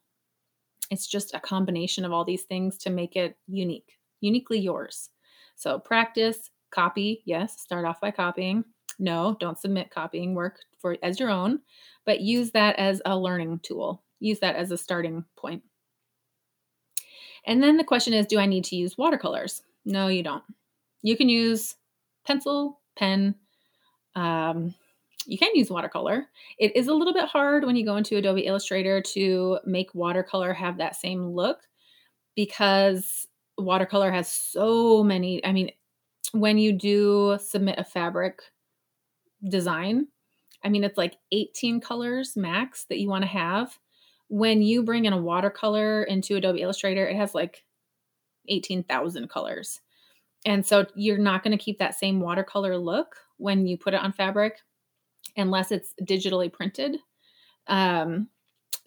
It's 0.91 1.07
just 1.07 1.35
a 1.35 1.41
combination 1.41 2.05
of 2.05 2.13
all 2.13 2.25
these 2.25 2.45
things 2.45 2.79
to 2.79 2.91
make 2.91 3.17
it 3.17 3.37
unique 3.47 3.99
uniquely 4.21 4.59
yours. 4.59 5.11
So 5.57 5.79
practice 5.79 6.51
copy 6.71 7.23
yes 7.27 7.61
start 7.61 7.85
off 7.85 8.01
by 8.01 8.13
copying. 8.13 8.65
No 8.99 9.37
don't 9.41 9.59
submit 9.59 9.91
copying 9.91 10.35
work 10.35 10.61
for 10.81 10.97
as 11.03 11.19
your 11.19 11.31
own 11.31 11.61
but 12.07 12.21
use 12.21 12.53
that 12.53 12.77
as 12.77 13.03
a 13.05 13.19
learning 13.19 13.61
tool. 13.63 14.05
Use 14.21 14.39
that 14.41 14.57
as 14.57 14.71
a 14.71 14.79
starting 14.79 15.25
point 15.37 15.63
and 17.47 17.63
then 17.63 17.77
the 17.77 17.85
question 17.85 18.13
is 18.13 18.27
do 18.27 18.39
I 18.39 18.47
need 18.47 18.65
to 18.65 18.77
use 18.77 18.99
watercolors? 18.99 19.63
No, 19.85 20.09
you 20.09 20.23
don't. 20.23 20.45
You 21.03 21.17
can 21.17 21.29
use 21.29 21.77
pencil, 22.27 22.81
pen. 22.97 23.35
Um, 24.15 24.75
you 25.27 25.39
can 25.39 25.55
use 25.55 25.71
watercolor. 25.71 26.27
It 26.59 26.75
is 26.77 26.89
a 26.89 26.95
little 26.95 27.15
bit 27.15 27.29
hard 27.29 27.65
when 27.65 27.77
you 27.77 27.85
go 27.85 27.97
into 27.97 28.17
Adobe 28.17 28.47
Illustrator 28.47 29.01
to 29.15 29.59
make 29.65 29.95
watercolor 29.95 30.53
have 30.53 30.79
that 30.79 30.97
same 30.97 31.29
look 31.29 31.61
because 32.35 33.27
watercolor 33.59 34.11
has 34.11 34.29
so 34.29 35.03
many. 35.05 35.45
I 35.45 35.53
mean, 35.53 35.71
when 36.33 36.59
you 36.59 36.73
do 36.73 37.39
submit 37.41 37.79
a 37.79 37.85
fabric 37.85 38.41
design, 39.49 40.09
I 40.63 40.69
mean, 40.69 40.85
it's 40.85 40.99
like 40.99 41.17
18 41.33 41.81
colors 41.81 42.37
max 42.37 42.85
that 42.85 42.99
you 42.99 43.09
want 43.09 43.23
to 43.23 43.29
have 43.29 43.79
when 44.31 44.63
you 44.63 44.85
bring 44.85 45.07
in 45.07 45.13
a 45.13 45.21
watercolor 45.21 46.05
into 46.05 46.37
Adobe 46.37 46.63
Illustrator, 46.63 47.07
it 47.07 47.17
has 47.17 47.35
like 47.35 47.65
18,000 48.49 49.29
colors. 49.29 49.81
And 50.47 50.65
so 50.65 50.87
you're 50.95 51.19
not 51.19 51.43
going 51.43 51.57
to 51.57 51.63
keep 51.63 51.79
that 51.79 51.99
same 51.99 52.21
watercolor 52.21 52.79
look 52.79 53.17
when 53.39 53.67
you 53.67 53.77
put 53.77 53.93
it 53.93 54.01
on 54.01 54.13
fabric 54.13 54.59
unless 55.37 55.73
it's 55.73 55.95
digitally 56.03 56.51
printed. 56.51 56.97
Um, 57.67 58.29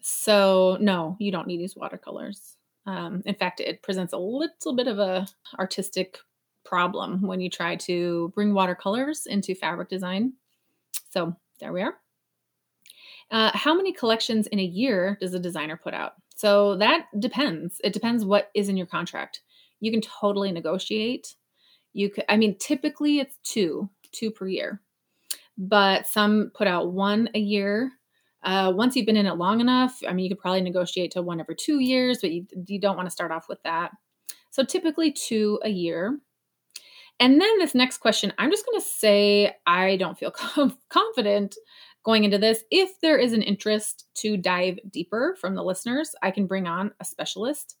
so 0.00 0.78
no, 0.80 1.16
you 1.20 1.30
don't 1.30 1.46
need 1.46 1.60
these 1.60 1.76
watercolors. 1.76 2.56
Um, 2.86 3.22
in 3.26 3.34
fact, 3.34 3.60
it 3.60 3.82
presents 3.82 4.14
a 4.14 4.18
little 4.18 4.74
bit 4.74 4.88
of 4.88 4.98
a 4.98 5.26
artistic 5.58 6.18
problem 6.64 7.20
when 7.22 7.40
you 7.40 7.50
try 7.50 7.76
to 7.76 8.32
bring 8.34 8.54
watercolors 8.54 9.26
into 9.26 9.54
fabric 9.54 9.90
design. 9.90 10.32
So 11.10 11.36
there 11.60 11.72
we 11.72 11.82
are. 11.82 11.94
Uh, 13.34 13.50
how 13.52 13.74
many 13.74 13.92
collections 13.92 14.46
in 14.46 14.60
a 14.60 14.64
year 14.64 15.18
does 15.20 15.34
a 15.34 15.40
designer 15.40 15.76
put 15.76 15.92
out? 15.92 16.12
So 16.36 16.76
that 16.76 17.06
depends. 17.18 17.80
It 17.82 17.92
depends 17.92 18.24
what 18.24 18.48
is 18.54 18.68
in 18.68 18.76
your 18.76 18.86
contract. 18.86 19.40
You 19.80 19.90
can 19.90 20.00
totally 20.00 20.52
negotiate. 20.52 21.34
You 21.94 22.10
could, 22.10 22.26
I 22.28 22.36
mean, 22.36 22.56
typically 22.58 23.18
it's 23.18 23.36
two, 23.42 23.90
two 24.12 24.30
per 24.30 24.46
year, 24.46 24.80
but 25.58 26.06
some 26.06 26.52
put 26.54 26.68
out 26.68 26.92
one 26.92 27.28
a 27.34 27.40
year. 27.40 27.90
Uh, 28.44 28.72
once 28.72 28.94
you've 28.94 29.06
been 29.06 29.16
in 29.16 29.26
it 29.26 29.34
long 29.34 29.60
enough, 29.60 29.98
I 30.06 30.12
mean, 30.12 30.26
you 30.26 30.30
could 30.30 30.40
probably 30.40 30.60
negotiate 30.60 31.10
to 31.12 31.22
one 31.22 31.40
every 31.40 31.56
two 31.56 31.80
years, 31.80 32.18
but 32.20 32.30
you, 32.30 32.46
you 32.68 32.78
don't 32.78 32.96
want 32.96 33.06
to 33.06 33.12
start 33.12 33.32
off 33.32 33.48
with 33.48 33.60
that. 33.64 33.90
So 34.50 34.62
typically 34.62 35.10
two 35.10 35.58
a 35.64 35.70
year. 35.70 36.20
And 37.18 37.40
then 37.40 37.58
this 37.58 37.74
next 37.74 37.98
question, 37.98 38.32
I'm 38.38 38.52
just 38.52 38.64
going 38.64 38.80
to 38.80 38.86
say 38.86 39.56
I 39.66 39.96
don't 39.96 40.16
feel 40.16 40.32
confident 40.88 41.56
going 42.04 42.24
into 42.24 42.38
this. 42.38 42.64
If 42.70 43.00
there 43.00 43.18
is 43.18 43.32
an 43.32 43.42
interest 43.42 44.06
to 44.16 44.36
dive 44.36 44.78
deeper 44.90 45.36
from 45.40 45.54
the 45.54 45.64
listeners, 45.64 46.14
I 46.22 46.30
can 46.30 46.46
bring 46.46 46.66
on 46.66 46.92
a 47.00 47.04
specialist. 47.04 47.76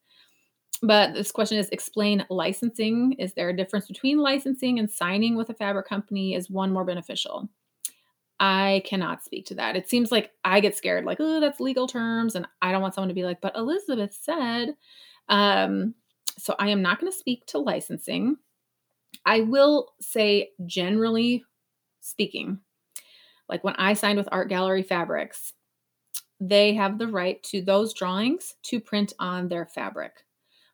But 0.82 1.14
this 1.14 1.30
question 1.30 1.58
is 1.58 1.68
explain 1.70 2.26
licensing. 2.28 3.14
Is 3.18 3.32
there 3.34 3.48
a 3.50 3.56
difference 3.56 3.86
between 3.86 4.18
licensing 4.18 4.78
and 4.78 4.90
signing 4.90 5.36
with 5.36 5.48
a 5.50 5.54
fabric 5.54 5.86
company? 5.86 6.34
Is 6.34 6.50
one 6.50 6.72
more 6.72 6.84
beneficial? 6.84 7.48
I 8.40 8.82
cannot 8.84 9.24
speak 9.24 9.46
to 9.46 9.54
that. 9.54 9.76
It 9.76 9.88
seems 9.88 10.10
like 10.10 10.32
I 10.44 10.60
get 10.60 10.76
scared, 10.76 11.04
like, 11.04 11.18
oh, 11.20 11.40
that's 11.40 11.60
legal 11.60 11.86
terms. 11.86 12.34
And 12.34 12.46
I 12.60 12.72
don't 12.72 12.82
want 12.82 12.94
someone 12.94 13.08
to 13.08 13.14
be 13.14 13.24
like, 13.24 13.40
but 13.40 13.56
Elizabeth 13.56 14.18
said. 14.20 14.74
Um, 15.28 15.94
so 16.38 16.54
I 16.58 16.68
am 16.68 16.82
not 16.82 17.00
going 17.00 17.10
to 17.10 17.16
speak 17.16 17.46
to 17.46 17.58
licensing. 17.58 18.36
I 19.24 19.42
will 19.42 19.92
say, 20.00 20.50
generally 20.66 21.44
speaking, 22.00 22.58
like 23.48 23.64
when 23.64 23.74
I 23.76 23.94
signed 23.94 24.18
with 24.18 24.28
Art 24.32 24.48
Gallery 24.48 24.82
Fabrics, 24.82 25.52
they 26.40 26.74
have 26.74 26.98
the 26.98 27.08
right 27.08 27.42
to 27.44 27.62
those 27.62 27.94
drawings 27.94 28.54
to 28.64 28.80
print 28.80 29.12
on 29.18 29.48
their 29.48 29.66
fabric. 29.66 30.24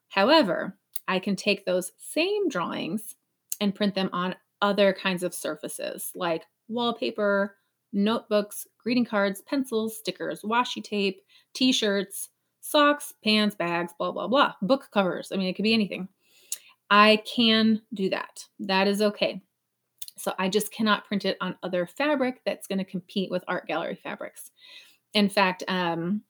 However, 0.09 0.77
I 1.07 1.19
can 1.19 1.37
take 1.37 1.65
those 1.65 1.93
same 1.99 2.49
drawings 2.49 3.17
and 3.61 3.75
print 3.75 3.95
them 3.95 4.11
on 4.13 4.37
other 4.63 4.93
kinds 4.93 5.23
of 5.23 5.35
surfaces 5.35 6.13
like 6.15 6.45
wallpaper, 6.69 7.57
notebooks, 7.93 8.67
greeting 8.79 9.05
cards, 9.05 9.43
pencils, 9.43 9.99
stickers, 9.99 10.43
washi 10.43 10.83
tape, 10.83 11.21
t 11.55 11.73
shirts, 11.73 12.31
socks, 12.61 13.15
pants, 13.25 13.55
bags, 13.55 13.93
blah, 13.99 14.13
blah, 14.13 14.29
blah, 14.29 14.55
book 14.63 14.89
covers. 14.93 15.33
I 15.33 15.37
mean, 15.37 15.49
it 15.49 15.55
could 15.55 15.63
be 15.63 15.75
anything. 15.75 16.09
I 16.91 17.23
can 17.25 17.83
do 17.95 18.11
that. 18.11 18.45
That 18.59 18.89
is 18.89 19.01
okay. 19.03 19.43
So 20.21 20.35
I 20.39 20.49
just 20.49 20.73
cannot 20.73 21.07
print 21.07 21.25
it 21.25 21.37
on 21.41 21.57
other 21.63 21.87
fabric 21.87 22.43
that's 22.45 22.67
going 22.67 22.79
to 22.79 22.85
compete 22.85 23.31
with 23.31 23.45
art 23.49 23.67
gallery 23.67 23.99
fabrics. 24.03 24.51
In 25.15 25.29
fact, 25.29 25.65
um, 25.67 26.23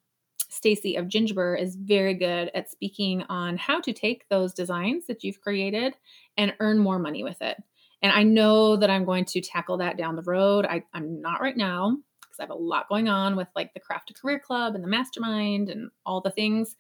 Stacy 0.49 0.97
of 0.97 1.07
Gingiber 1.07 1.61
is 1.61 1.77
very 1.77 2.15
good 2.15 2.51
at 2.55 2.71
speaking 2.71 3.23
on 3.29 3.57
how 3.57 3.81
to 3.81 3.93
take 3.93 4.29
those 4.29 4.53
designs 4.53 5.07
that 5.07 5.23
you've 5.23 5.41
created 5.41 5.97
and 6.37 6.55
earn 6.61 6.79
more 6.79 6.99
money 6.99 7.23
with 7.23 7.41
it. 7.41 7.57
And 8.03 8.13
I 8.13 8.23
know 8.23 8.77
that 8.77 8.91
I'm 8.91 9.05
going 9.05 9.27
to 9.27 9.41
tackle 9.41 9.77
that 9.79 9.97
down 9.97 10.17
the 10.17 10.23
road. 10.23 10.67
I, 10.67 10.83
I'm 10.95 11.21
not 11.21 11.41
right 11.41 11.57
now 11.57 11.97
because 12.21 12.41
I 12.41 12.43
have 12.45 12.51
a 12.51 12.55
lot 12.55 12.89
going 12.89 13.09
on 13.09 13.37
with 13.37 13.49
like 13.55 13.75
the 13.75 13.81
Craft 13.81 14.09
to 14.09 14.15
Career 14.15 14.39
Club 14.39 14.75
and 14.75 14.83
the 14.83 14.89
mastermind 14.89 15.69
and 15.69 15.91
all 16.07 16.21
the 16.21 16.31
things. 16.31 16.77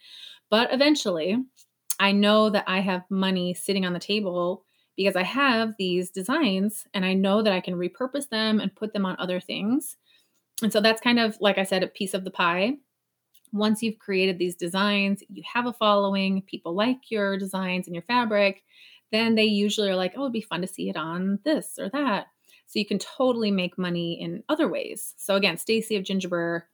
But 0.48 0.72
eventually, 0.72 1.36
I 1.98 2.12
know 2.12 2.50
that 2.50 2.64
I 2.66 2.80
have 2.80 3.02
money 3.11 3.52
sitting 3.54 3.84
on 3.84 3.92
the 3.92 3.98
table 3.98 4.64
because 5.01 5.16
I 5.16 5.22
have 5.22 5.76
these 5.78 6.11
designs 6.11 6.84
and 6.92 7.07
I 7.07 7.14
know 7.14 7.40
that 7.40 7.55
I 7.55 7.62
can 7.62 7.72
repurpose 7.72 8.28
them 8.28 8.61
and 8.61 8.76
put 8.76 8.92
them 8.92 9.07
on 9.07 9.16
other 9.18 9.40
things. 9.40 9.96
And 10.62 10.70
so 10.70 10.82
that's 10.82 11.01
kind 11.01 11.18
of, 11.18 11.38
like 11.40 11.57
I 11.57 11.64
said, 11.64 11.82
a 11.82 11.86
piece 11.86 12.12
of 12.12 12.22
the 12.22 12.30
pie. 12.30 12.74
Once 13.51 13.82
you've 13.82 13.98
created 13.98 14.38
these 14.38 14.57
designs, 14.57 15.22
you 15.30 15.42
have 15.55 15.64
a 15.64 15.72
following, 15.72 16.42
people 16.42 16.74
like 16.74 17.11
your 17.11 17.38
designs 17.38 17.86
and 17.86 17.94
your 17.94 18.03
fabric, 18.03 18.62
then 19.11 19.36
they 19.36 19.44
usually 19.44 19.88
are 19.88 19.96
like, 19.96 20.12
oh, 20.18 20.24
it'd 20.24 20.34
be 20.34 20.42
fun 20.42 20.61
to 20.61 20.66
see 20.66 20.90
it 20.90 20.98
on 20.98 21.38
this 21.46 21.78
or 21.78 21.88
that. 21.88 22.26
So 22.66 22.78
you 22.78 22.84
can 22.84 22.98
totally 22.98 23.51
make 23.51 23.78
money 23.78 24.20
in 24.20 24.44
other 24.51 24.68
ways. 24.68 25.14
So 25.16 25.34
again, 25.34 25.57
Stacy 25.57 25.96
of 25.96 26.05
Gingiber 26.05 26.64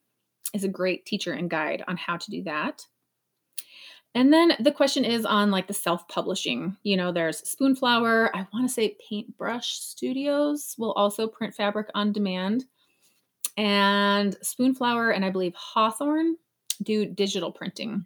is 0.52 0.64
a 0.64 0.68
great 0.68 1.06
teacher 1.06 1.32
and 1.32 1.48
guide 1.48 1.84
on 1.86 1.96
how 1.96 2.16
to 2.16 2.30
do 2.32 2.42
that. 2.42 2.86
And 4.14 4.32
then 4.32 4.52
the 4.58 4.72
question 4.72 5.04
is 5.04 5.26
on 5.26 5.50
like 5.50 5.66
the 5.66 5.74
self 5.74 6.08
publishing. 6.08 6.76
You 6.82 6.96
know, 6.96 7.12
there's 7.12 7.42
Spoonflower. 7.42 8.30
I 8.34 8.46
want 8.52 8.66
to 8.66 8.72
say 8.72 8.96
Paintbrush 9.08 9.68
Studios 9.68 10.74
will 10.78 10.92
also 10.92 11.28
print 11.28 11.54
fabric 11.54 11.88
on 11.94 12.12
demand. 12.12 12.64
And 13.56 14.36
Spoonflower 14.42 15.14
and 15.14 15.24
I 15.24 15.30
believe 15.30 15.54
Hawthorne 15.54 16.36
do 16.82 17.06
digital 17.06 17.52
printing 17.52 18.04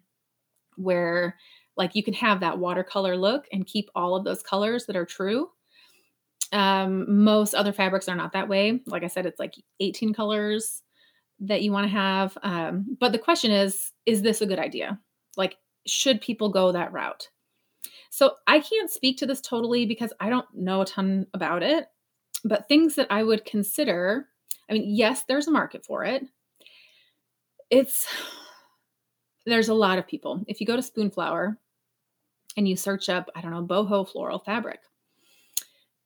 where 0.77 1.37
like 1.77 1.95
you 1.95 2.03
can 2.03 2.15
have 2.15 2.41
that 2.41 2.59
watercolor 2.59 3.17
look 3.17 3.47
and 3.53 3.67
keep 3.67 3.91
all 3.95 4.17
of 4.17 4.25
those 4.25 4.43
colors 4.43 4.87
that 4.87 4.97
are 4.97 5.07
true. 5.07 5.51
Um, 6.53 7.23
most 7.23 7.55
other 7.55 7.73
fabrics 7.73 8.09
are 8.09 8.17
not 8.17 8.33
that 8.33 8.49
way. 8.49 8.81
Like 8.87 9.05
I 9.05 9.09
said, 9.09 9.27
it's 9.27 9.39
like 9.39 9.55
18 9.79 10.13
colors 10.13 10.83
that 11.41 11.63
you 11.63 11.73
want 11.73 11.85
to 11.85 11.93
have. 11.93 12.37
Um, 12.43 12.97
but 12.99 13.13
the 13.13 13.19
question 13.19 13.51
is, 13.51 13.93
is 14.05 14.23
this 14.23 14.41
a 14.41 14.47
good 14.47 14.59
idea? 14.59 14.99
Like, 15.37 15.57
should 15.87 16.20
people 16.20 16.49
go 16.49 16.72
that 16.72 16.93
route? 16.93 17.28
So 18.11 18.35
I 18.47 18.61
can't 18.61 18.91
speak 18.91 19.18
to 19.18 19.26
this 19.26 19.41
totally 19.41 19.87
because 19.87 20.12
I 20.20 20.31
don't 20.31 20.47
know 20.55 20.81
a 20.83 20.87
ton 20.87 21.26
about 21.33 21.62
it, 21.62 21.87
but 22.45 22.66
things 22.68 22.97
that 22.97 23.07
I 23.11 23.22
would 23.22 23.45
consider 23.45 24.26
I 24.70 24.74
mean, 24.74 24.85
yes, 24.87 25.24
there's 25.26 25.49
a 25.49 25.51
market 25.51 25.85
for 25.85 26.05
it. 26.05 26.24
It's 27.70 28.07
there's 29.47 29.68
a 29.68 29.74
lot 29.74 29.99
of 29.99 30.07
people. 30.07 30.45
If 30.47 30.61
you 30.61 30.66
go 30.66 30.76
to 30.76 30.83
Spoonflower 30.83 31.57
and 32.57 32.68
you 32.68 32.76
search 32.76 33.09
up, 33.09 33.28
I 33.35 33.41
don't 33.41 33.51
know, 33.51 33.66
boho 33.66 34.09
floral 34.09 34.39
fabric, 34.39 34.81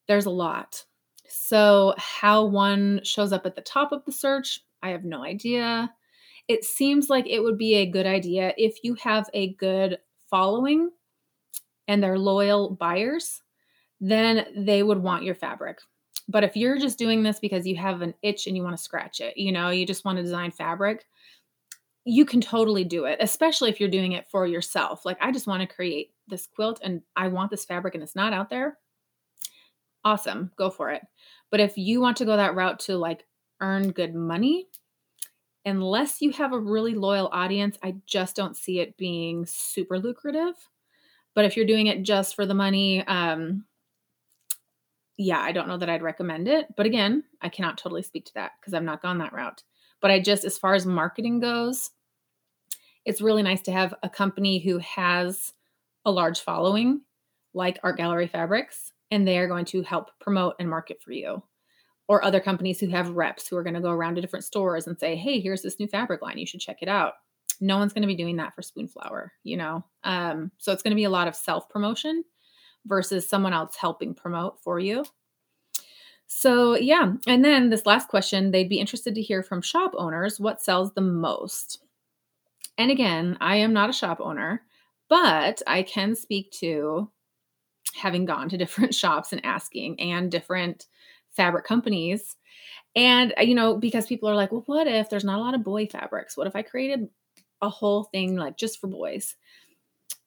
there's 0.09 0.27
a 0.27 0.31
lot. 0.31 0.85
So, 1.29 1.95
how 1.99 2.45
one 2.45 3.01
shows 3.03 3.33
up 3.33 3.45
at 3.45 3.55
the 3.55 3.61
top 3.61 3.93
of 3.93 4.05
the 4.05 4.13
search, 4.13 4.61
I 4.83 4.91
have 4.91 5.05
no 5.05 5.23
idea 5.23 5.93
it 6.49 6.65
seems 6.65 7.09
like 7.09 7.27
it 7.27 7.43
would 7.43 7.59
be 7.59 7.75
a 7.77 7.91
good 7.91 8.07
idea 8.07 8.53
if 8.57 8.79
you 8.83 8.95
have 8.95 9.29
a 9.33 9.55
good 9.55 9.99
following 10.29 10.91
and 11.89 12.03
they're 12.03 12.19
loyal 12.19 12.71
buyers, 12.71 13.43
then 14.01 14.47
they 14.57 14.83
would 14.83 14.99
want 14.99 15.25
your 15.25 15.35
fabric. 15.35 15.79
But 16.29 16.45
if 16.45 16.57
you're 16.57 16.79
just 16.79 16.99
doing 16.99 17.23
this 17.23 17.39
because 17.39 17.67
you 17.67 17.77
have 17.77 18.03
an 18.03 18.15
itch 18.23 18.47
and 18.47 18.57
you 18.57 18.63
want 18.63 18.77
to 18.77 18.83
scratch 18.83 19.21
it, 19.21 19.37
you 19.37 19.53
know, 19.53 19.71
you 19.71 19.87
just 19.87 20.05
want 20.05 20.17
to 20.17 20.23
design 20.23 20.51
fabric, 20.51 21.07
you 22.05 22.25
can 22.25 22.41
totally 22.41 22.85
do 22.85 23.05
it, 23.05 23.19
especially 23.21 23.71
if 23.71 23.81
you're 23.81 23.89
doing 23.89 24.13
it 24.13 24.27
for 24.31 24.47
yourself. 24.47 25.05
Like, 25.05 25.19
I 25.21 25.33
just 25.33 25.47
want 25.47 25.61
to 25.63 25.75
create 25.75 26.13
this 26.29 26.47
quilt 26.47 26.81
and 26.83 27.03
I 27.17 27.29
want 27.29 27.51
this 27.51 27.65
fabric 27.65 27.95
and 27.95 28.03
it's 28.03 28.17
not 28.17 28.33
out 28.33 28.51
there. 28.51 28.79
Awesome, 30.05 30.51
go 30.57 30.71
for 30.71 30.91
it. 30.91 31.03
But 31.51 31.61
if 31.61 31.77
you 31.77 32.01
want 32.01 32.19
to 32.19 32.27
go 32.27 32.37
that 32.37 32.55
route 32.55 32.81
to 32.81 32.97
like 32.97 33.27
earn 33.61 33.91
good 33.91 34.15
money, 34.15 34.69
unless 35.65 36.21
you 36.21 36.31
have 36.33 36.53
a 36.53 36.59
really 36.59 36.95
loyal 36.95 37.29
audience, 37.33 37.79
I 37.83 37.97
just 38.07 38.37
don't 38.37 38.57
see 38.57 38.81
it 38.81 38.97
being 38.97 39.47
super 39.47 39.99
lucrative. 39.99 40.55
But 41.35 41.45
if 41.45 41.57
you're 41.57 41.67
doing 41.67 41.87
it 41.87 42.03
just 42.03 42.35
for 42.35 42.47
the 42.47 42.55
money, 42.55 43.05
um, 43.07 43.65
yeah, 45.17 45.41
I 45.41 45.53
don't 45.53 45.69
know 45.69 45.79
that 45.79 45.89
I'd 45.89 46.03
recommend 46.03 46.49
it. 46.49 46.67
But 46.77 46.87
again, 46.87 47.25
I 47.41 47.49
cannot 47.49 47.79
totally 47.79 48.03
speak 48.03 48.27
to 48.27 48.35
that 48.35 48.53
because 48.61 48.75
I've 48.75 48.83
not 48.83 49.03
gone 49.03 49.19
that 49.19 49.33
route. 49.33 49.63
But 50.01 50.11
I 50.11 50.21
just, 50.21 50.45
as 50.45 50.59
far 50.59 50.75
as 50.75 50.87
marketing 50.87 51.41
goes, 51.41 51.91
it's 53.05 53.21
really 53.21 53.43
nice 53.43 53.63
to 53.63 53.73
have 53.73 53.95
a 54.03 54.09
company 54.09 54.59
who 54.59 54.79
has 54.79 55.53
a 56.05 56.11
large 56.11 56.41
following, 56.41 57.03
like 57.53 57.79
Art 57.83 57.97
Gallery 57.97 58.27
Fabrics, 58.27 58.93
and 59.11 59.27
they 59.27 59.39
are 59.39 59.49
going 59.49 59.65
to 59.67 59.83
help 59.83 60.11
promote 60.21 60.57
and 60.59 60.69
market 60.69 61.03
for 61.03 61.13
you. 61.13 61.43
Or 62.07 62.23
other 62.23 62.41
companies 62.41 62.81
who 62.81 62.89
have 62.89 63.11
reps 63.11 63.49
who 63.49 63.57
are 63.57 63.63
going 63.63 63.75
to 63.75 63.81
go 63.81 63.91
around 63.91 64.17
to 64.17 64.21
different 64.21 64.45
stores 64.45 64.87
and 64.87 64.99
say, 64.99 65.17
hey, 65.17 65.41
here's 65.41 65.63
this 65.63 65.81
new 65.81 65.87
fabric 65.87 66.21
line. 66.21 66.37
You 66.37 66.47
should 66.47 66.61
check 66.61 66.79
it 66.83 66.89
out. 66.89 67.15
No 67.61 67.79
one's 67.79 67.95
going 67.95 68.03
to 68.03 68.09
be 68.09 68.17
doing 68.17 68.37
that 68.37 68.55
for 68.55 68.61
Spoonflower, 68.63 69.31
you 69.43 69.57
know? 69.57 69.85
Um, 70.03 70.51
so 70.59 70.73
it's 70.73 70.83
going 70.83 70.91
to 70.91 70.97
be 70.97 71.05
a 71.05 71.11
lot 71.11 71.29
of 71.29 71.37
self 71.37 71.69
promotion 71.71 72.25
versus 72.87 73.29
someone 73.29 73.55
else 73.55 73.77
helping 73.77 74.15
promote 74.15 74.63
for 74.63 74.79
you. 74.79 75.05
So, 76.27 76.75
yeah. 76.75 77.13
And 77.27 77.45
then 77.45 77.71
this 77.71 77.87
last 77.87 78.09
question 78.09 78.51
they'd 78.51 78.69
be 78.69 78.81
interested 78.81 79.15
to 79.15 79.23
hear 79.23 79.43
from 79.43 79.63
shop 79.63 79.93
owners 79.97 80.41
what 80.41 80.63
sells 80.63 80.93
the 80.93 81.01
most. 81.01 81.83
And 82.77 82.91
again, 82.91 83.37
I 83.41 83.57
am 83.57 83.73
not 83.73 83.91
a 83.91 83.95
shop 83.95 84.19
owner, 84.21 84.63
but 85.09 85.63
I 85.67 85.83
can 85.83 86.17
speak 86.17 86.51
to 86.61 87.11
having 87.95 88.25
gone 88.25 88.49
to 88.49 88.57
different 88.59 88.95
shops 88.95 89.33
and 89.33 89.45
asking 89.45 90.01
and 90.01 90.31
different 90.31 90.87
fabric 91.37 91.65
companies. 91.65 92.37
And, 92.97 93.35
uh, 93.39 93.43
you 93.43 93.55
know, 93.55 93.77
because 93.77 94.07
people 94.07 94.29
are 94.29 94.37
like, 94.37 94.53
well, 94.53 94.63
what 94.67 94.87
if 94.87 95.11
there's 95.11 95.25
not 95.25 95.39
a 95.39 95.43
lot 95.43 95.55
of 95.55 95.65
boy 95.65 95.87
fabrics? 95.87 96.37
What 96.37 96.47
if 96.47 96.55
I 96.55 96.63
created 96.63 97.09
a 97.61 97.69
whole 97.69 98.05
thing 98.05 98.37
like 98.37 98.57
just 98.57 98.81
for 98.81 98.87
boys? 98.87 99.37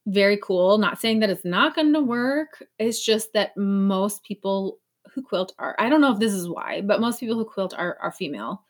Very 0.06 0.38
cool. 0.42 0.78
Not 0.78 1.00
saying 1.00 1.20
that 1.20 1.30
it's 1.30 1.46
not 1.46 1.76
going 1.76 1.94
to 1.94 2.02
work. 2.02 2.64
It's 2.80 3.04
just 3.04 3.34
that 3.34 3.56
most 3.58 4.24
people 4.24 4.80
who 5.14 5.22
quilt 5.22 5.54
are, 5.60 5.76
I 5.80 5.90
don't 5.90 6.02
know 6.02 6.14
if 6.14 6.20
this 6.20 6.34
is 6.34 6.50
why, 6.50 6.82
but 6.82 7.02
most 7.02 7.20
people 7.20 7.36
who 7.36 7.46
quilt 7.46 7.74
are, 7.78 7.98
are 8.02 8.12
female. 8.12 8.64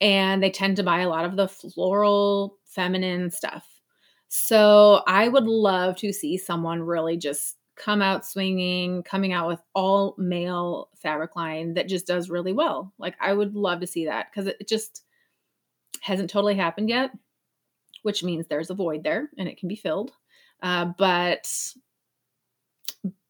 And 0.00 0.42
they 0.42 0.50
tend 0.50 0.76
to 0.76 0.82
buy 0.82 1.00
a 1.00 1.08
lot 1.08 1.24
of 1.24 1.36
the 1.36 1.48
floral, 1.48 2.58
feminine 2.64 3.30
stuff. 3.30 3.66
So 4.28 5.02
I 5.06 5.28
would 5.28 5.44
love 5.44 5.96
to 5.98 6.12
see 6.12 6.36
someone 6.36 6.82
really 6.82 7.16
just 7.16 7.56
come 7.76 8.02
out 8.02 8.26
swinging, 8.26 9.02
coming 9.02 9.32
out 9.32 9.48
with 9.48 9.60
all 9.74 10.14
male 10.18 10.88
fabric 10.96 11.36
line 11.36 11.74
that 11.74 11.88
just 11.88 12.06
does 12.06 12.30
really 12.30 12.52
well. 12.52 12.92
Like 12.98 13.14
I 13.20 13.32
would 13.32 13.54
love 13.54 13.80
to 13.80 13.86
see 13.86 14.06
that 14.06 14.28
because 14.30 14.46
it 14.46 14.66
just 14.66 15.02
hasn't 16.00 16.30
totally 16.30 16.54
happened 16.54 16.88
yet, 16.88 17.10
which 18.02 18.24
means 18.24 18.46
there's 18.46 18.70
a 18.70 18.74
void 18.74 19.04
there 19.04 19.30
and 19.38 19.48
it 19.48 19.58
can 19.58 19.68
be 19.68 19.76
filled. 19.76 20.12
Uh, 20.62 20.86
but 20.98 21.46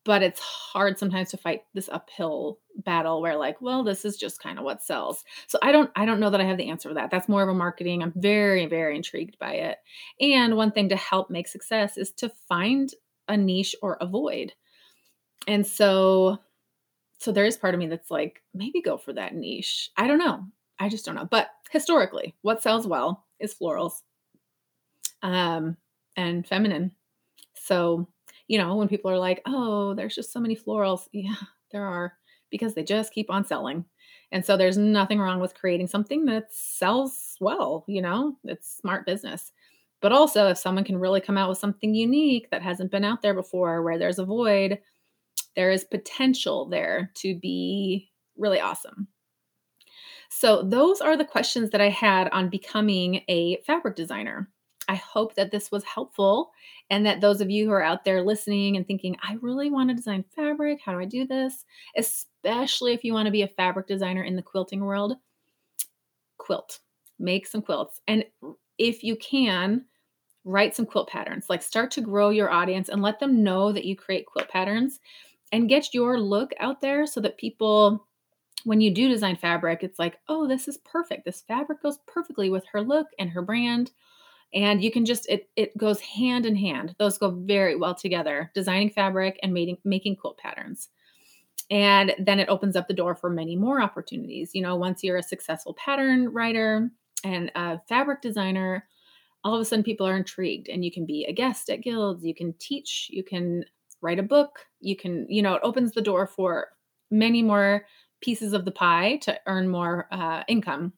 but 0.07 0.23
it's 0.23 0.41
hard 0.41 0.97
sometimes 0.99 1.31
to 1.31 1.37
fight 1.37 1.65
this 1.75 1.89
uphill 1.91 2.61
battle 2.77 3.21
where 3.21 3.37
like 3.37 3.61
well 3.61 3.83
this 3.83 4.05
is 4.05 4.17
just 4.17 4.41
kind 4.41 4.59
of 4.59 4.65
what 4.65 4.83
sells 4.83 5.25
so 5.49 5.59
i 5.63 5.73
don't 5.73 5.91
i 5.97 6.07
don't 6.07 6.21
know 6.21 6.31
that 6.31 6.41
i 6.41 6.45
have 6.45 6.57
the 6.57 6.71
answer 6.71 6.89
for 6.89 6.95
that 6.95 7.11
that's 7.11 7.29
more 7.29 7.43
of 7.43 7.49
a 7.49 7.55
marketing 7.55 8.03
i'm 8.03 8.13
very 8.15 8.67
very 8.67 8.95
intrigued 8.95 9.37
by 9.39 9.53
it 9.55 9.79
and 10.21 10.57
one 10.57 10.71
thing 10.71 10.89
to 10.89 10.97
help 10.97 11.29
make 11.29 11.49
success 11.49 11.99
is 11.99 12.13
to 12.13 12.31
find 12.49 12.95
a 13.29 13.37
niche 13.37 13.75
or 13.83 13.97
a 14.01 14.07
void 14.07 14.53
and 15.47 15.67
so 15.67 16.39
so 17.19 17.33
there 17.33 17.45
is 17.45 17.57
part 17.57 17.75
of 17.75 17.81
me 17.81 17.87
that's 17.87 18.11
like 18.11 18.43
maybe 18.55 18.81
go 18.81 18.97
for 18.97 19.13
that 19.13 19.35
niche 19.35 19.91
i 19.97 20.07
don't 20.07 20.19
know 20.19 20.45
i 20.79 20.89
just 20.89 21.05
don't 21.05 21.15
know 21.15 21.29
but 21.31 21.49
historically 21.71 22.35
what 22.43 22.63
sells 22.63 22.87
well 22.87 23.25
is 23.41 23.55
florals 23.55 24.03
um 25.23 25.77
and 26.17 26.47
feminine 26.47 26.93
so 27.55 28.09
you 28.49 28.59
know, 28.59 28.77
when 28.77 28.89
people 28.89 29.11
are 29.11 29.19
like, 29.19 29.43
oh, 29.47 29.95
there's 29.95 30.15
just 30.15 30.33
so 30.33 30.41
many 30.41 30.57
florals. 30.57 31.09
Yeah, 31.13 31.35
there 31.73 31.85
are 31.85 32.15
because 32.51 32.75
they 32.75 32.85
just 32.85 33.13
keep 33.13 33.31
on 33.31 33.45
selling. 33.45 33.85
And 34.31 34.45
so 34.45 34.57
there's 34.57 34.79
nothing 34.79 35.19
wrong 35.19 35.41
with 35.41 35.55
creating 35.55 35.89
something 35.89 36.27
that 36.27 36.53
sells 36.53 37.37
well, 37.41 37.85
you 37.89 38.03
know, 38.03 38.37
it's 38.45 38.77
smart 38.77 39.07
business. 39.07 39.53
But 40.07 40.13
also, 40.13 40.47
if 40.47 40.59
someone 40.59 40.85
can 40.85 41.01
really 41.01 41.21
come 41.21 41.37
out 41.37 41.49
with 41.49 41.59
something 41.59 41.93
unique 41.93 42.49
that 42.53 42.63
hasn't 42.63 42.93
been 42.93 43.03
out 43.03 43.23
there 43.23 43.35
before, 43.35 43.83
where 43.83 43.99
there's 43.99 44.21
a 44.21 44.25
void, 44.25 44.79
there 45.57 45.73
is 45.73 45.83
potential 45.83 46.69
there 46.69 47.11
to 47.15 47.35
be 47.35 48.13
really 48.37 48.61
awesome. 48.61 49.09
So, 50.29 50.63
those 50.63 51.01
are 51.01 51.17
the 51.17 51.25
questions 51.25 51.71
that 51.71 51.81
I 51.81 51.89
had 51.89 52.29
on 52.29 52.51
becoming 52.51 53.23
a 53.27 53.61
fabric 53.67 53.97
designer. 53.97 54.49
I 54.87 54.95
hope 54.95 55.35
that 55.35 55.51
this 55.51 55.73
was 55.73 55.83
helpful 55.83 56.53
and 56.89 57.05
that 57.05 57.21
those 57.21 57.41
of 57.41 57.51
you 57.51 57.67
who 57.67 57.73
are 57.73 57.83
out 57.83 58.05
there 58.05 58.23
listening 58.23 58.77
and 58.77 58.87
thinking, 58.87 59.17
I 59.25 59.39
really 59.41 59.73
want 59.73 59.91
to 59.91 59.97
design 59.97 60.25
fabric, 60.37 60.79
how 60.85 60.93
do 60.93 61.01
I 61.01 61.07
do 61.07 61.27
this? 61.27 61.65
Especially 61.97 62.93
if 62.93 63.03
you 63.03 63.13
want 63.13 63.27
to 63.27 63.33
be 63.33 63.43
a 63.43 63.49
fabric 63.49 63.89
designer 63.89 64.23
in 64.23 64.37
the 64.37 64.43
quilting 64.43 64.85
world, 64.85 65.15
quilt, 66.39 66.79
make 67.19 67.49
some 67.49 67.61
quilts. 67.61 68.01
And 68.07 68.25
if 68.79 69.03
you 69.03 69.17
can, 69.17 69.87
write 70.47 70.75
some 70.75 70.87
quilt 70.87 71.09
patterns. 71.09 71.51
Like 71.51 71.63
start 71.63 71.91
to 71.93 72.01
grow 72.01 72.31
your 72.31 72.51
audience 72.51 72.89
and 72.89 73.03
let 73.03 73.21
them 73.21 73.43
know 73.43 73.73
that 73.73 73.85
you 73.85 73.97
create 73.97 74.27
quilt 74.27 74.49
patterns 74.49 75.01
and 75.53 75.69
get 75.69 75.93
your 75.93 76.19
look 76.19 76.53
out 76.59 76.81
there 76.81 77.07
so 77.07 77.21
that 77.21 77.37
people 77.37 78.07
when 78.65 78.81
you 78.81 78.93
do 78.93 79.09
design 79.09 79.37
fabric, 79.37 79.85
it's 79.85 79.99
like, 79.99 80.19
oh, 80.29 80.49
this 80.49 80.67
is 80.67 80.79
perfect. 80.79 81.25
This 81.25 81.43
fabric 81.43 81.83
goes 81.83 81.99
perfectly 82.09 82.51
with 82.51 82.65
her 82.73 82.81
look 82.81 83.07
and 83.17 83.31
her 83.31 83.43
brand 83.43 83.93
and 84.55 84.83
you 84.83 84.91
can 84.91 85.05
just 85.05 85.29
it 85.29 85.49
it 85.57 85.77
goes 85.77 86.01
hand 86.01 86.47
in 86.47 86.57
hand 86.57 86.95
those 86.99 87.19
go 87.19 87.31
very 87.31 87.77
well 87.77 87.95
together 87.95 88.51
designing 88.55 88.91
fabric 88.91 89.39
and 89.43 89.53
making 89.53 89.77
making 89.85 90.17
quilt 90.17 90.39
patterns 90.39 90.89
and 91.71 92.15
then 92.19 92.39
it 92.39 92.49
opens 92.49 92.77
up 92.77 92.87
the 92.87 92.95
door 92.95 93.15
for 93.15 93.29
many 93.29 93.57
more 93.57 93.81
opportunities 93.81 94.55
you 94.55 94.63
know 94.63 94.77
once 94.77 95.03
you're 95.03 95.17
a 95.17 95.23
successful 95.23 95.75
pattern 95.75 96.29
writer 96.29 96.91
and 97.25 97.51
a 97.55 97.79
fabric 97.89 98.23
designer 98.23 98.87
all 99.47 99.55
of 99.55 99.61
a 99.61 99.65
sudden 99.65 99.85
people 99.85 100.07
are 100.07 100.17
intrigued 100.17 100.69
and 100.69 100.85
you 100.85 100.91
can 100.91 101.07
be 101.07 101.25
a 101.25 101.33
guest 101.33 101.71
at 101.71 101.81
guilds 101.81 102.25
you 102.25 102.35
can 102.35 102.53
teach 102.59 103.09
you 103.13 103.23
can 103.23 103.65
write 104.01 104.19
a 104.19 104.23
book 104.25 104.67
you 104.81 104.97
can 104.97 105.25
you 105.29 105.41
know 105.41 105.55
it 105.55 105.61
opens 105.63 105.93
the 105.93 106.03
door 106.03 106.27
for 106.27 106.67
many 107.13 107.43
more 107.43 107.87
pieces 108.21 108.53
of 108.53 108.65
the 108.65 108.73
pie 108.73 109.17
to 109.19 109.39
earn 109.47 109.69
more 109.69 110.09
uh, 110.11 110.43
income 110.49 110.93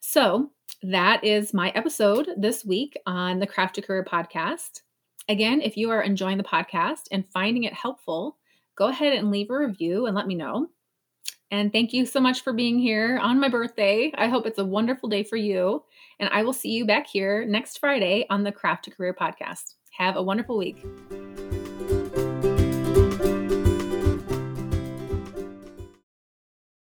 so 0.00 0.50
that 0.82 1.24
is 1.24 1.54
my 1.54 1.70
episode 1.70 2.28
this 2.36 2.64
week 2.64 2.98
on 3.06 3.38
the 3.38 3.46
Craft 3.46 3.76
to 3.76 3.82
Career 3.82 4.04
podcast. 4.04 4.82
Again, 5.30 5.62
if 5.62 5.78
you 5.78 5.90
are 5.90 6.02
enjoying 6.02 6.36
the 6.36 6.44
podcast 6.44 7.04
and 7.10 7.24
finding 7.32 7.64
it 7.64 7.72
helpful, 7.72 8.36
go 8.76 8.88
ahead 8.88 9.14
and 9.14 9.30
leave 9.30 9.48
a 9.48 9.58
review 9.58 10.04
and 10.04 10.14
let 10.14 10.26
me 10.26 10.34
know. 10.34 10.68
And 11.50 11.72
thank 11.72 11.92
you 11.92 12.04
so 12.04 12.20
much 12.20 12.42
for 12.42 12.52
being 12.52 12.78
here 12.78 13.18
on 13.22 13.40
my 13.40 13.48
birthday. 13.48 14.12
I 14.14 14.28
hope 14.28 14.46
it's 14.46 14.58
a 14.58 14.64
wonderful 14.64 15.08
day 15.08 15.22
for 15.22 15.36
you. 15.36 15.84
And 16.20 16.28
I 16.32 16.42
will 16.42 16.52
see 16.52 16.70
you 16.70 16.86
back 16.86 17.06
here 17.06 17.44
next 17.44 17.78
Friday 17.78 18.26
on 18.30 18.44
the 18.44 18.52
Craft 18.52 18.84
to 18.84 18.90
Career 18.90 19.14
podcast. 19.14 19.74
Have 19.98 20.16
a 20.16 20.22
wonderful 20.22 20.58
week. 20.58 20.84